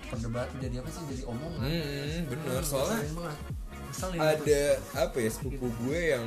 perdebat 0.06 0.48
jadi 0.58 0.76
apa 0.78 0.90
sih 0.90 1.04
jadi 1.08 1.24
omongan 1.26 1.60
hmm, 1.62 2.20
bener 2.28 2.52
Hmm, 2.56 2.66
soalnya 2.66 2.98
ngeselin 2.98 3.14
banget. 3.16 3.38
Ngeselin. 3.86 4.20
ada 4.20 4.62
apa 5.00 5.18
ya 5.18 5.30
sepupu 5.32 5.68
gue 5.78 6.00
yang 6.10 6.26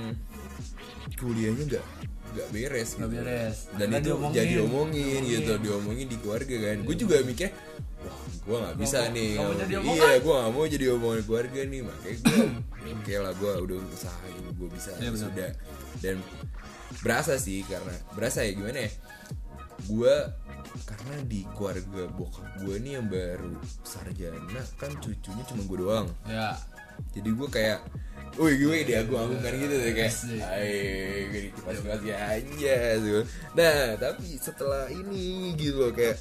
kuliahnya 1.14 1.64
nggak 1.68 1.84
nggak 2.28 2.48
beres 2.50 2.90
Nggak 2.94 3.08
gitu. 3.08 3.18
beres. 3.18 3.56
dan 3.70 3.76
Karena 3.82 3.96
itu 3.96 4.06
diomongin. 4.06 4.37
jadi 4.37 4.54
omongin 4.58 4.96
Diomongin. 5.00 5.32
gitu 5.34 5.52
diomongin 5.58 6.06
di 6.06 6.16
keluarga 6.18 6.56
kan 6.62 6.78
gue 6.80 6.96
juga 6.96 7.16
mikir 7.22 7.48
wah 7.98 8.18
gue 8.38 8.56
nggak 8.56 8.76
bisa 8.78 8.98
nih 9.11 9.37
iya 9.84 10.11
gue 10.18 10.32
nggak 10.32 10.52
mau 10.52 10.64
jadi 10.64 10.84
omongan 10.94 11.22
keluarga 11.24 11.61
nih 11.62 11.80
makanya 11.82 12.16
gue 12.22 12.44
oke 12.96 13.14
lah 13.18 13.32
gue 13.34 13.52
udah 13.66 13.76
usahain 13.90 14.44
gue 14.48 14.68
bisa 14.70 14.90
Iya, 14.96 15.11
benar. 15.12 15.22
sudah. 15.28 15.50
Dan 15.98 16.16
berasa 16.98 17.37
sih 17.37 17.61
karena 17.62 17.92
berasa 18.12 18.42
ya 18.42 18.52
gimana 18.52 18.87
ya? 18.87 18.90
Gue 19.84 20.14
karena 20.84 21.14
di 21.24 21.42
keluarga 21.52 22.02
bokap 22.11 22.46
gue 22.61 22.76
nih 22.78 22.92
yang 22.96 23.06
baru 23.06 23.52
sarjana 23.82 24.62
kan 24.76 24.90
cucunya 24.96 25.42
cuma 25.44 25.62
gue 25.64 25.78
doang. 25.78 26.08
Ya. 26.24 26.56
Jadi 27.12 27.28
gue 27.30 27.48
kayak 27.48 27.80
Wih 28.38 28.54
gue 28.54 28.84
dia 28.84 29.02
gue 29.02 29.18
kan 29.18 29.52
gitu 29.52 29.74
deh 29.74 29.92
kayak 29.92 30.12
Asik. 30.12 30.38
Ayo 30.38 30.78
gue 31.28 31.40
kipas 31.50 31.76
kipas 31.80 32.00
ya 32.04 32.16
aja 32.37 32.76
gitu. 32.96 33.20
Nah 33.52 33.96
tapi 33.98 34.26
setelah 34.38 34.87
ini 34.88 35.52
gitu 35.56 35.82
loh 35.82 35.90
kayak 35.90 36.18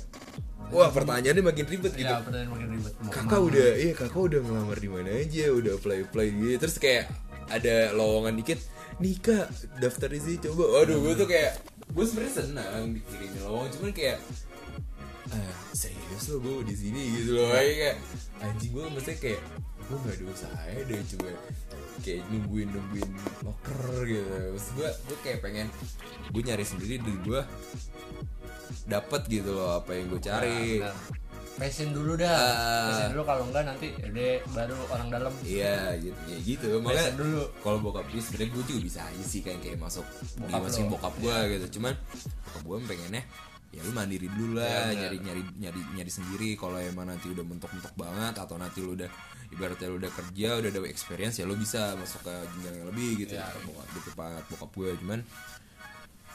Wah 0.67 0.89
pertanyaannya 0.91 1.43
makin 1.47 1.65
ribet 1.65 1.93
gitu 1.95 2.03
ya 2.03 2.19
pertanyaan 2.19 2.51
makin 2.51 2.67
ribet 2.75 2.93
Mau 2.99 3.11
Kakak 3.11 3.23
ke 3.23 3.35
mana? 3.39 3.47
udah, 3.47 3.69
iya 3.79 3.93
kakak 3.95 4.21
udah 4.21 4.39
ngelamar 4.43 4.77
di 4.77 4.89
mana 4.91 5.09
aja, 5.15 5.45
udah 5.55 5.71
apply 5.79 5.97
apply 6.11 6.27
gitu. 6.27 6.55
Terus 6.59 6.75
kayak 6.77 7.03
ada 7.47 7.75
lowongan 7.95 8.35
dikit, 8.35 8.59
nih 8.99 9.15
kak 9.23 9.47
daftar 9.79 10.11
di 10.11 10.19
sini 10.19 10.37
coba. 10.43 10.63
Waduh, 10.83 10.99
gue 10.99 11.13
tuh 11.15 11.27
kayak, 11.31 11.51
gue 11.95 12.03
sebenarnya 12.03 12.33
senang 12.43 12.83
dikirimin 12.91 13.41
lowongan, 13.47 13.69
cuman 13.79 13.91
kayak, 13.95 14.17
ah 15.31 15.55
serius 15.71 16.25
lo 16.35 16.43
gue 16.43 16.67
di 16.67 16.75
sini 16.75 17.01
gitu 17.15 17.39
loh. 17.39 17.47
Kayak 17.55 17.95
anjing 18.43 18.71
gue 18.75 18.85
maksudnya 18.91 19.17
kayak, 19.23 19.41
gue 19.87 19.97
gak 20.03 20.15
ada 20.19 20.25
usaha 20.27 20.63
deh 20.83 20.99
coba 21.15 21.29
kayak 22.03 22.21
nungguin 22.29 22.69
nungguin 22.75 23.09
loker 23.47 23.81
gitu. 24.03 24.27
Terus 24.27 24.67
gue, 24.75 24.89
gue 24.91 25.17
kayak 25.23 25.39
pengen, 25.39 25.67
gue 26.35 26.41
nyari 26.43 26.65
sendiri 26.67 26.99
dan 26.99 27.15
gue 27.23 27.41
dapat 28.83 29.21
gitu 29.25 29.51
loh 29.51 29.77
apa 29.77 29.91
yang 29.91 30.05
gue 30.07 30.19
cari. 30.19 30.79
Nah, 30.79 30.91
benar. 30.91 31.25
passion 31.57 31.89
dulu 31.89 32.13
dah 32.13 32.37
Ah. 32.37 32.85
passion 32.87 33.09
dulu 33.11 33.23
kalau 33.25 33.43
enggak 33.49 33.65
nanti 33.65 33.89
deh 33.89 34.37
baru 34.47 34.77
orang 34.87 35.09
dalam 35.09 35.33
Iya 35.41 35.97
gitu 35.97 36.19
ya 36.29 36.37
gitu 36.37 36.65
makanya 36.77 37.17
dulu 37.17 37.41
kalau 37.59 37.77
bokap 37.81 38.05
gue 38.07 38.21
sebenarnya 38.21 38.53
gue 38.53 38.63
juga 38.67 38.81
bisa 38.85 38.99
aja 39.01 39.23
sih 39.25 39.41
kayak 39.41 39.65
kayak 39.65 39.81
masuk 39.81 40.05
Bokap 40.37 40.53
dimasukin 40.53 40.85
lo. 40.85 40.91
bokap 40.93 41.13
gue 41.17 41.37
gitu 41.57 41.81
cuman 41.81 41.93
bokap 42.45 42.61
gue 42.61 42.77
pengennya 42.85 43.23
ya 43.67 43.81
lu 43.81 43.91
mandiri 43.91 44.29
dulu 44.29 44.61
lah 44.61 44.69
benar. 44.93 45.01
nyari 45.01 45.17
nyari 45.17 45.41
nyari 45.57 45.81
nyari 45.97 46.11
sendiri 46.13 46.49
kalau 46.53 46.77
emang 46.77 47.09
nanti 47.09 47.25
udah 47.25 47.41
mentok-mentok 47.41 47.93
banget 47.97 48.33
atau 48.37 48.55
nanti 48.55 48.79
lu 48.85 48.93
udah 48.93 49.09
ibaratnya 49.49 49.87
lu 49.89 49.97
udah 49.97 50.11
kerja 50.13 50.49
udah 50.61 50.69
ada 50.69 50.79
experience 50.85 51.41
ya 51.41 51.49
lu 51.49 51.57
bisa 51.57 51.97
masuk 51.97 52.21
ke 52.21 52.33
jenjang 52.53 52.75
yang 52.75 52.87
lebih 52.93 53.25
gitu 53.25 53.33
ya, 53.33 53.49
bokap 53.65 53.87
di 53.89 53.99
bokap 54.45 54.71
gue 54.77 54.89
cuman 55.01 55.19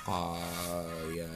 ah 0.03 0.83
ya 1.15 1.31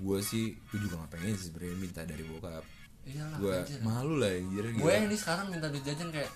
gue 0.00 0.18
sih 0.24 0.56
gue 0.72 0.78
juga 0.80 1.04
gak 1.04 1.10
pengen 1.20 1.36
sih 1.36 1.52
sebenarnya 1.52 1.76
minta 1.76 2.00
dari 2.02 2.24
bokap. 2.24 2.64
Iyalah 3.04 3.36
gue 3.36 3.56
malu 3.84 4.14
lah 4.20 4.32
anjir 4.32 4.64
gue 4.72 4.92
ini 5.06 5.16
sekarang 5.16 5.46
minta 5.52 5.68
duit 5.68 5.84
jajan 5.84 6.08
kayak 6.08 6.32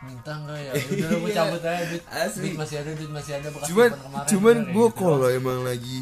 minta 0.00 0.32
enggak 0.32 0.58
ya? 0.64 0.72
Udah 0.96 1.10
gue 1.20 1.30
cabut 1.36 1.62
aja 1.64 1.84
duit. 1.84 2.04
Asli. 2.08 2.40
duit 2.48 2.56
masih 2.56 2.76
ada 2.80 2.90
duit 2.96 3.12
masih 3.12 3.32
ada 3.36 3.48
bekas 3.52 3.68
cuman 3.68 3.90
kemarin. 3.92 4.28
cuman 4.28 4.56
Udah 4.56 4.64
kayak 4.64 4.74
gue 4.74 4.86
gitu 4.88 5.00
kalau 5.00 5.28
emang 5.28 5.58
lagi 5.60 5.98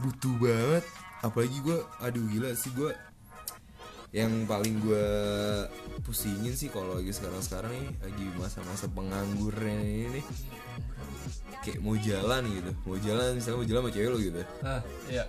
butuh 0.00 0.34
banget 0.40 0.84
apalagi 1.20 1.58
gue 1.64 1.78
aduh 2.00 2.24
gila 2.28 2.50
sih 2.56 2.72
gue 2.76 2.92
yang 4.14 4.46
paling 4.46 4.78
gue 4.78 5.06
pusingin 6.06 6.54
sih 6.54 6.70
kalau 6.70 6.94
lagi 6.94 7.10
sekarang 7.10 7.42
sekarang 7.42 7.72
nih 7.74 7.88
lagi 7.98 8.24
masa-masa 8.38 8.86
pengangguran 8.86 9.80
ini 9.82 10.20
nih 10.20 10.24
kayak 11.64 11.80
mau 11.80 11.96
jalan 11.96 12.42
gitu. 12.44 12.70
Mau 12.84 12.96
jalan 13.00 13.26
misalnya 13.40 13.56
mau 13.56 13.66
jalan 13.66 13.80
sama 13.80 13.90
cewek 13.96 14.08
lo 14.12 14.18
gitu. 14.20 14.40
Ah 14.60 14.80
iya. 15.08 15.24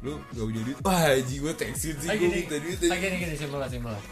Lu 0.00 0.12
gak 0.30 0.44
punya 0.46 0.62
duit. 0.62 0.76
Wah 0.86 1.00
haji 1.10 1.34
gue 1.42 1.52
tekstin 1.58 1.96
sih 1.98 2.08
Ah, 2.08 2.14
gue 2.14 2.28
minta 2.30 2.56
duit 2.62 2.78
ah, 2.86 2.98
gini 3.02 3.16
gini 3.18 3.34
simpel 3.34 3.58
lah 3.58 3.68
simpel 3.68 3.90
lah. 3.90 4.02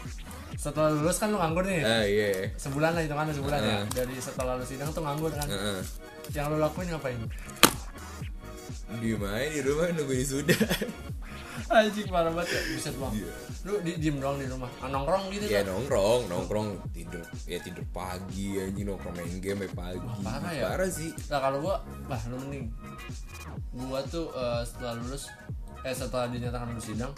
Setelah 0.59 0.89
lulus 0.91 1.17
kan 1.17 1.31
lu 1.31 1.39
nganggur 1.39 1.63
nih. 1.63 1.81
Ah 1.87 2.03
iya. 2.03 2.51
Sebulan 2.59 2.91
lah 2.91 3.01
hitungannya 3.07 3.33
sebulan 3.33 3.59
ya. 3.63 3.71
Ah. 3.79 3.83
dari 3.95 4.15
setelah 4.19 4.53
lu 4.59 4.65
sidang 4.67 4.89
tuh 4.91 5.01
nganggur 5.07 5.31
kan. 5.31 5.47
Heeh. 5.47 5.79
yang 6.35 6.51
lu 6.51 6.61
lakuin 6.61 6.91
ngapain? 6.93 7.17
Di 9.01 9.13
main 9.17 9.49
di 9.49 9.61
rumah 9.65 9.87
nungguin 9.95 10.25
sudah 10.27 10.61
anjing 11.67 12.07
parah 12.07 12.31
banget 12.31 12.55
ya. 12.55 12.61
Bisa 12.71 12.89
doang 12.95 13.11
Iya. 13.11 13.31
lu 13.67 13.73
di 13.83 13.91
diem 13.99 14.17
doang 14.23 14.39
di 14.39 14.47
rumah? 14.47 14.71
Ah, 14.79 14.87
nongkrong 14.87 15.27
gitu 15.35 15.45
ya 15.51 15.59
kan 15.59 15.75
nongkrong. 15.75 16.21
Nongkrong 16.31 16.67
tidur. 16.95 17.25
Ya 17.43 17.59
tidur 17.59 17.83
pagi 17.91 18.55
anjing. 18.55 18.87
Nongkrong 18.87 19.13
main 19.19 19.37
game 19.43 19.67
sampai 19.67 19.71
pagi. 19.75 19.99
Wah, 19.99 20.17
parah 20.23 20.51
ya. 20.55 20.63
parah 20.71 20.89
sih. 20.89 21.11
Nah 21.27 21.39
kalau 21.43 21.57
gua 21.59 21.75
bah 22.07 22.21
lu 22.31 22.35
mending. 22.39 22.65
Gua 23.75 23.99
tuh 24.07 24.31
eh, 24.31 24.61
setelah 24.63 24.93
lulus 24.97 25.27
eh 25.83 25.95
setelah 25.95 26.27
dinyatakan 26.27 26.75
lulus 26.75 26.87
sidang 26.87 27.13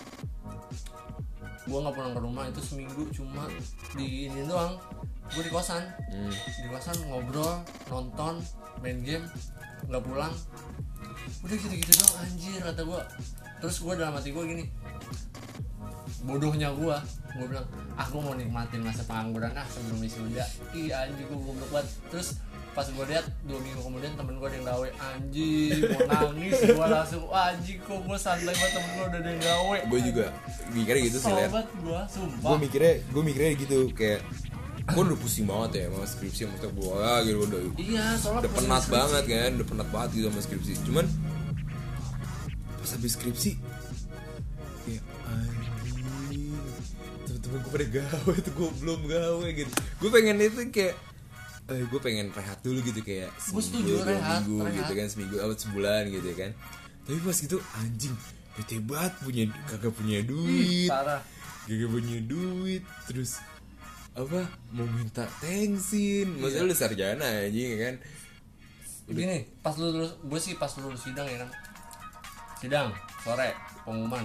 gua 1.70 1.78
nggak 1.86 1.96
pulang 1.96 2.14
ke 2.18 2.22
rumah. 2.26 2.44
Itu 2.50 2.62
seminggu 2.66 3.04
cuma. 3.14 3.46
Di 3.94 4.28
ini 4.28 4.50
doang. 4.50 4.82
Gua 5.32 5.44
di 5.46 5.52
kosan. 5.54 5.84
Hmm. 6.10 6.34
di 6.34 6.68
kosan 6.68 6.98
ngobrol 7.08 7.62
nonton 7.88 8.42
main 8.82 8.98
game 9.06 9.26
nggak 9.88 10.04
pulang. 10.04 10.34
Udah 11.42 11.58
gitu 11.58 11.74
gitu 11.74 11.94
doang 12.02 12.16
anjir 12.26 12.60
kata 12.62 12.82
gua 12.82 13.02
terus 13.62 13.78
gua 13.80 13.94
dalam 13.94 14.18
hati 14.18 14.34
gua 14.34 14.44
gini 14.44 14.66
bodohnya 16.22 16.70
gua. 16.76 17.02
Gua 17.32 17.46
bilang 17.48 17.68
aku 17.96 18.16
mau 18.20 18.36
nikmatin 18.36 18.84
masa 18.84 19.02
pengangguran 19.08 19.56
ah 19.56 19.66
sebelum 19.72 20.04
wisuda 20.04 20.46
iya 20.76 21.08
anjir 21.08 21.26
gua 21.32 21.40
goblok 21.40 21.70
banget. 21.72 21.88
Terus 22.12 22.30
pas 22.72 22.88
gua 22.92 23.04
lihat 23.08 23.26
dua 23.48 23.60
minggu 23.64 23.82
kemudian 23.84 24.12
temen 24.20 24.36
gua 24.38 24.48
ada 24.52 24.58
yang 24.60 24.68
gawe. 24.68 24.88
Anjir 25.00 25.80
mau 25.96 26.02
nangis 26.12 26.56
gua 26.76 26.88
langsung 26.92 27.24
"Wah, 27.32 27.56
anjir 27.56 27.78
kok 27.82 28.00
gua 28.04 28.18
santai 28.20 28.52
banget 28.52 28.72
temen 28.76 28.90
gua 29.00 29.06
udah 29.08 29.20
ada 29.24 29.30
yang 29.32 29.44
gawe. 29.44 29.78
Gue 29.88 30.00
juga 30.04 30.26
mikirnya 30.72 31.02
gitu 31.08 31.18
sih 31.24 31.32
gua 31.32 31.62
gue 31.66 32.02
sumpah 32.08 32.58
mikirnya 32.60 32.94
gue 33.12 33.24
mikirnya 33.28 33.52
gitu 33.60 33.78
kayak 33.92 34.22
gue 34.82 35.02
udah 35.08 35.20
pusing 35.20 35.46
banget 35.46 35.72
ya 35.78 35.84
sama 35.94 36.08
skripsi 36.10 36.42
maksudnya 36.50 36.72
gue 36.74 37.12
gitu 37.28 37.40
udah 37.48 37.62
iya 37.80 38.06
soalnya 38.18 38.40
udah 38.44 38.52
penat 38.56 38.82
skripsi. 38.84 38.96
banget 38.98 39.24
kan 39.30 39.50
udah 39.56 39.68
penat 39.68 39.88
banget 39.94 40.10
gitu 40.16 40.26
sama 40.32 40.42
skripsi. 40.44 40.72
Cuman 40.84 41.06
pas 42.92 43.00
habis 43.00 43.16
skripsi 43.16 43.56
kayak 44.84 45.04
anjing. 45.24 46.60
Temen-temen 47.24 47.60
gue 47.64 47.72
pada 47.72 47.88
gawe 47.88 48.34
tuh 48.44 48.52
gue 48.52 48.70
belum 48.84 49.02
gawe 49.08 49.48
gitu. 49.56 49.72
Gue 50.04 50.10
pengen 50.12 50.44
itu 50.44 50.60
kayak 50.76 51.00
eh 51.72 51.88
gue 51.88 52.00
pengen 52.04 52.36
rehat 52.36 52.60
dulu 52.60 52.84
gitu 52.84 53.00
kayak 53.00 53.32
Gua 53.32 53.64
setuju, 53.64 54.04
dua 54.04 54.12
rehat, 54.12 54.44
minggu 54.44 54.60
rehat. 54.60 54.76
gitu 54.76 54.92
kan 55.00 55.08
seminggu 55.08 55.36
atau 55.40 55.56
sebulan 55.56 56.12
gitu 56.12 56.26
ya 56.36 56.36
kan. 56.36 56.52
Tapi 57.08 57.18
pas 57.24 57.38
gitu 57.40 57.58
anjing 57.80 58.16
bete 58.60 58.76
banget 58.84 59.14
punya 59.24 59.44
kagak 59.72 59.94
punya 59.96 60.20
duit. 60.28 60.92
parah. 60.92 61.24
Gak 61.72 61.88
punya 61.88 62.18
duit 62.28 62.84
terus 63.08 63.40
apa 64.12 64.44
mau 64.76 64.84
minta 64.84 65.24
tensin 65.40 66.36
maksudnya 66.36 66.68
lu 66.68 66.76
sarjana 66.76 67.48
anjing 67.48 67.72
ya 67.72 67.78
kan. 67.88 67.96
Gini 69.08 69.48
pas 69.64 69.80
lu 69.80 69.96
lulus 69.96 70.12
gue 70.20 70.40
sih 70.44 70.60
pas 70.60 70.68
lu 70.76 70.92
lulus 70.92 71.08
sidang 71.08 71.32
ya 71.32 71.48
kan 71.48 71.71
sidang 72.62 72.94
sore 73.26 73.50
pengumuman. 73.82 74.22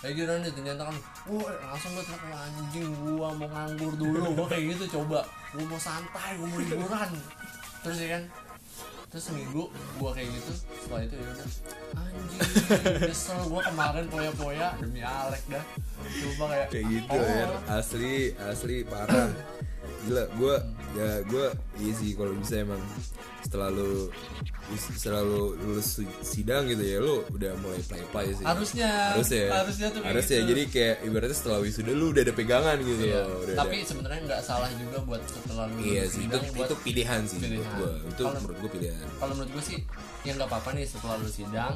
Kayak 0.00 0.14
gitu 0.16 0.32
nih 0.40 0.52
ternyata 0.52 0.82
kan 0.88 0.96
wah 1.28 1.52
langsung 1.72 1.92
gue 1.92 2.04
teriak 2.04 2.24
"Wah, 2.28 2.40
anjing 2.48 2.88
gua 3.04 3.28
mau 3.36 3.48
nganggur 3.48 3.92
dulu. 4.00 4.20
Gue 4.40 4.46
kayak 4.48 4.64
gitu 4.76 4.84
coba. 5.00 5.20
Gue 5.52 5.64
mau 5.68 5.80
santai 5.80 6.40
gue 6.40 6.48
mau 6.48 6.60
liburan. 6.60 7.10
Terus 7.84 7.96
ya 8.00 8.08
kan? 8.16 8.22
Terus 9.12 9.24
seminggu 9.30 9.68
gue 9.72 10.10
kayak 10.12 10.28
gitu. 10.32 10.52
Setelah 10.84 11.02
itu 11.04 11.14
ya 11.16 11.28
udah. 11.28 11.48
Anjing 12.00 12.40
nyesel 13.12 13.40
gue 13.48 13.62
kemarin 13.64 14.04
poya-poya. 14.08 14.68
Demi 14.80 15.00
Alek 15.04 15.44
dah. 15.52 15.64
Coba 16.04 16.44
kayak 16.52 16.68
kayak 16.72 16.84
gitu 16.88 17.12
oh, 17.12 17.20
ya 17.20 17.46
asli 17.76 18.14
asli 18.40 18.76
parah. 18.88 19.28
Gila 20.04 20.24
gue 20.36 20.54
ya 20.96 21.08
gue 21.24 21.46
sih 21.92 22.12
kalau 22.16 22.32
bisa 22.36 22.64
emang 22.64 22.80
setelah 23.44 23.68
lu 23.68 24.08
setelah 24.74 25.20
lu 25.20 25.52
lulus 25.54 26.00
sidang 26.22 26.64
gitu 26.64 26.80
ya 26.80 26.96
lu 26.96 27.20
udah 27.28 27.52
mulai 27.60 27.76
play 27.82 28.00
play 28.08 28.32
sih 28.32 28.40
harusnya 28.42 28.88
harusnya 29.12 29.42
harusnya 29.52 29.86
tuh 29.90 30.00
harusnya 30.00 30.38
gitu. 30.40 30.48
jadi 30.48 30.62
kayak 30.66 30.96
ibaratnya 31.04 31.36
setelah 31.36 31.58
wisuda 31.60 31.92
lu 31.92 32.06
udah 32.10 32.22
ada 32.22 32.32
pegangan 32.32 32.76
gitu 32.80 33.02
Iya. 33.04 33.20
loh 33.22 33.38
udah 33.44 33.54
tapi 33.54 33.76
sebenarnya 33.82 34.20
nggak 34.24 34.40
salah 34.42 34.70
juga 34.72 34.98
buat 35.04 35.20
setelah 35.22 35.68
lulus 35.68 35.84
iya 35.84 36.02
sih 36.04 36.24
itu, 36.24 36.32
sidang 36.32 36.42
buat 36.50 36.66
itu 36.66 36.76
pilihan 36.80 37.20
sih 37.22 37.36
pilihan. 37.36 37.60
menurut 37.60 37.76
gue 37.76 37.92
itu 38.06 38.22
Kalau- 38.22 38.40
menurut 38.40 38.56
gue 38.56 38.70
pilihan 38.72 39.06
kalau 39.14 39.32
menurut 39.34 39.52
gue 39.52 39.64
sih 39.64 39.78
ya 40.24 40.30
nggak 40.32 40.48
apa-apa 40.48 40.68
nih 40.72 40.84
setelah 40.84 41.16
lu 41.16 41.28
sidang 41.28 41.74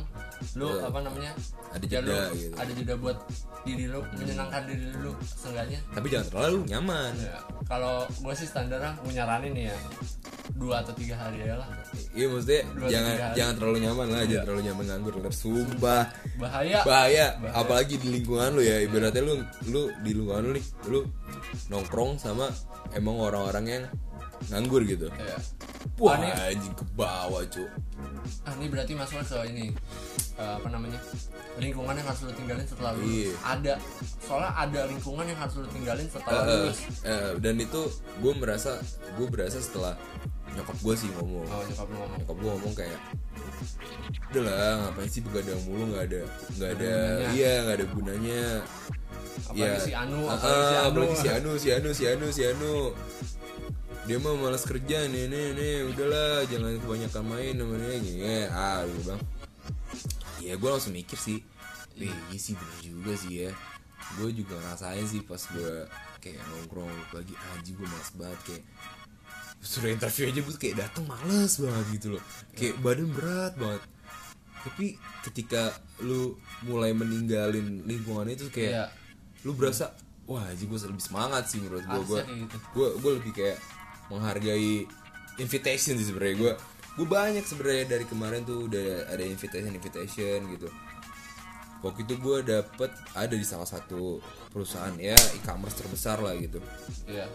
lu 0.54 0.66
Iya. 0.66 0.88
apa 0.88 0.98
namanya 0.98 1.32
Ada 1.68 1.84
ya 1.84 1.98
lu 2.00 2.08
jeda 2.08 2.20
gitu. 2.32 2.54
ada 2.56 2.70
jeda 2.72 2.94
buat 2.96 3.18
diri 3.62 3.84
lu 3.86 4.00
menyenangkan 4.16 4.62
diri 4.64 4.84
lu 4.96 5.12
seenggaknya 5.20 5.78
tapi 5.92 6.06
jangan 6.08 6.26
terlalu 6.32 6.58
nyaman 6.66 7.12
ya, 7.14 7.36
kalau 7.62 8.08
gue 8.08 8.32
sih 8.32 8.48
standarnya 8.48 8.96
gue 8.96 9.12
nyaranin 9.12 9.52
nih 9.52 9.64
ya 9.68 9.76
dua 10.56 10.80
atau 10.80 10.96
tiga 10.96 11.12
hari 11.14 11.44
aja 11.44 11.57
lah 11.58 11.68
Iya 12.14 12.26
maksudnya 12.28 12.60
jangan 12.88 13.14
jangan 13.34 13.54
terlalu 13.58 13.78
nyaman 13.82 14.06
lah, 14.08 14.20
Iya. 14.22 14.28
jangan 14.28 14.44
terlalu 14.46 14.62
nyaman 14.70 14.84
nganggur 14.86 15.14
sumpah. 15.30 16.02
Bahaya. 16.36 16.78
Bahaya. 16.82 17.26
Bahaya. 17.36 17.52
apalagi 17.54 17.94
di 17.96 18.08
lingkungan 18.10 18.54
lu 18.54 18.62
ya 18.62 18.76
ibaratnya 18.80 19.22
lu 19.22 19.34
lu 19.68 19.82
di 20.02 20.10
lingkungan 20.12 20.42
lu 20.42 20.50
nih 20.54 20.66
lu 20.86 21.00
nongkrong 21.68 22.16
sama 22.16 22.46
emang 22.92 23.18
orang-orang 23.18 23.64
yang 23.66 23.84
nganggur 24.48 24.82
gitu. 24.84 25.10
Ya. 25.18 25.36
wah 25.98 26.14
Ah, 26.14 26.18
ini, 26.20 26.28
anjing 26.54 26.74
ke 26.74 26.84
bawah 26.94 27.42
cu. 27.44 27.66
Ah, 28.46 28.54
ini 28.54 28.66
berarti 28.70 28.92
masuk 28.94 29.18
ke 29.26 29.38
ini 29.50 29.66
eh, 30.36 30.52
apa 30.54 30.68
namanya 30.70 30.98
lingkungan 31.58 31.90
yang 31.90 32.06
harus 32.06 32.22
lu 32.22 32.30
tinggalin 32.32 32.62
setelah 32.62 32.94
lulus. 32.94 33.10
Iya. 33.10 33.32
ada. 33.42 33.74
Soalnya 34.22 34.50
ada 34.54 34.80
lingkungan 34.86 35.26
yang 35.26 35.38
harus 35.38 35.54
lu 35.58 35.66
tinggalin 35.68 36.06
setelah 36.06 36.38
Eh, 36.38 36.46
lulus. 36.54 36.78
Eh, 37.02 37.30
dan 37.42 37.54
itu 37.58 37.80
gue 38.22 38.32
merasa 38.34 38.78
gue 39.18 39.26
berasa 39.26 39.58
setelah 39.58 39.98
nyokap 40.58 40.76
gue 40.82 40.94
sih 40.98 41.08
ngomong. 41.14 41.46
Oh 41.46 41.62
nyokap 41.62 41.86
lu 41.86 41.96
ngomong. 41.96 42.18
Nyokap 42.18 42.36
gue 42.36 42.50
ngomong 42.50 42.74
kayak 42.74 43.00
udah 44.28 44.42
lah 44.44 44.72
ngapain 44.82 45.08
sih 45.08 45.22
begadang 45.22 45.60
mulu? 45.64 45.82
Nggak 45.94 46.04
ada 46.10 46.20
nggak 46.58 46.70
ada 46.74 46.90
gunanya. 46.90 47.30
iya 47.32 47.52
nggak 47.64 47.76
ada 47.78 47.86
gunanya. 47.94 48.42
Apalagi 49.48 49.80
si 49.80 49.92
Anu 49.94 50.18
Ah, 50.26 50.34
apalagi 50.36 50.64
si 50.66 50.74
Anu. 50.76 50.88
apalagi 50.90 51.16
si 51.16 51.28
Anu 51.30 51.50
si 51.56 51.68
Anu 51.70 51.88
si 51.94 52.04
Anu 52.04 52.26
si 52.34 52.42
Anu. 52.44 52.74
Dia 54.08 54.16
mah 54.16 54.34
malas 54.40 54.64
kerja 54.64 55.04
nih 55.04 55.28
nih 55.28 55.46
nih 55.52 55.74
udahlah 55.92 56.40
jangan 56.48 56.72
kebanyakan 56.80 57.24
main 57.28 57.54
namanya 57.56 57.96
gini. 58.00 58.48
Ah 58.48 58.82
gue 58.82 59.02
bang. 59.04 59.20
Ya 60.40 60.54
gue 60.56 60.68
langsung 60.68 60.94
mikir 60.96 61.18
sih 61.18 61.40
Wih, 61.98 62.14
iya 62.30 62.38
sih 62.38 62.54
bener 62.54 62.78
juga 62.78 63.12
sih 63.18 63.32
ya. 63.42 63.50
Gue 64.16 64.30
juga 64.30 64.54
ngerasain 64.54 65.02
sih 65.04 65.20
pas 65.26 65.42
gue 65.50 65.72
kayak 66.22 66.38
nongkrong 66.46 66.88
lagi 67.10 67.34
anjing 67.54 67.74
gue 67.74 67.86
malas 67.86 68.10
banget 68.14 68.40
kayak 68.46 68.64
sudah 69.58 69.90
interview 69.90 70.30
aja 70.30 70.40
gue 70.40 70.56
kayak 70.56 70.76
datang 70.78 71.04
males 71.04 71.58
banget 71.58 71.86
gitu 71.98 72.06
loh. 72.16 72.22
Kayak 72.54 72.74
badan 72.78 73.08
berat 73.10 73.52
banget. 73.58 73.82
Tapi 74.58 74.86
ketika 75.26 75.70
lu 76.02 76.34
mulai 76.62 76.94
meninggalin 76.94 77.82
lingkungan 77.82 78.26
itu 78.28 78.50
kayak 78.50 78.72
Iya. 78.72 78.86
lu 79.46 79.54
berasa 79.54 79.94
wah 80.28 80.44
anjing 80.44 80.68
gue 80.68 80.78
lebih 80.78 81.02
semangat 81.02 81.48
sih 81.48 81.58
menurut 81.58 81.82
gue 81.82 82.02
gue 82.04 82.20
gitu. 82.26 82.56
gue 82.74 82.88
gue 83.00 83.12
lebih 83.22 83.32
kayak 83.32 83.58
menghargai 84.10 84.84
invitation 85.38 85.94
sih 85.98 86.06
sebenarnya. 86.06 86.36
Gue 86.38 86.52
gue 86.98 87.06
banyak 87.06 87.44
sebenarnya 87.46 87.84
dari 87.98 88.04
kemarin 88.06 88.42
tuh 88.42 88.66
udah 88.66 89.10
ada 89.10 89.22
invitation 89.22 89.70
invitation 89.70 90.38
gitu. 90.54 90.68
Waktu 91.78 92.02
itu 92.02 92.14
gue 92.18 92.38
dapet 92.42 92.90
ada 93.14 93.34
di 93.34 93.46
salah 93.46 93.66
satu 93.66 94.18
perusahaan 94.50 94.90
ya 94.98 95.14
e-commerce 95.38 95.78
terbesar 95.78 96.18
lah 96.18 96.34
gitu. 96.34 96.58
Iya. 97.06 97.30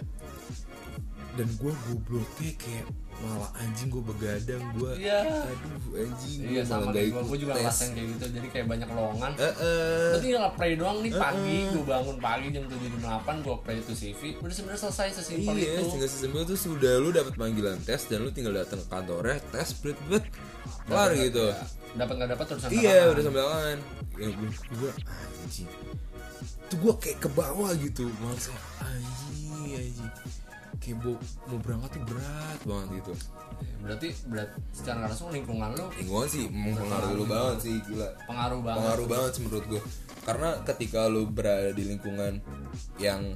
Dan 1.33 1.47
gue 1.49 1.73
gobloknya 1.83 2.51
kayak 2.55 2.85
malah 3.15 3.49
anjing 3.55 3.87
gue 3.87 4.03
begadang 4.03 4.61
gue 4.75 4.91
Iya. 4.99 5.21
aduh 5.23 5.95
anjing 5.95 6.39
iya 6.43 6.61
gue 6.61 6.65
sama 6.65 6.81
malah 6.83 6.93
kayak 6.93 7.03
gak 7.03 7.09
gue 7.09 7.13
ikut 7.15 7.25
gue 7.25 7.39
juga 7.39 7.53
ngerasain 7.55 7.91
kayak 7.91 8.07
gitu 8.09 8.25
jadi 8.29 8.47
kayak 8.49 8.67
banyak 8.67 8.89
lowongan. 8.89 9.31
Eh, 9.33 9.45
eh. 9.55 10.09
Gue 10.09 10.21
tinggal 10.21 10.51
play 10.53 10.71
doang 10.73 10.97
nih 10.99 11.11
pagi, 11.11 11.57
gue 11.69 11.83
bangun 11.83 12.17
pagi 12.19 12.47
jam 12.49 12.63
7 12.63 12.73
jam 12.75 13.01
8 13.23 13.43
gue 13.43 13.55
play 13.59 13.77
itu 13.79 13.93
CV, 13.93 14.21
udah 14.37 14.53
sebenarnya 14.53 14.81
selesai 14.83 15.07
sesimpel 15.15 15.55
Iya, 15.55 15.71
itu. 15.73 15.83
tinggal 15.89 16.09
sesimpel 16.09 16.41
itu 16.43 16.55
sudah 16.59 16.93
lu 16.97 17.09
dapat 17.09 17.33
panggilan 17.33 17.77
tes 17.79 18.01
dan 18.03 18.19
lu 18.19 18.29
tinggal 18.29 18.53
datang 18.53 18.77
ke 18.77 18.87
kantornya 18.87 19.37
tes 19.47 19.69
bret 19.75 19.97
bret 20.05 20.25
kelar 20.83 21.11
gitu. 21.13 21.43
ya, 21.47 21.57
Dapat 21.95 22.13
nggak 22.15 22.29
dapat 22.33 22.45
terusan 22.47 22.69
iya 22.69 22.97
udah 23.07 23.21
sambil 23.21 23.43
tangan 23.43 23.79
ya 24.13 24.27
gue 24.29 24.49
gue 24.51 24.91
anjing. 25.39 25.69
Tuh 26.65 26.77
gue 26.79 26.93
kayak 26.99 27.17
ke 27.19 27.29
bawah 27.31 27.71
gitu 27.75 28.05
masa 28.19 28.49
anjing 28.79 29.49
anjing 29.71 30.11
kayak 30.83 30.97
mau, 30.99 31.15
mau 31.47 31.57
berangkat 31.57 31.89
tuh 31.91 32.03
berat 32.05 32.59
banget 32.63 32.87
gitu 32.99 33.13
Berarti 33.83 34.07
berat 34.27 34.49
secara 34.71 35.07
langsung 35.07 35.27
lingkungan 35.29 35.71
lu 35.71 35.85
lingkungan 35.93 36.27
sih 36.27 36.45
mempengaruhi 36.47 37.13
lu 37.13 37.25
banget 37.25 37.57
sih 37.61 37.75
gila 37.83 38.09
pengaruh 38.25 38.59
banget. 38.59 38.79
pengaruh 38.79 39.07
banget 39.07 39.31
sih 39.31 39.41
menurut 39.41 39.65
gue 39.69 39.81
karena 40.23 40.49
ketika 40.63 40.99
lu 41.07 41.21
berada 41.27 41.71
di 41.71 41.83
lingkungan 41.83 42.39
yang 42.95 43.35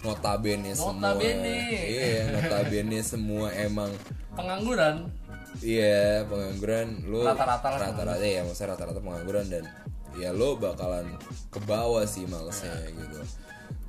notabene, 0.00 0.72
semua 0.72 0.96
Notabene. 1.12 1.56
iya 1.86 2.20
notabene 2.30 2.98
semua 3.00 3.52
emang 3.52 3.92
Pengangguran. 4.32 5.12
iya 5.60 6.24
pengangguran 6.24 7.04
lu 7.04 7.20
Rata-rata 7.20 7.68
rata-rata 7.76 8.24
ya 8.24 8.40
maksudnya 8.42 8.72
rata-rata 8.72 9.00
pengangguran 9.00 9.44
dan 9.48 9.64
ya 10.16 10.32
lo 10.32 10.56
bakalan 10.56 11.04
ke 11.48 11.60
bawah 11.62 12.04
sih 12.04 12.24
malesnya 12.24 12.72
gitu 12.88 13.20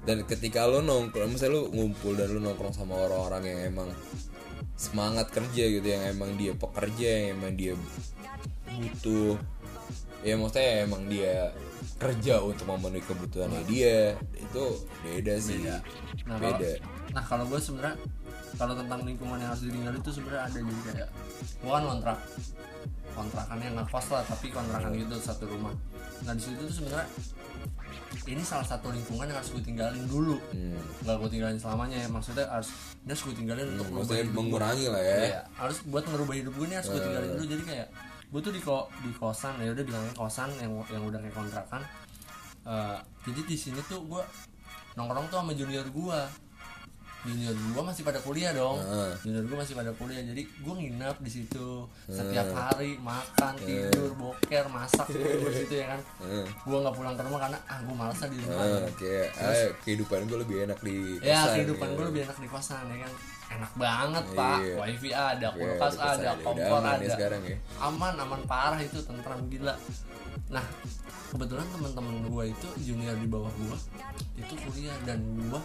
dan 0.03 0.27
ketika 0.27 0.67
lo 0.67 0.83
nongkrong 0.83 1.35
misalnya 1.35 1.63
lo 1.63 1.71
ngumpul 1.71 2.13
dan 2.19 2.27
lo 2.31 2.39
nongkrong 2.43 2.75
sama 2.75 2.99
orang-orang 2.99 3.43
yang 3.47 3.59
emang 3.71 3.89
semangat 4.75 5.31
kerja 5.31 5.63
gitu 5.69 5.87
yang 5.87 6.03
emang 6.11 6.35
dia 6.35 6.51
pekerja 6.57 7.07
yang 7.07 7.39
emang 7.39 7.53
dia 7.55 7.73
butuh 8.73 9.37
ya 10.23 10.39
maksudnya 10.39 10.87
emang 10.87 11.03
dia 11.07 11.51
kerja 11.99 12.43
untuk 12.43 12.67
memenuhi 12.67 13.03
kebutuhannya 13.03 13.63
dia 13.67 14.15
itu 14.35 14.63
beda 15.03 15.35
sih. 15.39 15.63
Nah, 15.63 15.79
kalau, 16.25 16.39
beda. 16.39 16.71
nah 17.15 17.23
kalau 17.23 17.43
gue 17.47 17.59
sebenarnya 17.59 17.95
kalau 18.53 18.73
tentang 18.77 19.01
lingkungan 19.01 19.37
yang 19.41 19.49
harus 19.49 19.63
ditinggali 19.65 19.97
itu 19.97 20.11
sebenarnya 20.13 20.43
ada 20.45 20.59
jadi 20.61 20.81
kayak 20.91 21.09
gue 21.61 21.71
kan 21.71 21.83
kontrak. 21.83 22.19
Kontrakannya 23.13 23.67
nggak 23.77 23.87
kos 23.93 24.07
lah 24.09 24.23
tapi 24.25 24.47
kontrakan 24.49 24.91
gitu 24.97 25.15
satu 25.21 25.43
rumah. 25.49 25.73
Nah 26.25 26.33
di 26.33 26.41
situ 26.41 26.61
tuh 26.61 26.75
sebenarnya 26.81 27.07
ini 28.23 28.43
salah 28.45 28.65
satu 28.65 28.93
lingkungan 28.93 29.25
yang 29.25 29.37
harus 29.37 29.51
gue 29.53 29.63
tinggalin 29.63 30.05
dulu. 30.05 30.37
Hmm. 30.53 30.77
nggak 31.05 31.15
gue 31.21 31.29
tinggalin 31.33 31.57
selamanya 31.59 31.97
ya 32.05 32.07
maksudnya 32.09 32.45
harus 32.49 32.69
ini 33.03 33.09
harus 33.11 33.23
gue 33.25 33.35
tinggalin 33.35 33.65
untuk 33.75 33.87
merubah 33.89 34.05
maksudnya 34.05 34.25
mengurangi 34.33 34.85
lah 34.89 35.01
ya. 35.01 35.17
Iya, 35.17 35.41
harus 35.57 35.77
buat 35.89 36.03
ngerubah 36.07 36.35
hidup 36.37 36.53
gue 36.57 36.65
ini 36.69 36.75
harus 36.77 36.89
gue 36.89 37.01
tinggalin 37.01 37.29
dulu. 37.37 37.45
Jadi 37.49 37.63
kayak 37.65 37.87
gue 38.33 38.41
tuh 38.41 38.53
di 38.53 38.61
ko 38.65 38.75
di 39.05 39.11
kosan 39.13 39.53
ya 39.61 39.69
udah 39.73 39.83
bilangnya 39.85 40.13
kosan 40.17 40.49
yang 40.57 40.71
yang 40.89 41.03
udah 41.05 41.19
kayak 41.21 41.35
kontrakan. 41.37 41.81
Eh, 42.63 42.97
jadi 43.27 43.41
di 43.43 43.57
sini 43.59 43.79
tuh 43.85 44.01
gue 44.07 44.23
nongkrong 44.95 45.27
tuh 45.29 45.37
sama 45.41 45.53
junior 45.57 45.85
gue 45.89 46.19
junior 47.23 47.55
gue 47.55 47.83
masih 47.83 48.03
pada 48.03 48.19
kuliah 48.19 48.51
dong. 48.51 48.77
Heeh. 48.77 49.11
junior 49.23 49.43
gue 49.43 49.57
masih 49.57 49.73
pada 49.73 49.91
kuliah 49.95 50.19
jadi 50.21 50.43
gue 50.43 50.73
nginep 50.75 51.15
di 51.19 51.31
situ 51.31 51.69
setiap 52.05 52.47
hari 52.51 52.99
makan 52.99 53.53
tidur 53.57 54.11
boker 54.13 54.65
masak 54.67 55.07
gue 55.07 55.23
di 55.41 55.55
situ 55.57 55.73
ya 55.79 55.95
kan. 55.95 55.99
Heeh. 56.19 56.45
gue 56.45 56.77
nggak 56.77 56.95
pulang 56.95 57.15
ke 57.15 57.23
rumah 57.23 57.39
karena 57.41 57.59
ah 57.63 57.79
gue 57.79 57.95
malas 57.95 58.17
lah 58.19 58.27
di 58.27 58.37
rumah. 58.37 58.59
Ah, 58.59 58.87
kayak 58.95 59.27
ah, 59.39 59.69
kehidupan 59.81 60.19
gue 60.25 60.37
lebih 60.39 60.57
enak 60.63 60.79
di 60.79 60.95
ya 61.19 61.39
kosan, 61.41 61.53
kehidupan 61.55 61.87
gitu. 61.87 61.95
gue 61.95 62.05
lebih 62.11 62.21
enak 62.27 62.37
di 62.37 62.47
kosan 62.47 62.83
ya 62.87 62.97
kan. 63.07 63.13
Enak 63.53 63.71
banget 63.77 64.25
pak. 64.33 64.57
Iya. 64.59 64.75
wifi 64.81 65.09
ada 65.13 65.37
Ya, 65.43 65.49
kulkas 65.53 65.93
ada 65.95 66.31
kompor 66.41 66.79
aman 66.81 66.97
ya 66.99 67.05
ada. 67.05 67.13
sekarang 67.13 67.41
ya. 67.45 67.57
Aman 67.79 68.13
aman 68.17 68.41
parah 68.43 68.79
itu 68.81 68.99
tentram 68.99 69.39
gila 69.47 69.75
nah 70.49 70.65
kebetulan 71.27 71.65
teman-teman 71.67 72.15
gue 72.23 72.43
itu 72.47 72.67
junior 72.83 73.15
di 73.15 73.25
bawah 73.25 73.49
gue 73.51 73.77
itu 74.35 74.53
kuliah 74.55 74.93
dan 75.01 75.17
gue 75.39 75.61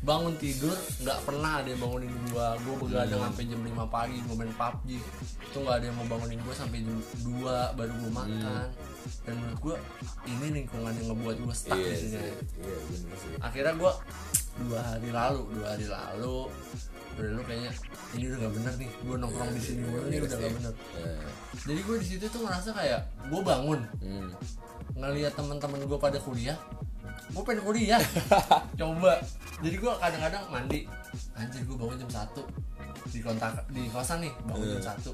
bangun 0.00 0.34
tidur 0.36 0.74
nggak 1.00 1.18
pernah 1.22 1.62
ada 1.62 1.68
yang 1.68 1.80
bangunin 1.80 2.10
gue 2.10 2.46
gue 2.60 2.74
begadang 2.82 3.20
Hmm. 3.20 3.30
sampai 3.30 3.44
jam 3.46 3.60
5 3.62 3.86
pagi 3.86 4.16
gue 4.18 4.34
main 4.34 4.52
PUBG 4.52 4.88
itu 5.44 5.56
nggak 5.56 5.76
ada 5.76 5.86
yang 5.86 5.96
mau 5.96 6.08
bangunin 6.08 6.40
gue 6.40 6.54
sampai 6.54 6.78
jam 6.80 6.96
2 7.22 7.46
baru 7.72 7.92
gue 7.96 8.10
makan. 8.10 8.66
Dan 9.20 9.34
menurut 9.36 9.60
gue 9.60 9.76
ini 10.26 10.46
lingkungan 10.54 10.92
yang 10.92 11.06
ngebuat 11.10 11.36
gue 11.38 11.54
stuck 11.54 11.76
Hmm. 11.76 11.84
iya 11.84 11.92
di 11.92 11.98
sini. 12.00 12.18
sih 12.18 12.32
iya 12.58 12.76
sih. 13.14 13.32
Akhirnya 13.38 13.74
gue 13.76 13.92
dua 14.64 14.80
hari 14.80 15.10
lalu 15.10 15.42
dua 15.52 15.66
hari 15.68 15.86
lalu 15.86 16.36
udah 17.14 17.32
lu 17.38 17.42
kayaknya 17.46 17.72
ini 18.14 18.24
udah 18.30 18.38
gak 18.42 18.52
bener 18.58 18.72
nih 18.78 18.90
gue 18.90 19.16
nongkrong 19.18 19.50
di 19.54 19.62
sini 19.62 19.82
mulu 19.86 20.06
nih 20.10 20.20
udah 20.22 20.38
gak 20.38 20.52
bener. 20.58 20.72
Nah, 20.74 21.30
jadi 21.64 21.80
gue 21.80 21.96
di 22.02 22.06
situ 22.06 22.24
tuh 22.30 22.40
ngerasa 22.42 22.68
kayak 22.74 23.00
gue 23.30 23.40
bangun. 23.40 23.80
Hmm. 24.02 24.30
ngelihat 24.94 25.34
teman-teman 25.34 25.82
gue 25.90 25.98
pada 25.98 26.22
kuliah 26.22 26.54
gue 27.32 27.42
pengen 27.42 27.62
kuliah. 27.64 28.02
Coba. 28.80 29.18
Jadi 29.64 29.76
gue 29.80 29.92
kadang-kadang 29.96 30.44
mandi. 30.52 30.80
Anjir 31.34 31.62
gue 31.64 31.76
bangun 31.76 31.96
jam 32.04 32.10
satu. 32.22 32.42
Di 33.08 33.20
kontak 33.20 33.64
di 33.72 33.88
kosan 33.88 34.22
nih 34.22 34.32
bangun 34.44 34.76
jam 34.78 34.94
satu. 34.94 35.12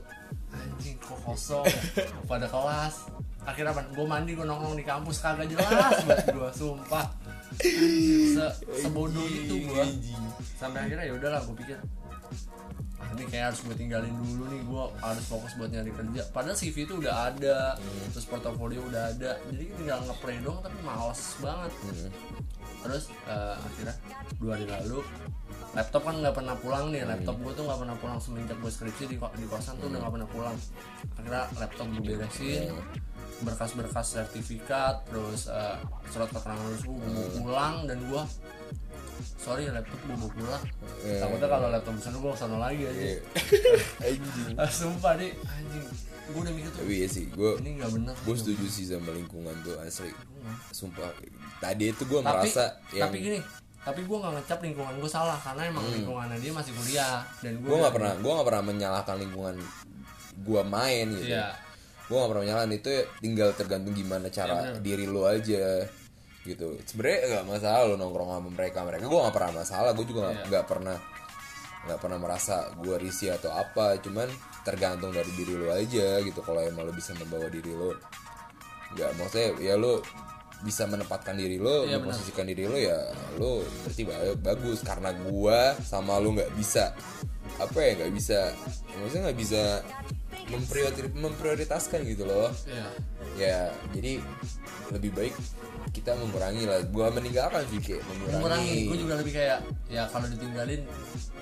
Anjing 0.51 0.99
kok 0.99 1.19
kosong? 1.23 1.65
Pada 2.27 2.51
kelas 2.51 3.07
akhirnya 3.49 3.73
gue 3.73 4.07
mandi 4.07 4.33
gue 4.37 4.47
nongkrong 4.47 4.77
di 4.77 4.85
kampus 4.85 5.17
kagak 5.25 5.49
jelas 5.49 6.05
buat 6.05 6.25
gue 6.29 6.51
sumpah. 6.55 7.07
Se 7.61 8.47
sebodoh 8.79 9.27
itu 9.27 9.67
gue 9.67 9.85
sampai 10.57 10.87
akhirnya 10.87 11.05
ya 11.09 11.15
udahlah 11.17 11.41
gue 11.45 11.57
pikir 11.61 11.79
ah 13.01 13.09
ini 13.17 13.25
kayak 13.33 13.45
harus 13.49 13.61
gue 13.65 13.75
tinggalin 13.81 14.13
dulu 14.13 14.45
nih 14.53 14.61
gue 14.61 14.85
harus 15.01 15.25
fokus 15.25 15.57
buat 15.57 15.73
nyari 15.73 15.89
kerja. 15.89 16.23
Padahal 16.37 16.53
CV 16.53 16.85
itu 16.85 16.95
udah 17.01 17.33
ada 17.33 17.81
terus 18.13 18.29
portofolio 18.29 18.85
udah 18.93 19.09
ada. 19.17 19.41
Jadi 19.49 19.73
tinggal 19.73 20.05
ngeplay 20.05 20.37
dong 20.45 20.61
tapi 20.61 20.77
males 20.85 21.21
banget. 21.41 21.73
Terus 22.85 23.05
eh, 23.25 23.57
akhirnya 23.57 23.95
dua 24.37 24.53
hari 24.53 24.69
lalu 24.69 25.01
laptop 25.71 26.03
kan 26.03 26.15
nggak 26.21 26.35
pernah 26.37 26.55
pulang 26.61 26.93
nih. 26.93 27.09
Laptop 27.09 27.41
gue 27.41 27.53
tuh 27.57 27.65
nggak 27.65 27.81
pernah 27.89 27.97
pulang 27.97 28.19
semenjak 28.21 28.57
gue 28.61 28.69
skripsi 28.69 29.05
di, 29.09 29.17
di 29.17 29.47
kosan 29.49 29.81
tuh 29.81 29.89
udah 29.89 29.99
nggak 30.05 30.15
pernah 30.21 30.29
pulang. 30.29 30.57
Akhirnya 31.17 31.45
laptop 31.57 31.87
gue 31.97 32.03
beresin 32.05 32.69
berkas-berkas 33.41 34.07
sertifikat 34.19 35.05
terus 35.09 35.49
eh, 35.49 35.77
surat 36.09 36.29
keterangan 36.29 36.61
lulus 36.61 36.83
gue 36.85 36.97
bawa 36.97 37.29
pulang 37.35 37.75
dan 37.89 37.99
gue 38.05 38.23
sorry 39.41 39.69
laptop 39.69 40.01
gue 40.05 40.17
bawa 40.17 40.33
pulang. 40.33 40.63
Eh. 41.05 41.21
takutnya 41.21 41.49
kalau 41.49 41.69
laptop 41.73 41.95
di 41.97 42.03
sana 42.05 42.17
gue 42.21 42.31
ke 42.31 42.39
sana 42.39 42.57
lagi 42.61 42.83
aja 42.85 43.03
anjing. 44.07 44.55
Ah, 44.57 44.69
sumpah 44.71 45.13
deh 45.17 45.33
anjing. 45.33 45.85
Gue 46.31 46.41
udah 46.47 46.53
mikir 46.55 46.71
tuh 46.71 46.81
tapi 46.85 46.95
ya 47.03 47.09
sih 47.11 47.25
gue 47.27 47.51
ini 47.65 47.71
nggak 47.81 47.91
bener. 47.91 48.15
gue 48.15 48.35
setuju 48.37 48.67
sih 48.69 48.85
sama 48.87 49.11
lingkungan 49.13 49.55
tuh 49.65 49.77
asli. 49.81 50.13
Sumpah 50.71 51.09
tadi 51.59 51.93
itu 51.93 52.03
gue 52.05 52.21
tapi 52.21 52.49
merasa 52.49 52.65
yang 52.93 53.09
tapi 53.09 53.19
gini 53.21 53.41
tapi 53.81 54.05
gue 54.05 54.17
nggak 54.21 54.33
ngecap 54.37 54.59
lingkungan 54.61 54.95
gue 55.01 55.09
salah 55.11 55.41
karena 55.41 55.73
emang 55.73 55.89
lingkungannya 55.89 56.37
dia 56.37 56.53
masih 56.53 56.73
kuliah 56.77 57.25
dan 57.41 57.57
gue 57.65 57.73
nggak 57.73 57.95
pernah 57.97 58.13
gue 58.21 58.33
nggak 58.37 58.49
pernah 58.53 58.65
menyalahkan 58.69 59.17
lingkungan 59.17 59.57
gue 60.41 60.63
main 60.69 61.07
gitu. 61.17 61.33
Iya. 61.33 61.70
Gue 62.11 62.17
nggak 62.17 62.27
pernah 62.29 62.43
menyalahkan 62.43 62.73
itu 62.75 62.89
ya 62.91 63.03
tinggal 63.17 63.49
tergantung 63.55 63.95
gimana 63.95 64.27
cara 64.29 64.57
diri 64.77 65.07
lo 65.07 65.23
aja 65.25 65.87
gitu 66.43 66.75
sebenarnya 66.83 67.19
nggak 67.31 67.47
masalah 67.47 67.81
lo 67.85 67.95
nongkrong 67.95 68.31
sama 68.33 68.49
mereka 68.51 68.83
mereka 68.83 69.05
gue 69.07 69.21
nggak 69.21 69.33
pernah 69.33 69.53
masalah 69.55 69.91
gue 69.93 70.05
juga 70.05 70.21
nggak 70.25 70.35
Iya. 70.35 70.47
nggak 70.49 70.67
pernah 70.67 70.97
nggak 71.81 71.99
pernah 71.99 72.19
merasa 72.19 72.55
gue 72.75 72.97
risih 72.99 73.31
atau 73.33 73.49
apa 73.49 73.97
cuman 73.99 74.27
tergantung 74.61 75.09
dari 75.11 75.31
diri 75.31 75.55
lo 75.55 75.71
aja 75.71 76.19
gitu 76.19 76.41
kalau 76.41 76.59
emang 76.59 76.83
lo 76.83 76.93
bisa 76.93 77.15
membawa 77.15 77.47
diri 77.47 77.71
lo 77.71 77.95
nggak 78.91 79.11
maksudnya 79.15 79.49
ya 79.63 79.75
lo 79.77 80.03
bisa 80.61 80.85
menempatkan 80.85 81.33
diri 81.35 81.57
lo 81.57 81.85
Iya, 81.85 81.97
benar. 81.97 82.11
memposisikan 82.11 82.45
diri 82.45 82.65
lo 82.65 82.77
ya 82.77 82.99
lo 83.37 83.63
berarti 83.63 84.03
ba- 84.03 84.37
bagus 84.43 84.83
karena 84.83 85.15
gua 85.15 85.73
sama 85.79 86.19
lo 86.19 86.35
nggak 86.35 86.53
bisa 86.53 86.93
apa 87.57 87.79
ya 87.79 87.93
nggak 87.97 88.13
bisa 88.13 88.53
maksudnya 88.93 89.23
nggak 89.29 89.39
bisa 89.39 89.63
mempriori- 90.53 91.15
memprioritaskan 91.15 92.01
gitu 92.05 92.25
loh. 92.25 92.51
Iya. 92.65 92.87
ya 93.39 93.59
jadi 93.91 94.21
lebih 94.91 95.11
baik 95.13 95.35
kita 95.91 96.13
mengurangi 96.15 96.65
lah. 96.65 96.83
Gua 96.87 97.09
meninggalkan 97.09 97.63
sih 97.67 97.79
kayak 97.79 98.03
mengurangi, 98.05 98.35
mengurangi. 98.35 98.79
Gue 98.85 98.99
juga 99.01 99.15
lebih 99.17 99.33
kayak 99.33 99.59
ya 99.87 100.03
kalau 100.07 100.27
ditinggalin 100.27 100.83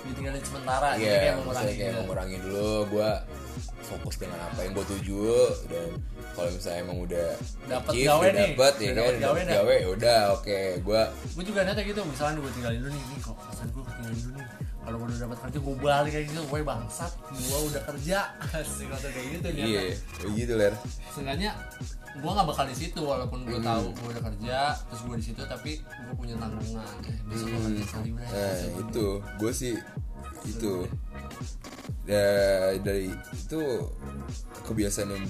ditinggalin 0.05 0.43
sementara. 0.43 0.89
Jadi 0.95 1.05
Iya, 1.05 1.19
kayak 1.19 1.37
mengurangi 1.39 1.67
kayak 1.71 1.79
gitu. 1.81 1.99
mengurangi 1.99 2.37
dulu 2.39 2.69
gua 2.89 3.11
fokus 3.81 4.17
dengan 4.17 4.39
apa 4.43 4.61
yang 4.61 4.73
gue 4.75 4.85
tuju 4.87 5.33
dan 5.67 5.89
kalau 6.37 6.51
misalnya 6.53 6.79
emang 6.79 6.99
udah 7.01 7.29
Dapet 7.65 7.89
achieve, 7.89 8.05
gawe 8.07 8.21
udah 8.21 8.29
nih, 8.29 8.51
dapet 8.53 8.75
ya 8.77 8.91
udah 8.93 9.01
kan 9.01 9.15
gawe 9.17 9.41
gawe 9.49 9.77
udah 9.89 10.19
oke 10.37 10.59
gua 10.85 11.03
gue 11.09 11.45
juga 11.47 11.61
niatnya 11.65 11.85
gitu 11.87 12.01
misalnya 12.05 12.37
gue 12.37 12.53
tinggalin 12.53 12.79
dulu 12.79 12.91
nih 12.93 13.01
nih 13.03 13.19
kok 13.19 13.35
pesan 13.41 13.67
gue 13.67 13.83
tinggalin 13.89 14.19
dulu 14.21 14.33
nih 14.37 14.47
kalau 14.89 15.05
udah 15.05 15.19
dapat 15.21 15.39
kerja 15.45 15.59
gue 15.61 15.77
balik 15.79 16.11
kayak 16.11 16.27
gitu. 16.33 16.41
Gue 16.43 16.61
bangsat 16.63 17.13
gue 17.29 17.59
udah 17.69 17.83
kerja. 17.85 18.19
Sih 18.73 18.87
kata 18.89 19.07
kayak 19.07 19.27
gitu 19.31 19.49
iya 19.51 19.65
niatnya 19.85 19.97
kayak 20.17 20.33
gitu 20.35 20.53
ler. 20.57 20.75
Seenggaknya 21.13 21.51
gue 22.19 22.31
nggak 22.33 22.49
bakal 22.49 22.65
di 22.65 22.75
situ 22.75 22.99
walaupun 22.99 23.45
gue 23.45 23.59
Hmm. 23.59 23.69
tahu 23.69 23.85
gue 23.93 24.09
udah 24.11 24.25
kerja 24.25 24.59
terus 24.81 25.01
gue 25.05 25.17
di 25.17 25.25
situ 25.25 25.43
tapi 25.45 25.73
gue 25.79 26.15
punya 26.17 26.35
tanggungan. 26.35 26.97
Eh, 27.05 27.17
besok 27.29 27.47
gue 27.47 27.61
kerja 27.69 27.85
Nah 28.01 28.57
itu. 28.81 29.07
Gue 29.37 29.53
sih 29.53 29.77
itu 30.45 30.87
Da- 32.05 32.73
dari 32.81 33.13
itu 33.13 33.61
kebiasaan 34.65 35.13
yang 35.13 35.25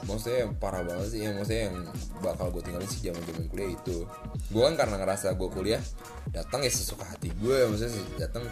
maksudnya 0.00 0.46
yang 0.46 0.52
parah 0.54 0.82
banget 0.82 1.06
sih 1.10 1.20
yang 1.20 1.34
maksudnya 1.34 1.62
yang 1.66 1.76
bakal 2.20 2.46
gue 2.48 2.62
tinggalin 2.62 2.86
sih 2.86 3.02
zaman 3.04 3.18
zaman 3.20 3.44
kuliah 3.46 3.70
itu. 3.74 4.06
Gue 4.48 4.62
kan 4.64 4.74
karena 4.76 4.96
ngerasa 4.98 5.34
gue 5.34 5.48
kuliah 5.50 5.82
datang 6.30 6.62
ya 6.62 6.70
sesuka 6.70 7.02
hati 7.04 7.34
gue 7.34 7.56
maksudnya 7.66 7.90
datang 8.18 8.46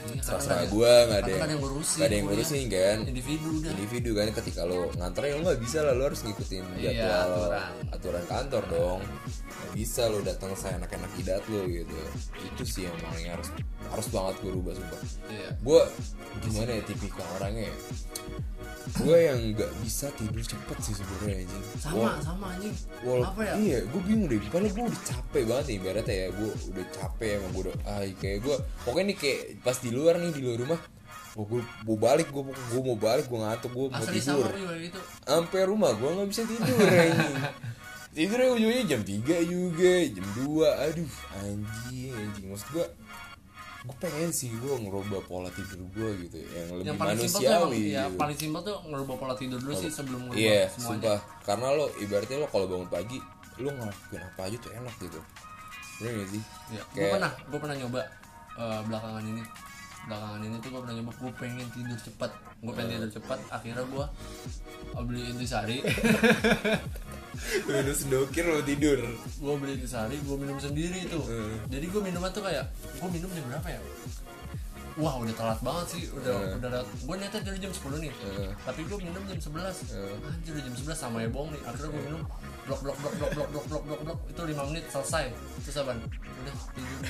Iya, 0.00 0.22
karena 0.24 0.64
gue 0.64 0.92
nggak 1.06 1.20
ada 1.20 1.28
yang 1.28 1.36
nggak 1.36 1.44
ada 1.44 1.52
yang 1.52 1.62
ngurusin, 1.62 1.94
nggak 1.94 2.08
ada 2.08 2.16
yang 2.16 2.26
kuliah. 2.26 2.38
ngurusin 2.42 2.64
kan? 2.66 2.98
Individu 3.06 3.46
udah. 3.54 3.70
Individu 3.70 4.10
kan? 4.10 4.26
Ketika 4.34 4.60
lo 4.64 4.78
nganter 4.90 5.22
ya 5.22 5.32
lo 5.32 5.42
nggak 5.44 5.60
bisa 5.60 5.78
lah 5.84 5.94
lo 5.94 6.02
harus 6.04 6.20
ngikutin 6.20 6.64
Iya, 6.74 6.90
jadwal 6.90 7.20
aturan. 7.22 7.70
aturan 7.92 8.24
kantor 8.26 8.62
dong. 8.66 9.00
Nggak 9.06 9.72
bisa 9.76 10.02
lo 10.08 10.18
datang 10.20 10.50
saya 10.58 10.74
enak-enak 10.76 11.12
idat 11.16 11.44
lo 11.46 11.60
gitu. 11.64 11.98
Itu 12.34 12.62
sih 12.64 12.82
yang 12.82 12.96
paling 12.98 13.26
harus 13.30 13.48
harus 13.90 14.06
banget 14.08 14.34
gue 14.40 14.50
rubah 14.50 14.72
sumpah 14.72 15.00
iya 15.28 15.48
gue 15.54 15.80
gimana 16.40 16.70
ya 16.72 16.82
tipikal 16.82 17.26
orangnya 17.36 17.66
ya 17.66 17.76
gue 18.90 19.18
yang 19.20 19.38
nggak 19.52 19.70
bisa 19.80 20.10
tidur 20.12 20.40
cepet 20.40 20.76
sih 20.80 20.94
sebenarnya 20.94 21.44
anjing 21.44 21.64
sama 21.76 21.94
Wah, 21.96 22.14
sama 22.18 22.44
anjing 22.50 22.74
Wal- 23.00 23.22
apa 23.24 23.40
ya 23.44 23.54
Iya, 23.54 23.78
gue 23.86 24.00
bingung 24.02 24.26
deh. 24.26 24.40
Karena 24.48 24.66
gue 24.68 24.84
udah 24.84 25.02
capek 25.04 25.42
banget 25.44 25.64
nih, 25.66 25.76
ibaratnya 25.78 26.16
ya. 26.16 26.28
Gue 26.30 26.50
udah 26.50 26.86
capek 26.90 27.28
emang 27.36 27.50
gue 27.50 27.62
udah, 27.64 27.76
ah 27.84 28.02
kayak 28.14 28.38
gue. 28.40 28.56
Pokoknya 28.82 29.06
nih 29.06 29.16
kayak 29.16 29.40
pas 29.60 29.76
di 29.76 29.90
luar 29.90 30.14
nih 30.16 30.32
di 30.32 30.40
luar 30.42 30.58
rumah, 30.58 30.80
gue 31.30 31.44
gue 31.46 31.60
mau 31.86 31.96
balik, 31.96 32.28
gue 32.28 32.42
gue 32.42 32.82
mau 32.82 32.98
balik, 32.98 33.24
gue 33.26 33.38
ngantuk, 33.38 33.70
gue 33.70 33.86
mau 33.86 34.02
tidur. 34.02 34.46
gitu 34.76 34.98
Sampai 35.22 35.60
rumah 35.62 35.90
gue 35.92 36.08
nggak 36.10 36.28
bisa 36.28 36.42
tidur 36.42 36.76
anjing. 37.04 37.34
Tidurnya 38.10 38.48
ujungnya 38.50 38.82
jam 38.88 39.00
3 39.06 39.22
juga, 39.46 39.92
jam 40.10 40.26
2 40.42 40.66
Aduh, 40.82 41.10
anjing, 41.38 42.10
anjing. 42.12 42.46
Maksud 42.48 42.68
gue, 42.74 42.86
gue 43.80 43.96
pengen 43.96 44.28
sih 44.28 44.52
gue 44.52 44.74
ngerubah 44.76 45.24
pola 45.24 45.48
tidur 45.48 45.80
gue 45.96 46.28
gitu 46.28 46.36
yang 46.52 46.68
lebih 46.76 46.84
yang 46.92 46.98
paling 47.00 47.16
simpel 47.16 47.40
tuh 47.40 47.48
manusiawi 47.48 47.80
ya 47.88 48.04
gitu. 48.04 48.18
paling 48.20 48.36
simpel 48.36 48.60
tuh 48.60 48.76
ngerubah 48.84 49.14
pola 49.16 49.34
tidur 49.40 49.56
dulu 49.56 49.72
sih 49.72 49.88
sebelum 49.88 50.20
ngerubah 50.28 50.44
Iya, 50.44 50.60
semuanya 50.68 51.00
sumpah. 51.00 51.18
Karena 51.48 51.66
lo 51.72 51.86
ibaratnya 51.96 52.36
lo 52.44 52.48
kalau 52.52 52.66
bangun 52.68 52.88
pagi, 52.92 53.18
lo 53.56 53.68
ngelakuin 53.72 54.20
apa 54.20 54.40
aja 54.44 54.56
tuh 54.60 54.72
enak 54.76 54.94
gitu. 55.00 55.20
Bener 55.96 56.12
gak 56.12 56.28
sih? 56.28 56.42
Iya, 56.76 56.82
gue 56.92 57.08
pernah, 57.08 57.32
gue 57.32 57.58
pernah 57.60 57.76
nyoba 57.80 58.00
eh, 58.60 58.80
belakangan 58.84 59.24
ini. 59.24 59.42
Belakangan 60.00 60.40
ini 60.44 60.56
tuh 60.60 60.68
gue 60.68 60.80
pernah 60.84 60.96
nyoba, 61.00 61.12
gue 61.16 61.32
pengen 61.40 61.66
tidur 61.72 61.98
cepat. 62.04 62.30
Gue 62.60 62.72
pengen 62.76 62.90
tidur 63.00 63.10
cepat. 63.16 63.38
Akhirnya 63.48 63.84
gue 63.88 64.04
beli 65.08 65.22
intisari, 65.32 65.80
Minum 67.62 67.92
sendokir 67.92 68.44
lo 68.44 68.60
tidur. 68.60 69.00
gue 69.16 69.54
beli 69.56 69.72
intisari, 69.74 70.16
gue 70.16 70.36
minum 70.36 70.56
sendiri 70.56 71.06
tuh. 71.06 71.22
Hmm. 71.22 71.56
Jadi 71.66 71.86
gue 71.86 72.00
minumnya 72.00 72.30
tuh 72.30 72.42
kayak, 72.42 72.64
gue 72.92 73.08
minum 73.10 73.28
jam 73.28 73.44
berapa 73.46 73.68
ya? 73.68 73.80
Wah 74.96 75.16
udah 75.16 75.32
telat 75.32 75.60
banget 75.60 75.86
sih, 75.88 76.02
udah 76.10 76.34
Hmm. 76.34 76.58
udah 76.60 76.70
gue 76.82 77.14
niatnya 77.16 77.40
dari 77.40 77.58
jam 77.58 77.72
10 77.72 77.98
nih, 78.00 78.12
Hmm. 78.12 78.50
tapi 78.60 78.80
gue 78.84 78.98
minum 79.00 79.22
jam 79.24 79.38
11 79.40 79.76
Hmm. 79.88 80.28
Anjir 80.28 80.50
udah 80.52 80.64
jam 80.66 80.74
11 80.76 80.98
sama 80.98 81.16
ya 81.20 81.28
bohong 81.30 81.50
nih. 81.50 81.62
Akhirnya 81.62 81.88
gue 81.88 82.02
minum 82.04 82.22
blok 82.60 82.80
blok 82.82 82.96
blok 82.98 83.14
blok 83.14 83.30
blok 83.30 83.48
blok 83.48 83.64
blok 83.64 83.82
blok 83.86 84.00
blok 84.04 84.18
itu 84.28 84.40
5 84.44 84.62
menit 84.66 84.84
selesai. 84.90 85.24
Terus 85.62 85.76
apa? 85.78 85.92
Udah 85.94 86.54
tidur 86.74 87.00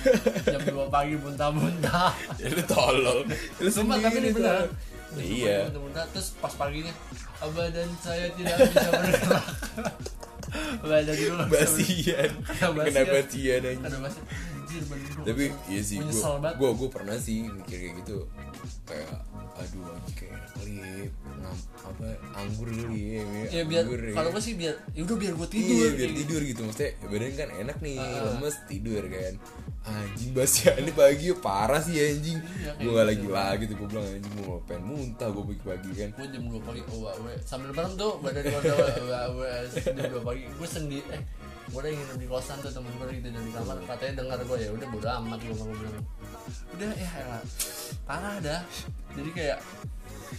jam 0.47 0.61
2 0.63 0.87
pagi 0.89 1.15
muntah-muntah. 1.17 2.13
Lu 2.53 2.63
tolol. 2.65 3.19
Lu 3.59 3.69
Sumpah 3.69 3.97
tapi 3.99 4.17
ini 4.19 4.31
beneran 4.31 4.69
Iya. 5.17 5.57
muntah-muntah. 5.67 6.05
Terus 6.15 6.29
pas 6.39 6.53
paginya 6.55 6.93
badan 7.43 7.89
saya 7.99 8.29
tidak 8.31 8.57
bisa 8.63 8.89
bergerak 8.93 9.45
bahasa 10.83 11.13
dulu. 11.15 11.35
Bahasian 11.51 12.31
Kenapa 12.47 12.83
bahasian 12.85 13.63
aja 13.63 13.87
Ada 13.87 13.97
bahasa 14.03 14.21
Anjir 14.71 14.85
badan 14.87 15.11
gue 15.11 15.25
Tapi 15.27 15.45
iya 15.67 15.83
sih 15.83 15.99
Gue 16.55 16.71
gue 16.73 16.89
pernah 16.89 17.17
sih 17.17 17.43
mikir 17.45 17.77
kayak 17.77 17.95
gitu 18.01 18.19
kayak 18.87 19.11
aduh 19.53 19.83
anjing 19.87 20.17
kayak 20.17 20.41
kali 20.51 20.73
ya, 20.75 20.89
ngam- 21.37 21.67
apa 21.81 22.07
anggur 22.33 22.65
kali 22.67 23.03
ya, 23.13 23.23
Ya 23.51 23.63
biar 23.63 23.83
anggur 23.85 24.01
ya. 24.01 24.15
Kalau 24.15 24.31
gue 24.31 24.41
sih 24.41 24.55
biar 24.55 24.75
ya 24.91 25.01
udah 25.03 25.17
biar 25.17 25.33
gue 25.33 25.43
Iya 25.45 25.53
tidur 25.53 25.75
biar 25.77 25.91
kayak 25.93 26.09
gitu. 26.09 26.21
tidur 26.23 26.41
gitu 26.45 26.61
Maksudnya 26.65 26.91
badan 27.05 27.33
kan 27.35 27.49
enak 27.59 27.77
nih 27.81 27.97
Ah. 27.99 28.23
Lemes 28.31 28.57
tidur 28.65 29.03
kan 29.05 29.35
Anjing 29.81 30.31
ini 30.77 30.93
pagi 30.93 31.27
parah 31.35 31.81
sih 31.81 31.97
anjing 31.99 32.39
Iya, 32.39 32.73
Gue 32.79 32.91
gak 32.91 33.05
gitu. 33.07 33.11
lagi-lagi 33.11 33.63
tuh 33.67 33.77
Gue 33.77 33.89
bilang 33.89 34.07
anjing 34.07 34.33
gue 34.33 34.45
mau 34.45 34.61
pengen 34.63 34.83
muntah 34.87 35.29
Gue 35.29 35.45
pagi-pagi 35.47 35.91
kan 35.93 36.09
gue 36.13 36.27
jam 36.31 36.43
2 36.47 36.61
pagi 36.61 36.81
oh 36.87 37.01
sambil 37.43 37.71
bareng 37.71 37.95
tuh 37.95 38.13
badan 38.19 38.43
gue 38.43 38.61
udah 38.61 38.77
we 39.35 39.49
jam 39.75 39.95
2 40.15 40.21
pagi 40.23 40.45
gue 40.47 40.69
sendiri 40.69 41.05
eh 41.11 41.21
gue 41.71 41.81
udah 41.81 41.93
nginep 41.95 42.19
di 42.19 42.27
kosan 42.27 42.59
tuh 42.59 42.73
temen 42.75 42.91
gue 42.99 43.07
gitu 43.23 43.29
dari 43.31 43.51
kamar. 43.55 43.77
Katanya 43.87 44.13
dengar 44.27 44.39
gue 44.43 44.57
ya 44.59 44.71
udah 44.75 44.87
bodo 44.91 45.09
amat 45.23 45.39
gue 45.39 45.55
mau 45.55 45.71
bilang. 45.71 46.05
Udah 46.75 46.91
ya 46.99 47.11
elah. 47.23 47.43
Parah 48.05 48.37
dah. 48.43 48.61
Jadi 49.15 49.31
kayak 49.31 49.59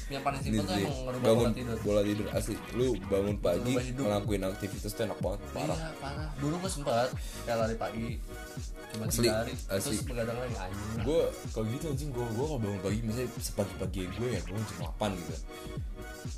yang 0.07 0.21
paling 0.21 0.39
simpel 0.39 0.63
tuh 0.63 0.73
emang 0.73 0.95
ngerubah 1.01 1.23
bangun 1.23 1.43
pola 1.43 1.51
tidur. 1.53 1.77
bola 1.81 2.01
tidur. 2.01 2.27
Asli 2.29 2.55
Lu 2.71 2.87
bangun 3.03 3.35
pagi 3.37 3.73
ngelakuin 3.91 4.41
aktivitas 4.45 4.91
tuh 4.91 5.03
enak 5.03 5.19
banget 5.19 5.39
Parah 5.51 5.75
iya 5.75 5.89
parah. 5.97 6.29
dulu 6.37 6.55
gue 6.57 6.71
sempet 6.71 7.09
kayak 7.43 7.57
lari 7.57 7.75
pagi 7.75 8.07
cuma 8.89 9.07
Asli, 9.07 9.23
hari 9.25 9.53
asli. 9.69 9.95
terus 9.95 10.03
begadang 10.03 10.35
lagi 10.37 10.55
anjing. 10.57 10.99
Gue 11.01 11.21
kalau 11.49 11.65
gitu 11.65 11.85
anjing 11.87 12.09
gue 12.09 12.25
gue 12.25 12.45
kalau 12.45 12.59
bangun 12.59 12.79
pagi 12.81 12.99
misalnya 13.01 13.29
sepagi-pagi 13.33 14.01
gue 14.09 14.27
ya 14.29 14.41
bangun 14.41 14.63
jam 14.65 14.77
8 14.91 15.15
gitu. 15.15 15.33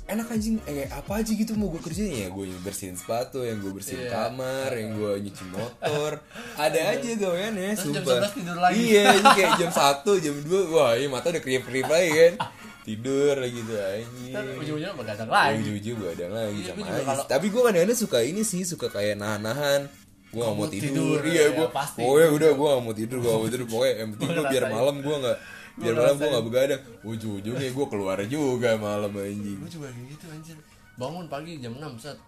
Enak 0.06 0.26
anjing 0.28 0.54
eh 0.64 0.86
apa 0.86 1.12
aja 1.16 1.30
gitu 1.30 1.52
mau 1.54 1.68
gue 1.68 1.80
kerjain? 1.80 2.14
Ya 2.14 2.28
gue 2.28 2.44
bersihin 2.60 2.94
sepatu 2.94 3.42
yang 3.42 3.58
gue 3.58 3.70
bersihin 3.70 4.00
Iya. 4.00 4.10
kamar 4.12 4.70
yang 4.72 4.90
gue 4.94 5.12
nyuci 5.20 5.44
motor. 5.46 6.10
Ada 6.54 6.80
aja 6.94 7.10
tuh 7.14 7.32
kan 7.32 7.52
ya 7.52 7.70
Terus 7.74 7.90
jam 7.90 8.00
sumpah. 8.00 8.16
11 8.22 8.38
tidur 8.38 8.56
lagi. 8.58 8.76
iya 8.80 9.04
kayak 9.28 9.52
jam 9.56 9.70
1 9.70 10.24
jam 10.24 10.34
2 10.38 10.72
wah 10.72 10.92
ini 10.92 11.06
mata 11.06 11.26
udah 11.28 11.40
kriep 11.40 11.62
kriep 11.62 11.86
lagi 11.86 12.10
kan 12.12 12.34
tidur 12.84 13.34
lagi 13.34 13.60
tuh 13.60 13.76
anjing. 13.76 14.30
Ntar 14.30 14.42
ujung-ujungnya 14.54 14.90
begadang 14.92 15.28
lagi. 15.28 15.56
Lagi 15.56 15.70
ujung 15.74 15.96
gue 15.96 16.10
ada 16.12 16.26
lagi 16.28 16.58
Iya, 16.58 16.68
sama 16.70 16.84
aja. 16.84 17.02
kalau- 17.02 17.26
tapi 17.26 17.46
gue 17.48 17.62
kadang-kadang 17.62 17.98
suka 17.98 18.18
ini 18.20 18.42
sih 18.42 18.62
suka 18.62 18.86
kayak 18.88 19.16
nahan-nahan. 19.16 19.80
Gue 20.28 20.42
gak 20.42 20.52
mau 20.52 20.66
tidur, 20.66 20.90
tidur, 20.90 21.20
iya 21.24 21.46
ya, 21.46 21.48
gue 21.54 21.68
pasti. 21.70 22.02
pokoknya 22.02 22.28
udah 22.28 22.50
gue 22.52 22.68
gak 22.68 22.82
mau 22.82 22.94
tidur 22.94 23.16
gue 23.16 23.30
gak 23.30 23.38
mau 23.38 23.48
tidur. 23.48 23.66
Pokoknya 23.66 23.92
yang 23.94 24.08
penting 24.12 24.28
gue 24.30 24.44
biar 24.50 24.64
malam 24.68 24.96
gue 24.98 25.16
gak 25.16 25.38
biar 25.74 25.94
malam 25.94 26.14
gue 26.14 26.28
gak 26.28 26.44
begadang. 26.44 26.82
Ujung-ujungnya 27.02 27.68
gue 27.70 27.86
keluar 27.88 28.18
juga 28.24 28.70
malam 28.76 29.10
anjing. 29.10 29.58
Gue 29.58 29.70
juga 29.70 29.88
gitu 29.90 30.24
anjir. 30.28 30.56
Bangun 30.94 31.26
pagi 31.26 31.58
jam 31.58 31.72
6 31.72 31.96
set. 31.96 32.18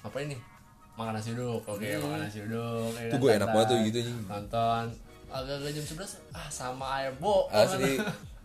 Apa 0.00 0.18
ini? 0.18 0.34
Makan 0.92 1.12
nasi 1.14 1.32
uduk 1.32 1.64
oke 1.64 1.80
makan 1.80 2.18
nasi 2.20 2.38
uduk 2.42 2.92
ya 2.92 3.08
Tuh 3.08 3.10
kan, 3.10 3.18
gua 3.18 3.30
enak 3.32 3.48
banget 3.48 3.66
tuh 3.66 3.78
gitu, 3.82 3.98
anjing. 3.98 4.18
nonton. 4.24 4.84
Agak-agak 5.26 5.70
jam 5.72 5.84
11 5.88 6.10
ah 6.30 6.48
sama 6.48 6.84
air 6.96 7.12
bo. 7.16 7.48
Asli 7.48 7.96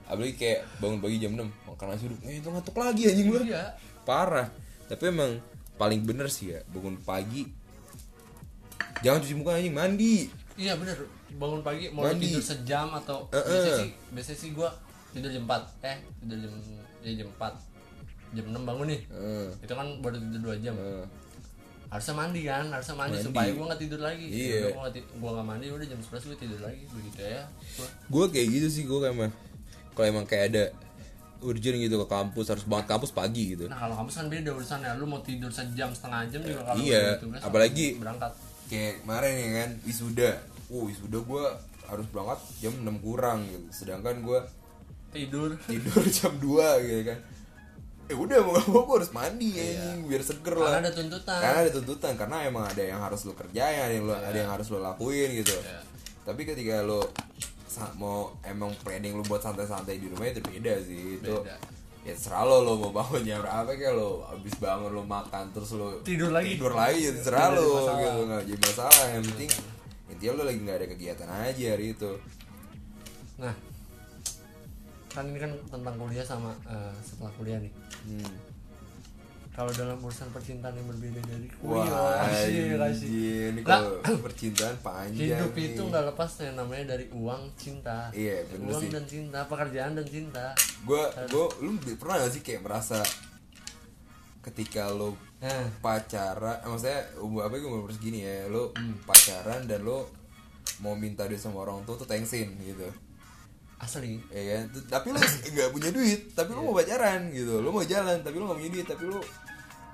apalagi 0.07 0.33
kayak 0.35 0.59
bangun 0.77 0.99
pagi 0.99 1.17
jam 1.17 1.31
6 1.31 1.43
makan 1.67 1.85
nasi 1.87 2.03
uduk. 2.05 2.19
Eh 2.23 2.39
itu 2.39 2.47
ngantuk 2.47 2.75
lagi 2.75 3.01
anjing 3.05 3.27
gue 3.27 3.41
iya. 3.45 3.63
Parah. 4.01 4.47
Tapi 4.87 5.03
emang 5.05 5.37
paling 5.75 6.01
bener 6.01 6.27
sih 6.27 6.51
ya 6.51 6.63
bangun 6.67 6.95
pagi. 6.97 7.43
Jangan 8.99 9.19
cuci 9.19 9.35
muka 9.35 9.51
anjing 9.53 9.75
mandi. 9.75 10.25
Iya 10.55 10.73
bener. 10.73 10.97
Bangun 11.29 11.61
pagi 11.61 11.91
mau 11.91 12.01
Mandi. 12.01 12.23
tidur 12.25 12.41
sejam 12.41 12.89
atau 12.89 13.27
Eh, 13.29 13.37
biasanya 13.37 13.67
eh. 13.67 13.77
sih 13.77 13.89
biasanya 14.09 14.39
sih 14.39 14.49
gue 14.51 14.69
tidur 15.09 15.29
jam 15.29 15.43
4 15.45 15.85
eh 15.85 15.97
tidur 16.17 16.37
jam 16.39 16.51
ya 16.99 17.11
jam 17.13 17.27
4 17.29 17.53
jam 18.33 18.45
6 18.49 18.63
bangun 18.63 18.87
nih. 18.87 19.01
Eh, 19.07 19.47
itu 19.59 19.73
kan 19.73 19.87
baru 19.99 20.15
tidur 20.17 20.41
2 20.49 20.63
jam. 20.63 20.75
Eh. 20.75 21.05
harusnya 21.87 22.19
mandi 22.19 22.43
kan 22.43 22.67
harusnya 22.67 22.99
mandi, 22.99 23.15
Mandi. 23.15 23.27
supaya 23.31 23.47
gue 23.47 23.63
nggak 23.63 23.79
tidur 23.79 24.01
lagi. 24.01 24.25
Iya. 24.27 24.75
Ya 24.75 24.91
ti- 24.91 25.07
gua 25.23 25.39
nggak 25.39 25.47
mandi 25.47 25.65
udah 25.69 25.87
jam 25.87 25.95
11 25.97 26.19
gue 26.25 26.37
tidur 26.37 26.59
lagi 26.59 26.83
begitu 26.85 27.19
ya. 27.21 27.43
Gue 28.07 28.25
kayak 28.27 28.47
gitu 28.51 28.67
sih 28.67 28.83
gue 28.83 28.97
kayak 28.97 29.15
emang 29.15 29.31
kalau 29.97 30.07
emang 30.07 30.23
kayak 30.23 30.45
ada 30.47 30.63
urgent 31.39 31.73
gitu 31.75 31.97
ke 31.97 32.07
kampus 32.07 32.45
harus 32.47 32.63
banget 32.63 32.85
kampus 32.87 33.09
pagi 33.11 33.53
gitu. 33.53 33.65
Nah 33.65 33.77
kalau 33.79 33.95
kampus 33.95 34.15
kan 34.15 34.27
beda 34.27 34.49
urusannya 34.51 34.93
Lu 34.95 35.05
mau 35.05 35.19
tidur 35.19 35.49
sejam 35.49 35.89
setengah 35.89 36.25
jam 36.27 36.41
juga 36.41 36.61
kalau 36.63 36.77
Iya, 36.79 37.17
tugas 37.17 37.41
apalagi- 37.41 37.91
langsung 37.91 38.03
berangkat. 38.03 38.31
kayak 38.67 38.93
kemarin 39.01 39.33
ya 39.33 39.49
kan 39.55 39.69
wisuda. 39.81 40.31
Uh 40.67 40.83
wisuda 40.85 41.17
gue 41.19 41.45
harus 41.83 42.05
berangkat 42.07 42.39
jam 42.59 42.73
6 42.75 42.97
kurang 42.99 43.39
gitu. 43.43 43.65
Sedangkan 43.71 44.15
gue 44.19 44.39
Tidur. 45.07 45.49
tidur 45.63 46.03
jam 46.13 46.33
2 46.35 46.45
gitu 46.83 47.03
kan. 47.07 47.19
Eh 48.07 48.15
udah 48.15 48.39
mau 48.39 48.53
gak 48.53 48.67
mau 48.67 48.81
gue 48.83 48.95
harus 48.97 49.11
mandi 49.11 49.49
anjing 49.53 49.99
biar 50.05 50.21
seger 50.21 50.55
lah. 50.55 50.73
Karena 50.73 50.79
ada 50.79 50.93
tuntutan. 50.93 51.37
Karena 51.37 51.57
ada 51.59 51.71
tuntutan 51.71 52.13
karena 52.15 52.35
emang 52.43 52.65
ada 52.65 52.79
yang 52.81 52.99
harus 52.99 53.21
lo 53.23 53.33
kerjain 53.33 53.79
ada 53.79 53.93
yang 53.93 54.05
lo 54.05 54.13
ada 54.13 54.33
yang 54.33 54.49
harus 54.49 54.67
lo 54.67 54.79
lakuin 54.79 55.31
gitu. 55.35 55.53
Iya. 55.53 55.79
tapi 56.23 56.43
ketika 56.43 56.83
lo 56.83 57.07
mau 57.97 58.33
emang 58.41 58.73
planning 58.81 59.17
lo 59.17 59.23
buat 59.25 59.41
santai-santai 59.41 60.01
di 60.01 60.07
rumah 60.09 60.27
itu 60.29 60.41
beda 60.41 60.73
sih 60.81 61.21
itu 61.21 61.33
Beda. 61.43 61.55
ya 62.07 62.13
serah 62.15 62.43
lo 62.47 62.63
lo 62.63 62.73
mau 62.79 62.91
bangun 62.95 63.21
jam 63.27 63.43
berapa 63.43 63.71
kayak 63.73 63.93
lo 63.93 64.25
abis 64.31 64.55
bangun 64.57 64.91
lo 64.93 65.03
makan 65.03 65.51
terus 65.51 65.75
lo 65.75 66.01
Tidur 66.01 66.31
lagi. 66.31 66.55
tidur 66.55 66.73
lagi 66.73 67.09
ya 67.09 67.11
jadi 67.13 67.53
lo 67.53 67.65
gitu 67.99 68.21
nggak 68.25 68.43
jadi 68.47 68.59
masalah 68.63 69.05
yang 69.13 69.23
penting 69.33 69.49
intinya 70.07 70.31
lo 70.33 70.43
lagi 70.47 70.59
nggak 70.63 70.77
ada 70.77 70.87
kegiatan 70.95 71.29
aja 71.29 71.65
hari 71.75 71.87
itu 71.93 72.11
Nah 73.37 73.53
Kan 75.13 75.33
ini 75.33 75.39
kan 75.41 75.51
tentang 75.65 75.95
kuliah 75.97 76.21
sama 76.21 76.53
eh, 76.69 76.93
setelah 77.01 77.33
kuliah 77.41 77.57
nih 77.57 77.73
hmm. 78.05 78.46
Kalau 79.57 79.73
dalam 79.73 79.97
urusan 79.97 80.29
percintaan 80.29 80.69
yang 80.71 80.85
berbeda 80.85 81.17
dari 81.23 81.49
Wah, 81.59 82.21
asik 82.23 82.77
anjing. 82.77 83.57
Ini 83.57 83.61
kalau 83.65 83.97
percintaan 84.25 84.77
panjang 84.79 85.33
hidup 85.33 85.51
nih. 85.51 85.65
itu 85.67 85.81
nggak 85.83 86.03
lepas 86.07 86.29
yang 86.39 86.55
namanya 86.55 86.93
dari 86.93 87.09
uang 87.09 87.41
cinta 87.57 88.13
Iya, 88.13 88.45
bener 88.47 88.69
uang 88.69 88.81
sih. 88.85 88.89
dan 88.93 89.03
cinta 89.03 89.39
pekerjaan 89.43 89.97
dan 89.97 90.05
cinta 90.05 90.53
Gue, 90.85 91.01
gue, 91.25 91.45
lu 91.59 91.69
pernah 91.97 92.21
gak 92.21 92.31
sih 92.31 92.41
kayak 92.41 92.61
merasa 92.61 93.01
ketika 94.41 94.87
lo 94.89 95.17
nah 95.37 95.69
pacaran, 95.79 96.57
eh, 96.59 96.67
maksudnya 96.67 96.97
umur 97.17 97.45
apa 97.45 97.53
gue 97.55 97.65
umur 97.67 97.89
segini 97.89 98.21
ya, 98.21 98.45
lo 98.47 98.73
Hmm. 98.73 98.93
pacaran 99.03 99.65
dan 99.65 99.81
lo 99.81 100.09
mau 100.79 100.93
minta 100.93 101.25
duit 101.25 101.37
sama 101.37 101.61
orang 101.61 101.81
tua 101.81 101.93
tuh 101.95 102.05
thanksin 102.05 102.53
gitu. 102.59 102.85
asli 103.77 104.17
ya 104.27 104.41
kan 104.57 104.63
tapi 104.89 105.07
lu 105.07 105.21
nggak 105.21 105.69
punya 105.69 105.89
duit 105.91 106.33
tapi 106.33 106.49
lu 106.49 106.61
mau 106.63 106.73
pacaran 106.73 107.29
gitu 107.29 107.57
lu 107.57 107.69
mau 107.69 107.81
jalan 107.83 108.17
tapi 108.19 108.33
lu 108.35 108.45
nggak 108.45 108.57
punya 108.57 108.71
duit 108.71 108.87
tapi 108.87 109.03
lu 109.05 109.21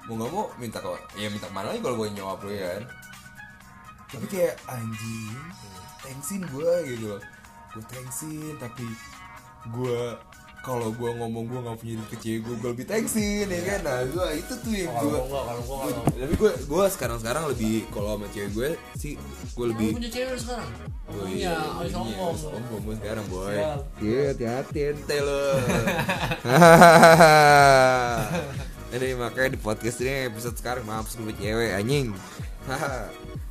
mau 0.04 0.14
nggak 0.20 0.32
mau 0.36 0.46
minta 0.60 0.84
ke 0.84 0.90
ya 1.16 1.28
minta 1.32 1.48
ke 1.48 1.54
mana 1.56 1.72
lagi 1.72 1.80
kalau 1.80 1.96
gue 2.04 2.08
nyokap 2.12 2.40
lu 2.44 2.52
ya 2.52 2.68
kan? 2.76 2.84
Tapi 4.12 4.26
kayak 4.30 4.56
anjing 4.68 5.40
thanksin 6.04 6.42
gue 6.52 6.72
gitu 6.92 7.06
loh. 7.16 7.22
Gue 7.72 7.84
thanksin 7.88 8.54
tapi 8.60 8.86
gue 9.72 10.00
kalau 10.64 10.96
gue 10.96 11.12
ngomong 11.20 11.44
gue 11.52 11.60
nggak 11.60 11.76
punya 11.76 11.94
duit 12.00 12.08
ke 12.08 12.18
cewek 12.24 12.40
gue 12.48 12.56
gue 12.60 12.70
lebih 12.76 12.88
thanksin 12.88 13.48
ya 13.48 13.62
kan? 13.64 13.80
Nah 13.84 14.00
gua, 14.12 14.28
itu 14.32 14.54
tuh 14.60 14.72
yang 14.76 14.92
gue 14.96 15.20
tapi 16.20 16.34
gue 16.40 16.52
gue 16.68 16.84
sekarang 16.92 17.18
sekarang 17.20 17.44
lebih 17.52 17.84
kalau 17.92 18.16
sama 18.16 18.28
cewek 18.32 18.52
gue 18.52 18.70
sih 18.96 19.14
gue 19.56 19.66
lebih 19.72 19.96
punya 19.96 20.12
cewek 20.12 20.40
sekarang? 20.40 20.68
Oh 21.04 21.28
punya 21.28 21.56
oh 21.80 21.88
sombong 21.88 22.36
sombong 22.36 22.82
gue 22.92 22.96
sekarang 23.00 23.26
boy. 23.32 23.56
Iya 24.04 24.36
hati-hati 24.36 24.80
ente 24.96 25.18
lo 25.20 25.44
Ini 28.94 29.18
makanya 29.18 29.58
di 29.58 29.60
podcast 29.60 30.06
ini 30.06 30.30
episode 30.30 30.54
sekarang 30.54 30.86
maaf 30.86 31.10
sebelum 31.10 31.34
cewek 31.42 31.74
anjing. 31.74 32.14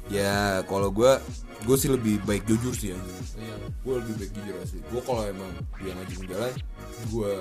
Ya 0.06 0.62
kalau 0.70 0.94
gue 0.94 1.18
gue 1.66 1.76
sih 1.78 1.90
lebih 1.90 2.22
baik 2.22 2.46
jujur 2.46 2.70
sih 2.70 2.94
anjing. 2.94 3.18
Iya. 3.42 3.56
Gue 3.82 3.94
lebih 3.98 4.22
baik 4.22 4.32
jujur 4.38 4.54
sih. 4.70 4.78
Gue 4.86 5.02
kalau 5.02 5.26
emang 5.26 5.50
dia 5.82 5.98
ngajakin 5.98 6.30
jalan 6.30 6.54
gue 7.10 7.32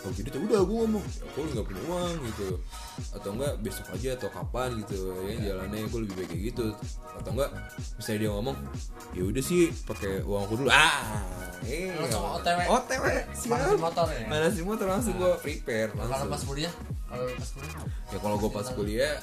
kalau 0.00 0.12
gitu 0.16 0.38
udah 0.48 0.60
gue 0.64 0.76
ngomong. 0.80 1.04
Aku 1.04 1.38
nggak 1.52 1.66
punya 1.68 1.82
uang 1.92 2.14
gitu. 2.24 2.48
Atau 3.20 3.30
enggak 3.36 3.52
besok 3.60 3.86
aja 3.92 4.08
atau 4.16 4.28
kapan 4.32 4.68
gitu. 4.80 5.12
Ya 5.28 5.52
jalannya 5.52 5.84
gue 5.92 6.00
lebih 6.08 6.14
baik 6.24 6.28
kayak 6.32 6.42
gitu. 6.56 6.66
Atau 7.20 7.30
enggak 7.36 7.50
misalnya 8.00 8.18
dia 8.24 8.30
ngomong 8.32 8.56
ya 9.12 9.22
udah 9.28 9.42
sih 9.44 9.68
pakai 9.84 10.24
uang 10.24 10.42
aku 10.48 10.54
dulu. 10.56 10.70
Ah 10.72 11.20
eh 11.68 11.92
Langsung 12.00 12.40
OTW. 12.40 12.58
OTW 12.64 13.04
Manasin 13.04 13.76
siap. 13.76 13.76
Motor 13.76 14.06
ya? 14.08 14.24
Manasin 14.24 14.64
motor 14.64 14.86
langsung 14.88 15.14
gue 15.20 15.32
prepare 15.44 15.92
kalau 15.92 16.08
langsung. 16.08 16.32
pas 16.32 16.42
kuliah 16.48 16.74
kalau 17.12 17.28
lu 17.28 17.36
pas 17.36 17.50
kuliah? 17.52 17.84
Ya 18.08 18.18
kalau 18.18 18.36
gue 18.40 18.50
pas 18.50 18.68
kuliah 18.72 19.14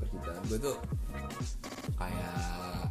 percintaan 0.00 0.42
gue 0.50 0.58
tuh 0.58 0.76
kayak 1.94 2.90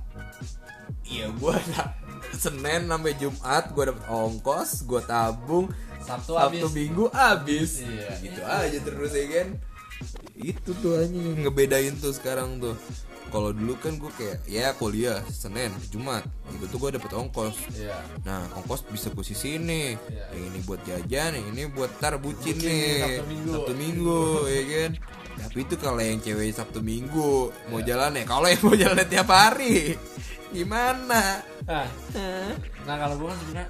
Iya 1.10 1.26
gue 1.34 1.56
Senin 2.42 2.86
sampai 2.86 3.14
Jumat 3.18 3.74
gue 3.74 3.84
dapet 3.90 4.06
ongkos 4.08 4.86
gue 4.86 5.02
tabung. 5.04 5.66
Sabtu 6.06 6.38
Sabtu 6.38 6.62
habis. 6.64 6.72
Minggu 6.72 7.06
habis. 7.10 7.72
Iya. 7.82 8.10
gitu 8.22 8.42
aja 8.46 8.78
terus 8.86 9.12
ya 9.18 9.26
kan? 9.28 9.48
Itu 10.40 10.72
tuh 10.80 11.02
aja 11.02 11.10
yang 11.12 11.44
ngebedain 11.44 11.98
tuh 11.98 12.14
sekarang 12.14 12.62
tuh 12.62 12.78
kalau 13.30 13.56
dulu 13.56 13.74
kan 13.80 13.96
gue 13.96 14.12
kayak 14.18 14.38
ya 14.50 14.74
kuliah 14.76 15.24
Senin 15.30 15.72
Jumat 15.94 16.26
itu 16.52 16.66
tuh 16.68 16.78
gue 16.82 16.90
dapet 16.98 17.12
ongkos 17.14 17.56
iya 17.78 17.98
Nah, 18.28 18.46
ongkos 18.58 18.86
bisa 18.90 19.10
gue 19.10 19.26
sisihin 19.26 19.66
nih. 19.66 19.96
Iya. 19.96 20.26
Yang 20.36 20.46
ini 20.46 20.60
buat 20.66 20.82
jajan, 20.86 21.32
yang 21.34 21.48
ini 21.50 21.64
buat 21.72 21.92
tar 21.98 22.20
bucin, 22.20 22.56
Bucin 22.58 22.68
nih. 22.68 23.00
Sabtu 23.02 23.26
Minggu. 23.26 23.52
Sabtu 23.54 23.74
Minggu, 23.74 24.22
ya 24.56 24.64
kan? 24.70 24.92
Tapi 25.40 25.58
itu 25.64 25.76
kalau 25.80 26.02
yang 26.04 26.20
cewek 26.20 26.52
Sabtu 26.52 26.80
Minggu 26.84 27.30
mau 27.72 27.80
jalan 27.82 28.20
ya. 28.20 28.24
Kalau 28.28 28.48
yang 28.52 28.62
mau 28.62 28.76
jalan 28.76 29.06
tiap 29.08 29.30
hari, 29.32 29.96
gimana? 30.52 31.42
nah, 31.70 31.86
nah 32.86 32.96
kalau 32.98 33.16
gua 33.22 33.34
kan 33.34 33.38
sebenarnya 33.46 33.70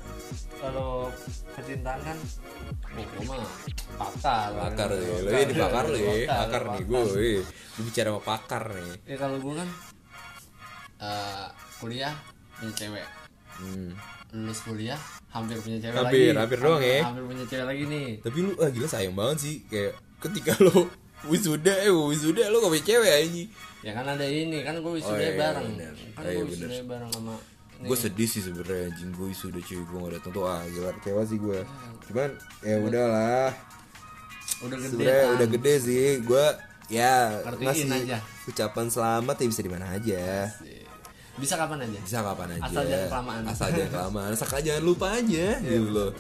kalau 0.60 1.07
percintaan 1.49 1.99
kan 2.01 2.18
oh, 2.93 3.24
mah 3.26 3.43
pakar 3.95 4.49
Bakar 4.51 4.89
Bakar. 4.89 4.89
ya, 4.93 5.16
lo 5.18 5.30
ini 5.32 5.53
bakar 5.55 5.86
lo 5.86 5.97
ya, 5.97 6.12
Bakar, 6.26 6.38
bakar 6.38 6.62
nih 6.70 6.84
gue. 6.84 7.01
Gue 7.01 7.38
bicara 7.82 8.10
sama 8.10 8.22
pakar 8.22 8.64
nih. 8.74 8.91
ya 9.05 9.16
kalau 9.16 9.38
gua 9.39 9.53
kan 9.57 9.70
eh, 10.99 11.47
kuliah 11.78 12.14
punya 12.53 12.74
cewek 12.76 13.07
Hmm. 13.55 13.91
lulus 14.32 14.64
kuliah 14.64 14.95
hampir 15.28 15.60
punya 15.60 15.80
cewek 15.82 15.91
Hampir, 15.93 16.32
lagi 16.32 16.39
hampir 16.39 16.60
doang 16.60 16.80
ya. 16.82 16.99
hampir 17.03 17.24
punya 17.26 17.43
cewek 17.45 17.66
lagi 17.66 17.84
nih 17.86 18.07
Tapi 18.22 18.38
lu 18.39 18.51
ah 18.55 18.70
gila 18.70 18.88
sayang 18.88 19.12
banget 19.14 19.38
sih 19.38 19.55
kayak 19.66 19.91
ketika 20.18 20.55
lo 20.62 20.88
wisuda 21.30 21.74
eh 21.78 21.91
wisuda 21.91 22.47
lo 22.47 22.60
gak 22.60 22.72
punya 22.74 22.86
cewek 22.86 23.12
aja. 23.12 23.43
ya 23.80 23.91
kan 23.91 24.05
ada 24.07 24.24
ini 24.24 24.64
kan 24.64 24.80
gue 24.80 24.91
wisuda 24.93 25.12
Oh, 25.12 25.20
iya, 25.22 25.36
bareng 25.36 25.68
kan 25.76 25.93
Oh, 26.16 26.24
iya, 26.26 26.32
gue 26.38 26.45
wisuda 26.47 26.78
bareng 26.86 27.10
sama 27.12 27.36
gue 27.80 27.97
sedih 27.97 28.27
sih 28.27 28.41
sebenarnya 28.41 28.91
anjing. 28.91 29.11
Gue 29.11 29.32
sudah 29.32 29.59
cewek 29.59 29.86
gue 29.86 29.97
gak 29.99 30.13
datang 30.19 30.32
tuh 30.32 30.43
ah 30.43 30.61
gila. 30.65 30.91
Kecewa 30.99 31.21
sih 31.23 31.38
gue 31.38 31.59
cuman 32.05 32.30
ya 32.59 32.75
udahlah. 32.80 33.49
Udah 34.59 34.77
gede 34.77 34.89
sebenarnya 34.91 35.23
kan. 35.23 35.36
udah 35.36 35.47
gede 35.47 35.73
sih. 35.80 36.05
Gue 36.21 36.45
ya 36.89 37.15
Ngertiin 37.45 37.88
ngasih 37.88 38.03
aja. 38.09 38.17
ucapan 38.45 38.86
selamat 38.89 39.36
ya 39.38 39.45
bisa 39.47 39.61
di 39.61 39.71
mana 39.71 39.86
aja. 39.93 40.23
Bisa 41.39 41.55
kapan 41.55 41.88
aja? 41.88 41.99
Bisa 42.03 42.19
kapan 42.19 42.47
aja 42.51 42.61
Asal 42.67 42.84
jangan 42.84 43.07
kelamaan. 43.07 43.41
asal 43.47 43.67
jangan 43.71 43.91
kelamaan. 43.95 44.30
Asal 44.36 44.59
jangan 44.59 44.84
lupa 44.84 45.07
aja 45.15 45.45
gitu 45.63 45.88
loh 45.88 46.11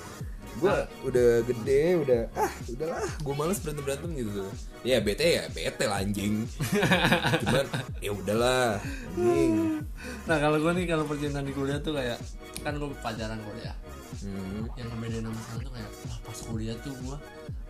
gue 0.59 0.75
udah 1.07 1.29
gede 1.47 1.83
udah 2.03 2.21
ah 2.35 2.51
udahlah. 2.67 3.07
Gue 3.23 3.33
males 3.35 3.59
berantem 3.63 3.83
berantem 3.87 4.09
gitu. 4.19 4.43
Ya 4.83 4.97
bete 4.99 5.25
ya 5.39 5.43
bete 5.49 5.85
lah 5.87 6.03
anjing. 6.03 6.43
Cuman 7.43 7.65
ya 8.03 8.11
udahlah 8.11 8.77
anjing. 9.15 9.83
Nah 10.27 10.37
kalau 10.37 10.57
gue 10.59 10.71
nih 10.75 10.85
kalau 10.85 11.03
percintaan 11.07 11.47
di 11.47 11.53
kuliah 11.55 11.79
tuh 11.79 11.95
kayak 11.95 12.19
kan 12.61 12.75
gue 12.75 12.87
pacaran 12.99 13.39
kuliah. 13.39 13.75
Hmm. 14.19 14.67
yang 14.75 14.89
ngebedain 14.91 15.23
sama 15.23 15.39
sekarang 15.39 15.61
tuh 15.63 15.73
kayak 15.79 15.91
wah 16.09 16.17
pas 16.27 16.39
kuliah 16.43 16.75
tuh 16.83 16.91
gue 16.97 17.17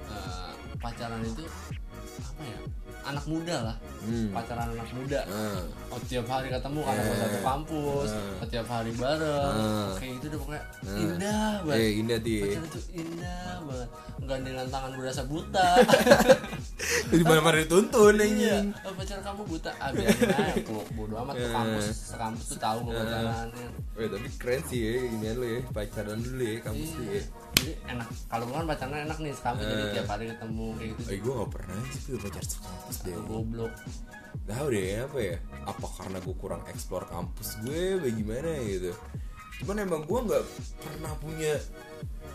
eh, 0.09 0.51
pacaran 0.81 1.21
itu 1.21 1.43
apa 2.25 2.41
ya 2.41 2.59
anak 3.09 3.25
muda 3.25 3.55
lah 3.63 3.77
Hmm. 3.99 4.31
pacaran 4.31 4.71
anak 4.71 4.89
muda 4.89 5.19
Ah. 5.25 5.59
oh 5.89 5.99
tiap 6.03 6.23
hari 6.25 6.47
ketemu 6.47 6.79
karena 6.81 7.01
Eh. 7.03 7.17
satu 7.19 7.39
kampus 7.41 8.09
Eh. 8.09 8.39
oh, 8.39 8.47
tiap 8.47 8.67
hari 8.67 8.91
bareng 8.93 9.55
Eh. 9.55 9.89
kayak 9.97 10.11
gitu 10.15 10.25
deh 10.27 10.39
pokoknya 10.39 10.63
Eh. 10.81 11.01
indah 11.01 11.49
banget 11.61 11.79
eh 11.79 11.91
indah 11.95 12.19
ti 12.19 12.35
pacaran 12.39 12.65
itu 12.65 12.79
indah 12.95 13.53
banget 13.61 13.89
gandengan 14.21 14.67
tangan 14.67 14.91
berasa 14.93 15.21
buta 15.25 15.67
di 17.11 17.23
mana 17.23 17.41
mana 17.41 17.57
dituntun 17.59 18.15
iya 18.15 18.57
oh, 18.79 18.93
pacar 18.93 19.19
kamu 19.19 19.41
buta 19.43 19.71
ah 19.75 19.89
biarin 19.89 20.29
aja 20.29 20.53
Bo- 20.69 20.89
bodo 20.95 21.13
amat 21.19 21.33
tuh 21.35 21.43
Eh. 21.43 21.51
kampus 21.51 21.85
sekampus 22.07 22.45
tuh 22.47 22.59
tahu 22.59 22.77
gue 22.83 22.93
pacaran 22.95 23.47
ya. 23.49 23.67
Weh 23.95 24.07
tapi 24.07 24.27
keren 24.37 24.61
sih 24.63 24.79
ya 24.79 24.91
ini 25.07 25.27
lu 25.33 25.45
ya 25.45 25.59
pacaran 25.67 26.17
dulu 26.17 26.39
ya 26.41 26.55
kampus 26.61 26.89
tuh 26.89 27.03
ya. 27.09 27.23
Jadi 27.59 27.73
enak 27.91 28.07
kalau 28.25 28.43
gue 28.47 28.55
kan 28.55 28.65
pacaran 28.65 29.03
enak 29.03 29.17
nih 29.19 29.33
sekampus 29.35 29.65
jadi 29.67 29.83
Eh. 29.83 29.91
tiap 29.91 30.07
hari 30.07 30.25
ketemu 30.31 30.65
kayak 30.73 30.89
gitu 30.95 31.01
Eh 31.11 31.19
gue 31.19 31.33
gak 31.35 31.51
pernah 31.51 31.77
sih 31.91 31.99
punya 32.07 32.19
pacar 32.23 32.43
sekampus 32.45 32.97
deh. 33.03 33.15
goblok 33.27 33.73
Tahu 34.47 34.67
deh 34.69 34.87
apa 35.03 35.19
ya? 35.19 35.35
Apa 35.65 35.85
karena 35.99 36.17
gue 36.21 36.35
kurang 36.37 36.61
explore 36.65 37.05
kampus 37.05 37.49
gue, 37.61 38.01
bagaimana 38.01 38.49
gitu? 38.65 38.91
Cuman 39.61 39.75
emang 39.83 40.01
gue 40.05 40.19
nggak 40.25 40.43
pernah 40.79 41.11
punya 41.19 41.53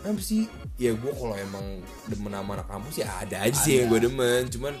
apa 0.07 0.21
sih? 0.21 0.45
Ya 0.75 0.91
gue 0.91 1.09
kalau 1.09 1.33
emang 1.33 1.65
demen 2.05 2.29
sama 2.29 2.51
anak 2.53 2.67
kampus 2.67 2.95
ya 2.97 3.09
ada 3.17 3.37
aja 3.41 3.55
sih 3.55 3.79
yang 3.79 3.87
gue 3.87 4.01
demen. 4.03 4.45
Cuman 4.47 4.73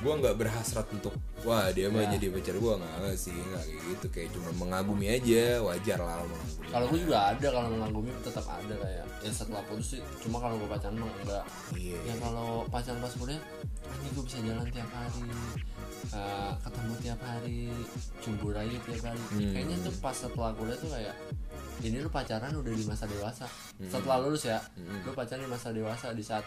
gue 0.00 0.12
nggak 0.14 0.32
berhasrat 0.34 0.88
untuk 0.90 1.12
wah 1.40 1.68
dia 1.68 1.86
mah 1.86 2.00
Ya. 2.02 2.16
jadi 2.16 2.26
pacar 2.30 2.56
gue 2.56 2.72
nggak 2.74 3.12
sih 3.14 3.32
nggak 3.32 3.60
kayak 3.62 3.82
gitu 3.86 4.06
kayak 4.08 4.28
cuma 4.30 4.48
mengagumi 4.56 5.06
aja 5.10 5.60
wajar 5.60 5.98
lah 5.98 6.20
mengagumi. 6.22 6.64
kalau 6.66 6.86
gue 6.88 7.00
juga 7.00 7.18
ada 7.28 7.46
kalau 7.50 7.68
mengagumi 7.70 8.10
tetap 8.18 8.46
ada 8.46 8.74
kayak 8.76 9.04
ya 9.20 9.30
setelah 9.30 9.60
putus 9.62 9.88
sih 9.90 10.00
cuma 10.18 10.36
kalau 10.36 10.56
gue 10.56 10.68
pacaran 10.68 10.96
mah 10.96 11.12
enggak 11.18 11.44
Iya. 11.74 11.96
ya 12.02 12.14
kalau 12.16 12.48
pacaran 12.66 12.96
pas 12.98 13.12
kuliah 13.12 13.40
ini 13.92 14.08
gue 14.10 14.24
bisa 14.24 14.38
jalan 14.40 14.66
tiap 14.70 14.88
hari 14.90 15.24
eh, 16.10 16.52
ketemu 16.58 16.92
tiap 16.98 17.20
hari 17.20 17.60
cumbur 18.18 18.54
aja 18.54 18.76
tiap 18.80 19.02
hari 19.02 19.20
Hmm. 19.30 19.52
kayaknya 19.52 19.76
tuh 19.82 19.94
pas 19.98 20.14
setelah 20.14 20.52
kuliah 20.54 20.76
tuh 20.76 20.90
kayak 20.90 21.14
ini 21.82 21.98
lu 21.98 22.08
pacaran 22.08 22.52
udah 22.52 22.70
di 22.70 22.84
masa 22.84 23.04
dewasa 23.04 23.46
setelah 23.82 24.18
lulus 24.20 24.44
ya 24.44 24.58
Hmm. 24.74 25.02
lu 25.02 25.10
pacaran 25.10 25.40
di 25.40 25.50
masa 25.50 25.68
dewasa 25.70 26.06
di 26.10 26.20
saat 26.20 26.44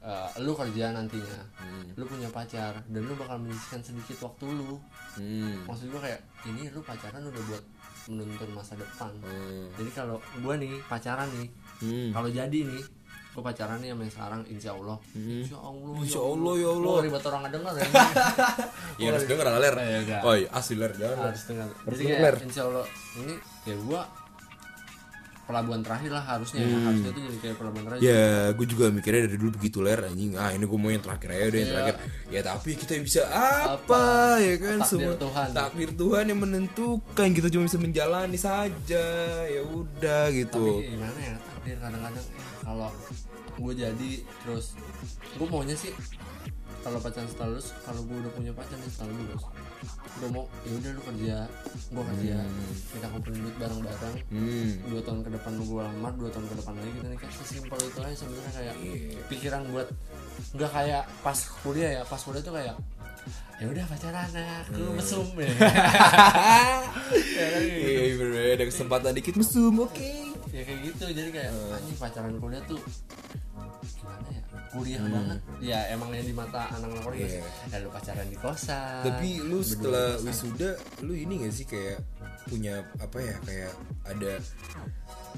eh, 0.00 0.28
lu 0.38 0.52
kerja 0.52 0.90
nantinya 0.90 1.40
Hmm. 1.56 1.88
lu 1.94 2.04
punya 2.04 2.28
pacar 2.28 2.76
dan 2.84 3.02
lu 3.02 3.14
bakal 3.14 3.38
menyisihkan 3.38 3.80
sedikit 3.80 4.20
waktu 4.22 4.44
lu 4.46 4.76
Hmm. 5.14 5.64
maksud 5.64 5.88
gue 5.88 6.00
kayak 6.02 6.20
ini 6.44 6.68
lu 6.68 6.80
pacaran 6.80 7.22
udah 7.22 7.42
buat 7.46 7.64
menuntun 8.06 8.50
masa 8.50 8.74
depan 8.74 9.08
Hmm. 9.18 9.72
jadi 9.74 9.90
kalau 9.94 10.16
gue 10.20 10.54
nih 10.58 10.76
pacaran 10.84 11.28
nih 11.34 11.48
Hmm. 11.80 12.10
kalau 12.12 12.28
jadi 12.28 12.58
nih 12.66 12.84
gue 13.34 13.42
pacaran 13.42 13.80
nih 13.80 13.90
sama 13.90 14.02
yang 14.02 14.12
sekarang 14.12 14.40
insya 14.46 14.70
Allah 14.70 14.96
Hmm. 15.10 15.40
insya 15.40 15.58
Allah 15.58 15.94
Insya 15.98 16.20
Allah, 16.22 16.54
ya 16.54 16.68
Allah. 16.70 16.94
Ribet 17.00 17.24
orang 17.24 17.40
nggak 17.40 17.52
dengar 17.52 17.74
ya 17.74 17.84
Ya 18.94 19.06
harus 19.10 19.24
denger. 19.26 19.46
Iya, 19.50 19.98
enggak. 19.98 20.20
Oh 20.22 20.34
iya 20.36 20.48
asli 20.52 20.74
ler 20.76 20.92
jangan 20.94 21.18
harus 21.26 21.42
dengar 21.44 21.68
jadi 21.82 22.02
kayak 22.04 22.44
insya 22.44 22.62
Allah 22.62 22.86
ini 23.16 23.34
ya 23.64 23.74
gue 23.74 24.00
pelabuhan 25.44 25.80
terakhir 25.80 26.10
lah 26.10 26.24
harusnya. 26.24 26.60
Ya. 26.60 26.78
harusnya 26.80 27.10
itu 27.10 27.20
jadi 27.20 27.38
kayak 27.38 27.56
pelabuhan 27.56 27.84
terakhir. 27.86 28.02
Ya 28.02 28.24
gue 28.50 28.66
juga 28.66 28.84
mikirnya 28.88 29.22
dari 29.28 29.36
dulu 29.36 29.50
begitu 29.54 29.78
ler. 29.80 30.00
Anjing 30.02 30.34
ah 30.34 30.50
ini 30.50 30.64
gue 30.64 30.78
mau 30.78 30.88
yang 30.88 31.00
terakhir 31.00 31.28
aja 31.28 31.44
udah 31.44 31.44
yang 31.44 31.54
Iya. 31.54 31.70
terakhir. 31.70 31.94
Ya 32.28 32.40
tapi 32.42 32.70
kita 32.74 32.92
bisa 32.98 33.22
apa, 33.28 34.04
ya 34.40 34.54
kan? 34.56 34.76
Takdir 34.80 34.90
semua 34.90 35.14
Tuhan. 35.16 35.48
takdir 35.52 35.90
Tuhan 35.92 36.24
yang 36.26 36.40
menentukan. 36.40 37.28
Kita 37.30 37.48
cuma 37.48 37.62
bisa 37.64 37.78
menjalani 37.78 38.38
saja. 38.38 39.06
Ya 39.44 39.62
udah 39.62 40.22
gitu. 40.30 40.64
Tapi 40.80 40.90
gimana 40.90 41.18
ya 41.18 41.34
takdir? 41.38 41.76
Kadang-kadang 41.78 42.24
ya, 42.24 42.42
kalau 42.60 42.90
gue 43.54 43.72
jadi 43.72 44.10
terus 44.42 44.74
gue 45.34 45.46
maunya 45.46 45.74
sih 45.74 45.94
kalau 46.84 46.98
pacaran 47.00 47.24
setelah 47.24 47.48
lulus 47.50 47.72
kalau 47.80 48.00
gue 48.04 48.16
udah 48.20 48.32
punya 48.32 48.52
pacar 48.52 48.76
nih 48.76 48.90
setelah 48.92 49.10
lulus. 49.10 49.42
Gue 50.14 50.28
mau 50.30 50.44
ya 50.62 50.72
udah 50.76 50.90
lu 50.92 51.00
kerja. 51.02 51.36
Gue 51.88 52.04
kerja. 52.04 52.36
Kita 52.92 53.06
kumpulin 53.08 53.38
duit 53.40 53.56
bareng-bareng. 53.56 54.16
Hmm. 54.28 54.70
Dua 54.86 55.00
tahun 55.00 55.20
ke 55.22 55.30
depan 55.32 55.52
gue 55.58 55.80
lamar 55.80 56.12
dua 56.14 56.28
tahun 56.28 56.46
ke 56.46 56.54
depan 56.60 56.72
lagi. 56.76 56.90
Kita 56.92 57.08
nikah 57.08 57.30
sesimpel 57.32 57.78
itu 57.80 57.98
aja 57.98 58.14
sebenarnya 58.14 58.52
kayak 58.52 58.74
Iya. 58.78 59.18
pikiran 59.26 59.60
buat 59.72 59.88
nggak 60.52 60.70
kayak 60.70 61.02
pas 61.24 61.38
kuliah 61.64 61.90
ya. 61.90 62.02
Pas 62.04 62.20
kuliah 62.20 62.44
tuh 62.44 62.52
kayak 62.52 62.76
ya 63.54 63.66
udah 63.66 63.84
pacaran 63.88 64.28
ya. 64.30 64.56
Lu 64.70 64.92
mesum 64.92 65.26
ya. 65.34 65.48
Ya 67.34 67.46
kan, 67.50 67.60
gitu. 67.60 67.88
iya 67.90 68.14
bener 68.16 68.42
ada 68.54 68.64
kesempatan 68.64 69.10
dikit 69.12 69.34
mesum 69.34 69.74
oke. 69.80 70.12
Ya 70.50 70.62
kayak 70.62 70.80
gitu. 70.86 71.04
Jadi 71.10 71.30
kayak 71.32 71.50
anjing 71.72 71.98
pacaran 71.98 72.34
kuliah 72.38 72.62
tuh 72.64 72.78
kuliah 74.74 75.00
banget. 75.00 75.38
Ya 75.60 75.78
emang 75.88 76.10
yang 76.10 76.22
di 76.22 76.34
mata 76.34 76.66
anak-anak 76.68 77.02
kuliah 77.02 77.28
Iya. 77.30 77.42
ya 77.70 77.76
lu 77.78 77.88
pacaran 77.88 78.26
di 78.26 78.36
kosan. 78.36 79.02
Tapi 79.02 79.28
lu 79.40 79.58
setelah 79.60 80.18
wisuda 80.18 80.70
lu 81.00 81.14
ini 81.14 81.34
gak 81.40 81.54
sih 81.54 81.64
kayak 81.64 82.02
punya 82.44 82.82
apa 82.98 83.18
ya 83.18 83.36
kayak 83.40 83.72
ada 84.04 84.32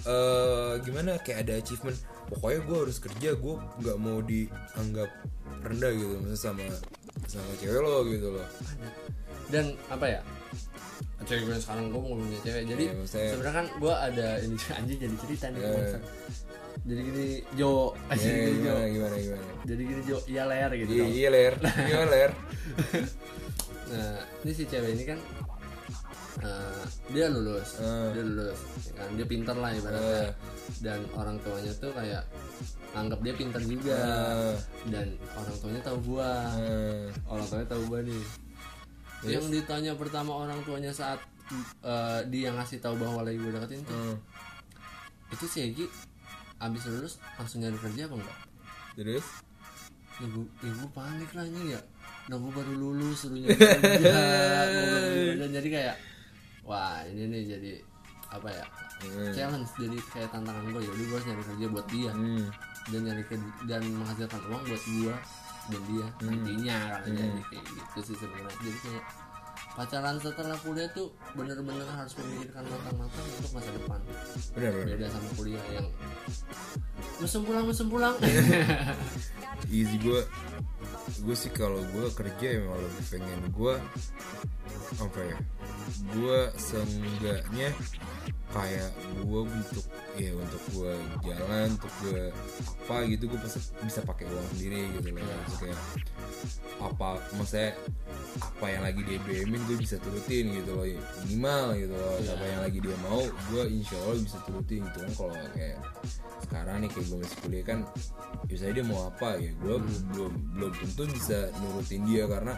eh 0.05 0.72
gimana 0.82 1.16
kayak 1.18 1.39
ada 1.43 1.55
achievement 1.57 1.97
pokoknya 2.28 2.61
gue 2.62 2.76
harus 2.78 2.99
kerja 2.99 3.30
gue 3.32 3.55
nggak 3.78 3.97
mau 3.97 4.18
dianggap 4.20 5.11
rendah 5.62 5.91
gitu 5.93 6.14
maksudnya 6.16 6.41
sama 6.43 6.64
sama 7.24 7.51
cewek 7.57 7.78
lo 7.78 8.03
gitu 8.05 8.28
loh. 8.30 8.49
Dan 9.47 9.64
apa 9.87 10.07
ya 10.09 10.20
cewek 11.22 11.43
gue 11.45 11.57
sekarang 11.57 11.89
gue 11.89 12.01
mau 12.01 12.14
punya 12.14 12.41
cewek. 12.41 12.62
Jadi 12.66 12.84
Iya, 12.84 12.95
maksudnya- 12.95 13.30
sebenarnya 13.32 13.55
kan 13.55 13.66
gue 13.76 13.95
ada 13.95 14.26
ini 14.39 14.57
anjing 14.78 14.99
jadi 15.01 15.16
cerita 15.16 15.47
nih 15.49 15.61
Iya. 15.61 15.99
Jadi 16.87 17.01
gini 17.03 17.26
Jo. 17.59 17.91
Anjing 18.07 18.30
gini 18.30 18.59
Jo. 18.62 18.74
gimana 18.78 18.87
gimana 18.87 19.16
gimana? 19.18 19.45
Jadi 19.66 19.82
gini 19.82 20.03
Jo. 20.07 20.18
Iya 20.30 20.43
ler 20.47 20.70
gitu 20.78 20.91
iya 20.95 21.07
iya 21.11 21.28
ler. 21.34 21.55
Iya 21.91 22.01
ler. 22.07 22.30
Nah 23.91 24.14
ini 24.47 24.53
si 24.55 24.64
cewek 24.70 24.91
ini 24.95 25.05
kan 25.05 25.18
eh, 26.47 26.82
dia 27.11 27.26
lulus. 27.26 27.82
Eh. 27.82 28.09
dia 28.14 28.22
lulus 28.22 28.61
ya 28.87 28.93
kan? 29.03 29.09
Dia 29.18 29.26
pintar 29.26 29.57
lah 29.59 29.70
ibaratnya. 29.74 30.30
Eh. 30.30 30.32
dan 30.78 31.01
orang 31.18 31.37
tuanya 31.43 31.72
tuh 31.82 31.91
kayak 31.91 32.22
anggap 32.95 33.18
dia 33.18 33.34
pintar 33.34 33.62
juga. 33.66 33.99
Eh. 33.99 34.57
dan 34.95 35.07
orang 35.34 35.55
tuanya 35.59 35.80
tahu 35.82 35.99
gua. 36.07 36.30
Eh, 36.62 37.11
orang 37.26 37.47
tuanya 37.51 37.66
tahu 37.66 37.82
gua 37.91 38.01
nih. 38.07 38.22
Yang 39.26 39.47
ditanya 39.59 39.93
pertama 39.99 40.39
orang 40.39 40.62
tuanya 40.62 40.95
saat 40.95 41.18
eh, 41.82 42.20
dia 42.30 42.55
ngasih 42.55 42.78
tahu 42.78 42.95
bahwa 42.99 43.26
lagi 43.26 43.39
gue 43.39 43.51
deketin 43.55 43.82
tuh 43.87 43.95
eh. 43.95 44.16
itu 45.34 45.47
si 45.51 45.59
Egi 45.62 45.87
abis 46.59 46.83
lulus 46.87 47.15
langsung 47.35 47.61
nyari 47.61 47.77
kerja 47.77 48.09
apa 48.09 48.15
enggak? 48.17 48.39
Terus? 48.95 49.27
Ya 50.17 50.27
gue, 50.27 50.45
ya 50.61 50.73
gue 50.73 50.91
panik 50.91 51.31
lah 51.33 51.45
nih 51.45 51.77
ya. 51.77 51.81
Nah 52.27 52.37
gue 52.37 52.51
baru 52.51 52.73
lulus 52.73 53.17
suruh 53.21 53.37
nyari 53.37 53.53
kerja 53.53 53.77
punya 53.77 54.01
kerjaan. 54.01 55.51
jadi 55.53 55.69
kayak 55.69 55.97
wah 56.63 56.99
ini 57.05 57.23
nih 57.27 57.43
jadi 57.47 57.71
apa 58.31 58.49
ya 58.51 58.67
Hmm. 58.97 59.29
challenge. 59.29 59.69
Jadi 59.77 60.01
kayak 60.09 60.33
tantangan 60.33 60.65
gue 60.67 60.81
ya 60.81 60.89
udah 60.89 61.05
gue 61.05 61.17
harus 61.21 61.27
nyari 61.29 61.45
kerja 61.47 61.67
buat 61.69 61.87
dia. 61.87 62.13
Hmm. 62.13 62.49
dan 62.87 63.01
nyari 63.03 63.23
kerja 63.27 63.45
dan 63.67 63.83
menghasilkan 63.93 64.41
uang 64.47 64.63
buat 64.65 64.83
gue 64.83 65.15
dan 65.67 65.81
dia 65.85 66.07
nantinya 66.23 66.77
kan 66.97 67.11
jadi 67.11 67.43
kayak 67.45 67.65
gitu 67.67 67.99
sih 68.01 68.17
sebenarnya. 68.17 68.57
Jadi 68.57 68.79
kayak 68.81 69.05
pacaran 69.77 70.16
setelah 70.16 70.57
kuliah 70.64 70.89
tuh 70.97 71.12
bener-bener 71.37 71.85
harus 71.85 72.16
memikirkan 72.16 72.64
matang-matang 72.64 73.27
untuk 73.37 73.53
masa 73.53 73.70
depan. 73.77 74.01
Benar 74.57 74.70
benar 74.72 74.87
beda 74.97 75.07
sama 75.12 75.31
kuliah 75.37 75.64
yang 75.68 75.87
mesem 77.20 77.43
pulang 77.45 77.64
mesem 77.68 77.87
pulang. 77.93 78.14
Easy 79.77 80.01
gue 80.01 80.24
gue 81.20 81.37
sih 81.37 81.53
kalau 81.53 81.85
gue 81.93 82.09
kerja 82.16 82.47
emang 82.57 82.81
lebih 82.81 83.05
pengen 83.12 83.41
gue 83.53 83.74
apa 84.97 85.20
ya 85.20 85.37
gue 86.16 86.39
seenggaknya 86.57 87.68
kayak 88.57 88.91
gue 89.20 89.41
untuk 89.45 89.87
ya 90.16 90.33
untuk 90.33 90.62
gue 90.72 90.93
jalan 91.29 91.68
untuk 91.77 91.93
gue 92.01 92.33
apa 92.87 92.97
gitu 93.11 93.29
gue 93.29 93.41
bisa 93.45 93.59
bisa 93.85 94.01
pakai 94.07 94.24
uang 94.31 94.47
sendiri 94.57 94.89
gitu 94.97 95.12
loh. 95.12 95.20
Maksudnya 95.20 95.59
kayak 95.61 95.81
apa 96.81 97.09
maksudnya 97.37 97.70
apa 98.41 98.66
yang 98.68 98.83
lagi 98.85 99.01
dia 99.05 99.18
BM-in 99.24 99.62
gue 99.67 99.77
bisa 99.77 99.97
turutin 99.99 100.55
gitu 100.55 100.71
loh 100.73 100.87
minimal 101.27 101.64
gitu 101.75 101.95
loh. 101.95 102.14
Apa 102.23 102.45
yang 102.47 102.61
lagi 102.62 102.79
dia 102.79 102.97
mau 103.03 103.23
gue 103.23 103.62
insya 103.69 103.97
Allah 104.07 104.23
bisa 104.23 104.39
turutin. 104.47 104.81
Gitu 104.87 104.99
kan 105.03 105.12
kalau 105.19 105.35
kayak 105.53 105.79
sekarang 106.47 106.77
nih 106.85 106.91
kayak 106.95 107.07
gue 107.11 107.19
masih 107.21 107.39
kuliah 107.43 107.64
kan 107.67 107.79
biasanya 108.47 108.73
dia 108.79 108.85
mau 108.87 109.01
apa 109.11 109.29
ya? 109.43 109.51
Gue 109.59 109.77
belum 110.14 110.33
belum 110.55 110.71
tentu 110.79 111.03
bisa 111.11 111.39
nurutin 111.59 112.03
dia 112.07 112.25
karena 112.31 112.55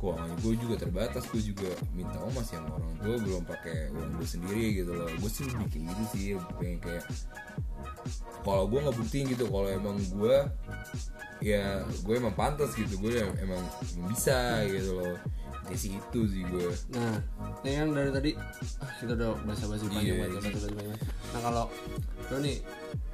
keuangan 0.00 0.30
gue 0.40 0.54
juga 0.56 0.74
terbatas. 0.80 1.24
Gue 1.28 1.42
juga 1.44 1.70
minta 1.92 2.16
uang 2.18 2.34
masih 2.34 2.56
sama 2.58 2.80
orang 2.80 2.94
tua 2.98 3.16
belum 3.20 3.42
pakai 3.44 3.78
uang 3.92 4.10
gue 4.16 4.26
sendiri 4.26 4.66
gitu 4.80 4.92
loh. 4.96 5.08
Gue 5.20 5.30
sih 5.30 5.44
lebih 5.46 5.68
kayak 5.68 5.84
gitu 5.92 6.04
sih 6.16 6.24
pengen 6.56 6.78
kayak 6.80 7.04
kalau 8.42 8.66
gue 8.66 8.82
nggak 8.82 8.96
buktiin 8.98 9.30
gitu 9.30 9.46
kalau 9.46 9.68
emang 9.70 9.94
gue 10.00 10.36
ya 11.42 11.82
gue 12.06 12.14
emang 12.14 12.34
pantas 12.34 12.74
gitu 12.74 12.98
gue 13.02 13.18
emang, 13.18 13.38
emang 13.42 13.62
bisa 14.10 14.62
gitu 14.66 14.98
loh 14.98 15.14
di 15.64 15.76
situ 15.76 16.20
sih 16.24 16.42
gue 16.42 16.66
Nah, 16.90 17.16
ini 17.62 17.70
kan 17.72 17.88
dari 17.90 18.10
tadi 18.10 18.30
ah, 18.78 18.90
kita 18.96 19.12
udah 19.12 19.30
basa-basi 19.42 19.84
panjang 19.86 20.04
Iya, 20.08 20.14
banget, 20.20 20.40
basa-basi 20.44 20.68
panjang. 20.72 20.98
Nah, 21.28 21.40
kalau 21.40 21.64
lo 22.24 22.36
nih 22.38 22.56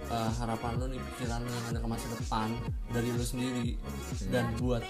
eh, 0.08 0.30
harapan 0.34 0.72
lo 0.74 0.86
nih 0.86 1.00
pikiran 1.02 1.38
lo 1.38 1.50
yang 1.50 1.66
ada 1.66 1.78
ke 1.78 1.88
masa 1.88 2.06
depan 2.10 2.48
dari 2.88 3.08
lo 3.10 3.22
sendiri 3.22 3.70
Hmm. 4.18 4.30
dan 4.30 4.44
buat 4.56 4.82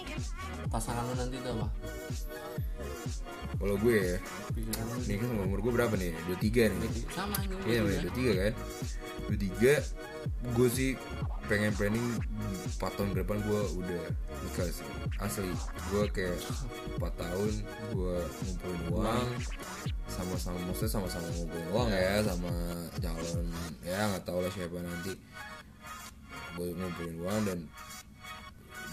pasangan 0.68 1.04
lo 1.04 1.14
nanti 1.14 1.36
itu 1.36 1.50
apa? 1.50 1.66
kalau 3.54 3.74
gue 3.76 3.96
ya 3.96 4.16
Pikiran 4.50 4.86
ini 5.02 5.14
kan 5.16 5.28
umur 5.36 5.58
gue 5.58 5.72
berapa 5.72 5.94
nih 5.94 6.12
23 6.30 6.70
nih 6.70 6.90
sama 7.10 7.36
ini 7.40 7.54
Iya, 7.64 7.80
gue 7.80 7.90
namanya 7.90 8.00
juga. 8.06 8.12
23 8.14 8.38
kan 8.38 8.54
23 9.26 10.54
Gue 10.54 10.68
sih 10.68 10.90
pengen 11.48 11.72
planning 11.74 12.20
4 12.76 12.78
tahun 12.78 13.08
ke 13.16 13.16
depan 13.24 13.38
gue 13.42 13.60
udah 13.80 14.04
nikah 14.44 14.68
sih. 14.68 14.84
Asli 15.18 15.50
Gue 15.90 16.04
kayak 16.12 16.38
4 17.00 17.00
tahun 17.00 17.52
gue 17.96 18.16
ngumpulin 18.20 18.82
uang 18.92 19.28
Sama-sama 20.06 20.60
maksudnya 20.68 20.92
sama-sama 21.00 21.26
ngumpulin 21.32 21.68
uang 21.72 21.88
ya 21.88 22.22
Sama 22.22 22.52
calon 23.00 23.46
Ya 23.82 23.98
nggak 24.12 24.24
tahu 24.28 24.38
lah 24.44 24.52
siapa 24.52 24.78
nanti. 24.78 25.12
Gue 26.54 26.68
ngumpulin 26.76 27.16
uang 27.24 27.40
dan 27.48 27.58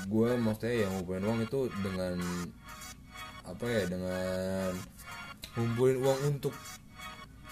Gue 0.08 0.30
maksudnya 0.40 0.88
yang 0.88 0.92
ngumpulin 0.96 1.26
uang 1.28 1.40
itu 1.44 1.60
dengan 1.84 2.16
Apa 3.44 3.66
ya 3.68 3.84
dengan 3.86 4.72
Ngumpulin 5.60 6.00
uang 6.02 6.20
untuk 6.36 6.56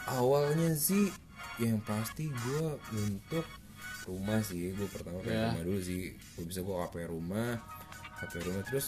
awalnya 0.08 0.76
sih 0.76 1.08
yang 1.62 1.78
pasti 1.86 2.28
gue 2.28 2.66
untuk 2.92 3.46
rumah 4.06 4.40
sih 4.40 4.72
gue 4.72 4.88
pertama 4.88 5.18
pengen 5.20 5.34
Ya. 5.34 5.46
rumah 5.50 5.64
dulu 5.64 5.80
sih. 5.80 6.02
Gue 6.34 6.46
bisa 6.46 6.60
gue 6.60 6.76
KP 6.76 6.96
rumah 7.06 7.52
KP 8.18 8.34
rumah 8.44 8.64
terus 8.64 8.88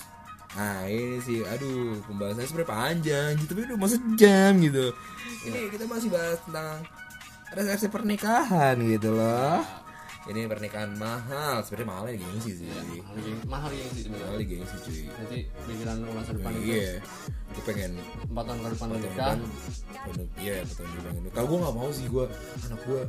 nah 0.51 0.85
ini 0.85 1.19
sih 1.19 1.43
aduh 1.43 1.99
pembahasannya 2.05 2.47
sebenarnya 2.47 2.71
panjang 2.71 3.29
gitu 3.35 3.51
tapi 3.51 3.61
udah 3.65 3.77
mau 3.77 3.89
sejam 3.89 4.51
gitu. 4.57 4.85
Ini 5.43 5.59
kita 5.69 5.83
masih 5.85 6.09
bahas 6.09 6.39
tentang 6.41 6.79
resepsi 7.51 7.87
pernikahan 7.87 8.75
gitu 8.81 9.09
loh 9.11 9.63
ini 10.25 10.39
pernikahan 10.49 10.91
mahal. 10.97 11.61
Sebenarnya 11.61 11.89
mahal 11.89 12.05
ya 12.09 12.15
gengsi 12.17 12.51
sih. 12.57 12.67
Mahal 12.69 13.17
yang 13.21 13.39
mahal 13.45 13.71
yang 13.73 13.89
sih 13.93 14.01
sebenarnya. 14.09 14.25
mahal 14.25 14.37
ya 14.41 14.45
gengsi 14.49 14.75
cuy. 14.81 15.01
Nanti 15.09 15.37
pikiran 15.69 15.95
lo 16.01 16.11
masa 16.17 16.31
depan 16.33 16.51
itu 16.57 16.65
iya. 16.65 16.93
Gue 17.55 17.63
pengen 17.63 17.91
empat 18.27 18.43
tahun 18.49 18.59
ke 18.59 18.69
depan 18.73 18.87
tahun 18.89 19.01
nikah. 19.01 19.13
depan 19.15 19.37
iya 20.37 20.61
betul 20.61 20.85
juga 20.85 21.09
ini 21.17 21.29
kalau 21.33 21.47
gue 21.49 21.59
nggak 21.65 21.75
mau 21.75 21.89
sih 21.89 22.05
gue 22.05 22.25
anak 22.69 22.79
gue 22.85 23.01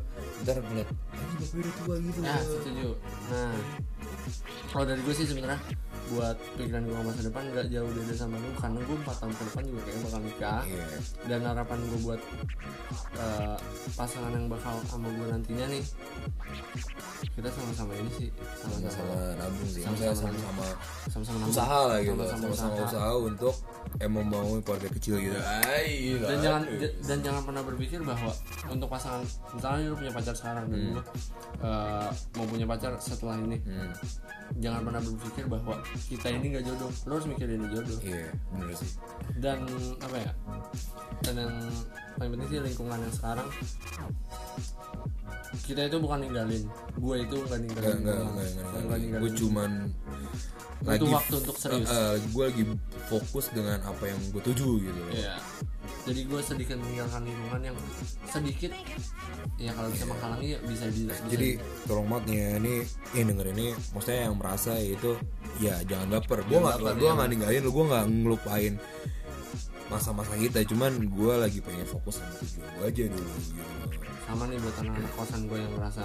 ntar 0.44 0.56
ngeliat 0.64 0.88
ini 0.88 1.34
bapak 1.36 1.56
udah 1.56 1.74
tua 1.76 1.94
gitu. 2.00 2.18
Nah, 2.24 2.40
setuju. 2.40 2.88
Nah, 3.28 3.54
kalau 4.72 4.84
dari 4.88 5.00
gue 5.04 5.14
sih 5.16 5.26
sebenarnya 5.28 5.60
buat 6.06 6.38
pikiran 6.54 6.82
gue 6.86 6.96
masa 7.02 7.20
depan 7.26 7.42
gak 7.50 7.66
jauh 7.66 7.90
beda 7.90 8.14
sama 8.14 8.38
lu 8.38 8.50
karena 8.62 8.78
gue 8.78 8.96
4 9.02 9.20
tahun 9.20 9.32
ke 9.34 9.42
depan 9.50 9.62
juga 9.66 9.80
kayaknya 9.82 10.02
bakal 10.06 10.20
nikah. 10.22 10.62
Iya. 10.62 10.86
Dan 11.26 11.40
harapan 11.42 11.78
gue 11.82 12.00
buat 12.06 12.20
eh, 13.18 13.56
pasangan 13.98 14.32
yang 14.32 14.46
bakal 14.46 14.74
sama 14.86 15.08
gue 15.10 15.26
nantinya 15.26 15.66
nih 15.66 15.84
kita 17.36 17.48
sama-sama 17.52 17.92
ini 17.96 18.10
sih. 18.12 18.28
Sama-sama 18.60 19.14
nabung 19.36 19.68
sih. 19.68 19.82
Sama-sama 19.84 20.66
sama-sama 21.08 21.44
usaha 21.48 21.78
lah 21.88 21.98
gitu. 22.00 22.16
Sama-sama 22.24 22.74
usaha. 22.84 23.10
untuk 23.16 23.54
emang 24.00 24.24
mau 24.28 24.44
keluarga 24.64 24.88
kecil 24.92 25.20
gitu. 25.20 25.36
Ay, 25.40 26.16
dan 26.20 26.38
jangan 26.40 26.62
dan 27.04 27.18
jangan 27.20 27.42
pernah 27.44 27.62
berpikir 27.64 28.00
bahwa 28.04 28.32
untuk 28.68 28.88
pasangan 28.88 29.22
misalnya 29.52 29.92
lu 29.92 29.96
punya 29.96 30.12
pacar 30.12 30.34
sekarang 30.36 30.64
dan 30.68 30.78
lu 30.92 31.00
eh, 31.64 32.08
mau 32.36 32.46
punya 32.48 32.66
pacar 32.68 32.92
setelah 33.00 33.36
ini 33.40 33.58
Hmm. 33.66 33.90
jangan 34.62 34.86
pernah 34.86 35.02
berpikir 35.02 35.44
bahwa 35.50 35.74
kita 36.06 36.28
ini 36.30 36.54
nggak 36.54 36.64
jodoh. 36.70 36.90
Lu 37.08 37.12
harus 37.18 37.26
mikirin 37.26 37.58
ini 37.58 37.68
jodoh. 37.72 37.98
Iya 38.04 38.30
bener 38.54 38.76
sih. 38.78 38.90
Dan 39.42 39.58
apa 39.98 40.16
ya 40.16 40.30
dan 41.24 41.34
yang 41.40 41.54
paling 42.16 42.30
penting 42.36 42.48
sih 42.48 42.60
lingkungan 42.62 42.98
yang 43.00 43.14
sekarang 43.14 43.48
kita 45.64 45.80
itu 45.86 45.96
bukan 45.96 46.18
ninggalin 46.20 46.62
gue 46.92 47.16
itu 47.22 47.36
nggak 47.40 47.60
ninggalin 47.62 47.86
Enggak, 47.86 47.96
enggak, 47.96 48.16
lingkungan. 48.16 48.36
enggak, 48.36 48.48
enggak, 48.66 48.82
Nggak 48.84 48.98
ninggalin 49.00 49.22
Gue 49.22 49.30
cuman 49.32 49.70
Butuh 50.76 51.08
waktu 51.08 51.34
untuk 51.40 51.56
serius. 51.56 51.88
gue 52.30 52.44
lagi 52.46 52.64
fokus 53.08 53.48
dengan 53.50 53.80
apa 53.82 54.04
yang 54.06 54.20
gue 54.28 54.42
tuju 54.44 54.68
gitu 54.84 55.00
loh. 55.02 55.10
Iya. 55.10 55.34
Jadi 56.06 56.20
gue 56.28 56.40
sedikit 56.44 56.76
meninggalkan 56.78 57.22
lingkungan 57.26 57.60
yang 57.64 57.76
sedikit 58.28 58.70
ya 59.56 59.72
kalau 59.72 59.88
bisa 59.90 60.04
menghalangi 60.04 60.48
ya 60.54 60.58
bisa 60.62 60.84
bisa 60.92 61.16
Jadi 61.26 61.48
tolong 61.88 62.06
banget 62.06 62.24
nih 62.28 62.36
ya, 62.36 62.48
ini 62.60 62.74
yang 63.16 63.26
denger 63.32 63.46
ini 63.56 63.66
maksudnya 63.90 64.20
yang 64.30 64.36
merasa 64.36 64.72
itu 64.78 65.10
ya 65.58 65.74
jangan 65.88 66.06
baper. 66.12 66.44
Gue 66.46 66.58
nggak 66.60 66.76
gue 66.94 67.08
ya. 67.08 67.12
nggak 67.16 67.28
ninggalin 67.34 67.60
lu, 67.66 67.70
gue 67.72 67.84
nggak 67.90 68.04
ngelupain 68.06 68.74
masa-masa 69.88 70.32
kita. 70.38 70.60
Cuman 70.70 70.92
gue 71.02 71.34
lagi 71.34 71.58
pengen 71.64 71.88
fokus 71.88 72.20
sama 72.20 72.30
tujuan 72.36 72.68
gue 72.78 72.84
aja 72.84 73.04
dulu 73.10 73.32
gitu. 73.42 73.62
Sama 74.26 74.44
nih 74.50 74.58
buat 74.58 74.76
anak-anak 74.82 75.12
kosan 75.14 75.40
gue 75.46 75.58
yang 75.58 75.72
merasa 75.78 76.04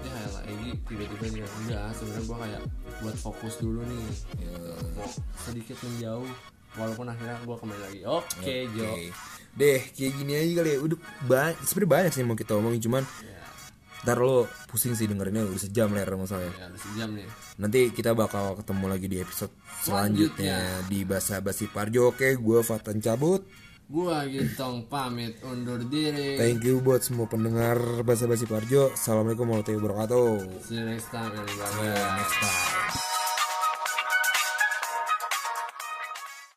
ya 0.00 0.12
lah 0.34 0.42
Egi 0.44 0.70
tiba-tiba 0.88 1.24
nih 1.30 1.42
enggak 1.46 1.86
sebenarnya 1.94 2.24
gue 2.26 2.36
kayak 2.42 2.62
buat 3.00 3.16
fokus 3.16 3.54
dulu 3.62 3.80
nih 3.86 4.04
Ya, 4.40 4.56
mau 4.98 5.06
sedikit 5.46 5.76
menjauh 5.86 6.26
walaupun 6.74 7.06
akhirnya 7.06 7.36
gue 7.42 7.56
kembali 7.56 7.80
lagi 7.80 8.00
oke 8.04 8.54
Jo 8.74 8.88
Oke. 8.90 9.10
Deh, 9.50 9.82
kayak 9.82 10.14
gini 10.14 10.32
aja 10.38 10.62
kali 10.62 10.70
ya. 10.70 10.78
Udah 10.78 10.98
banyak, 11.26 11.58
sebenarnya 11.66 11.90
banyak 11.90 12.10
sih 12.14 12.20
yang 12.22 12.30
mau 12.30 12.38
kita 12.38 12.52
omongin 12.54 12.82
cuman 12.86 13.02
ya, 13.02 13.42
ntar 14.06 14.22
lo 14.22 14.46
pusing 14.70 14.94
sih 14.94 15.10
dengerinnya 15.10 15.42
udah 15.42 15.58
sejam 15.58 15.90
ler 15.90 16.06
masalahnya. 16.06 16.54
ya 16.54 16.66
udah 16.70 16.82
sejam 16.86 17.08
nih 17.18 17.26
Nanti 17.58 17.80
kita 17.90 18.14
bakal 18.14 18.54
ketemu 18.62 18.86
lagi 18.86 19.06
di 19.10 19.18
episode 19.18 19.50
selanjutnya 19.82 20.86
di 20.86 21.02
Basa 21.02 21.42
Basi 21.42 21.66
Parjo. 21.66 22.14
Oke, 22.14 22.38
gue 22.38 22.58
Fatan 22.62 23.02
cabut. 23.02 23.42
Gue 23.90 24.16
Gintong 24.30 24.86
pamit 24.86 25.34
undur 25.42 25.82
diri 25.82 26.38
Thank 26.38 26.62
you 26.62 26.78
buat 26.78 27.02
semua 27.02 27.26
pendengar 27.26 27.76
Basa 28.06 28.30
Basi 28.30 28.46
Parjo. 28.46 28.94
Assalamualaikum 28.94 29.50
warahmatullahi 29.50 29.82
wabarakatuh. 29.82 30.30
see 30.62 30.78
you 30.78 30.86
next 30.86 31.10
time 31.10 31.34
everybody 31.34 31.90
Next 31.90 32.36
time. 32.38 33.09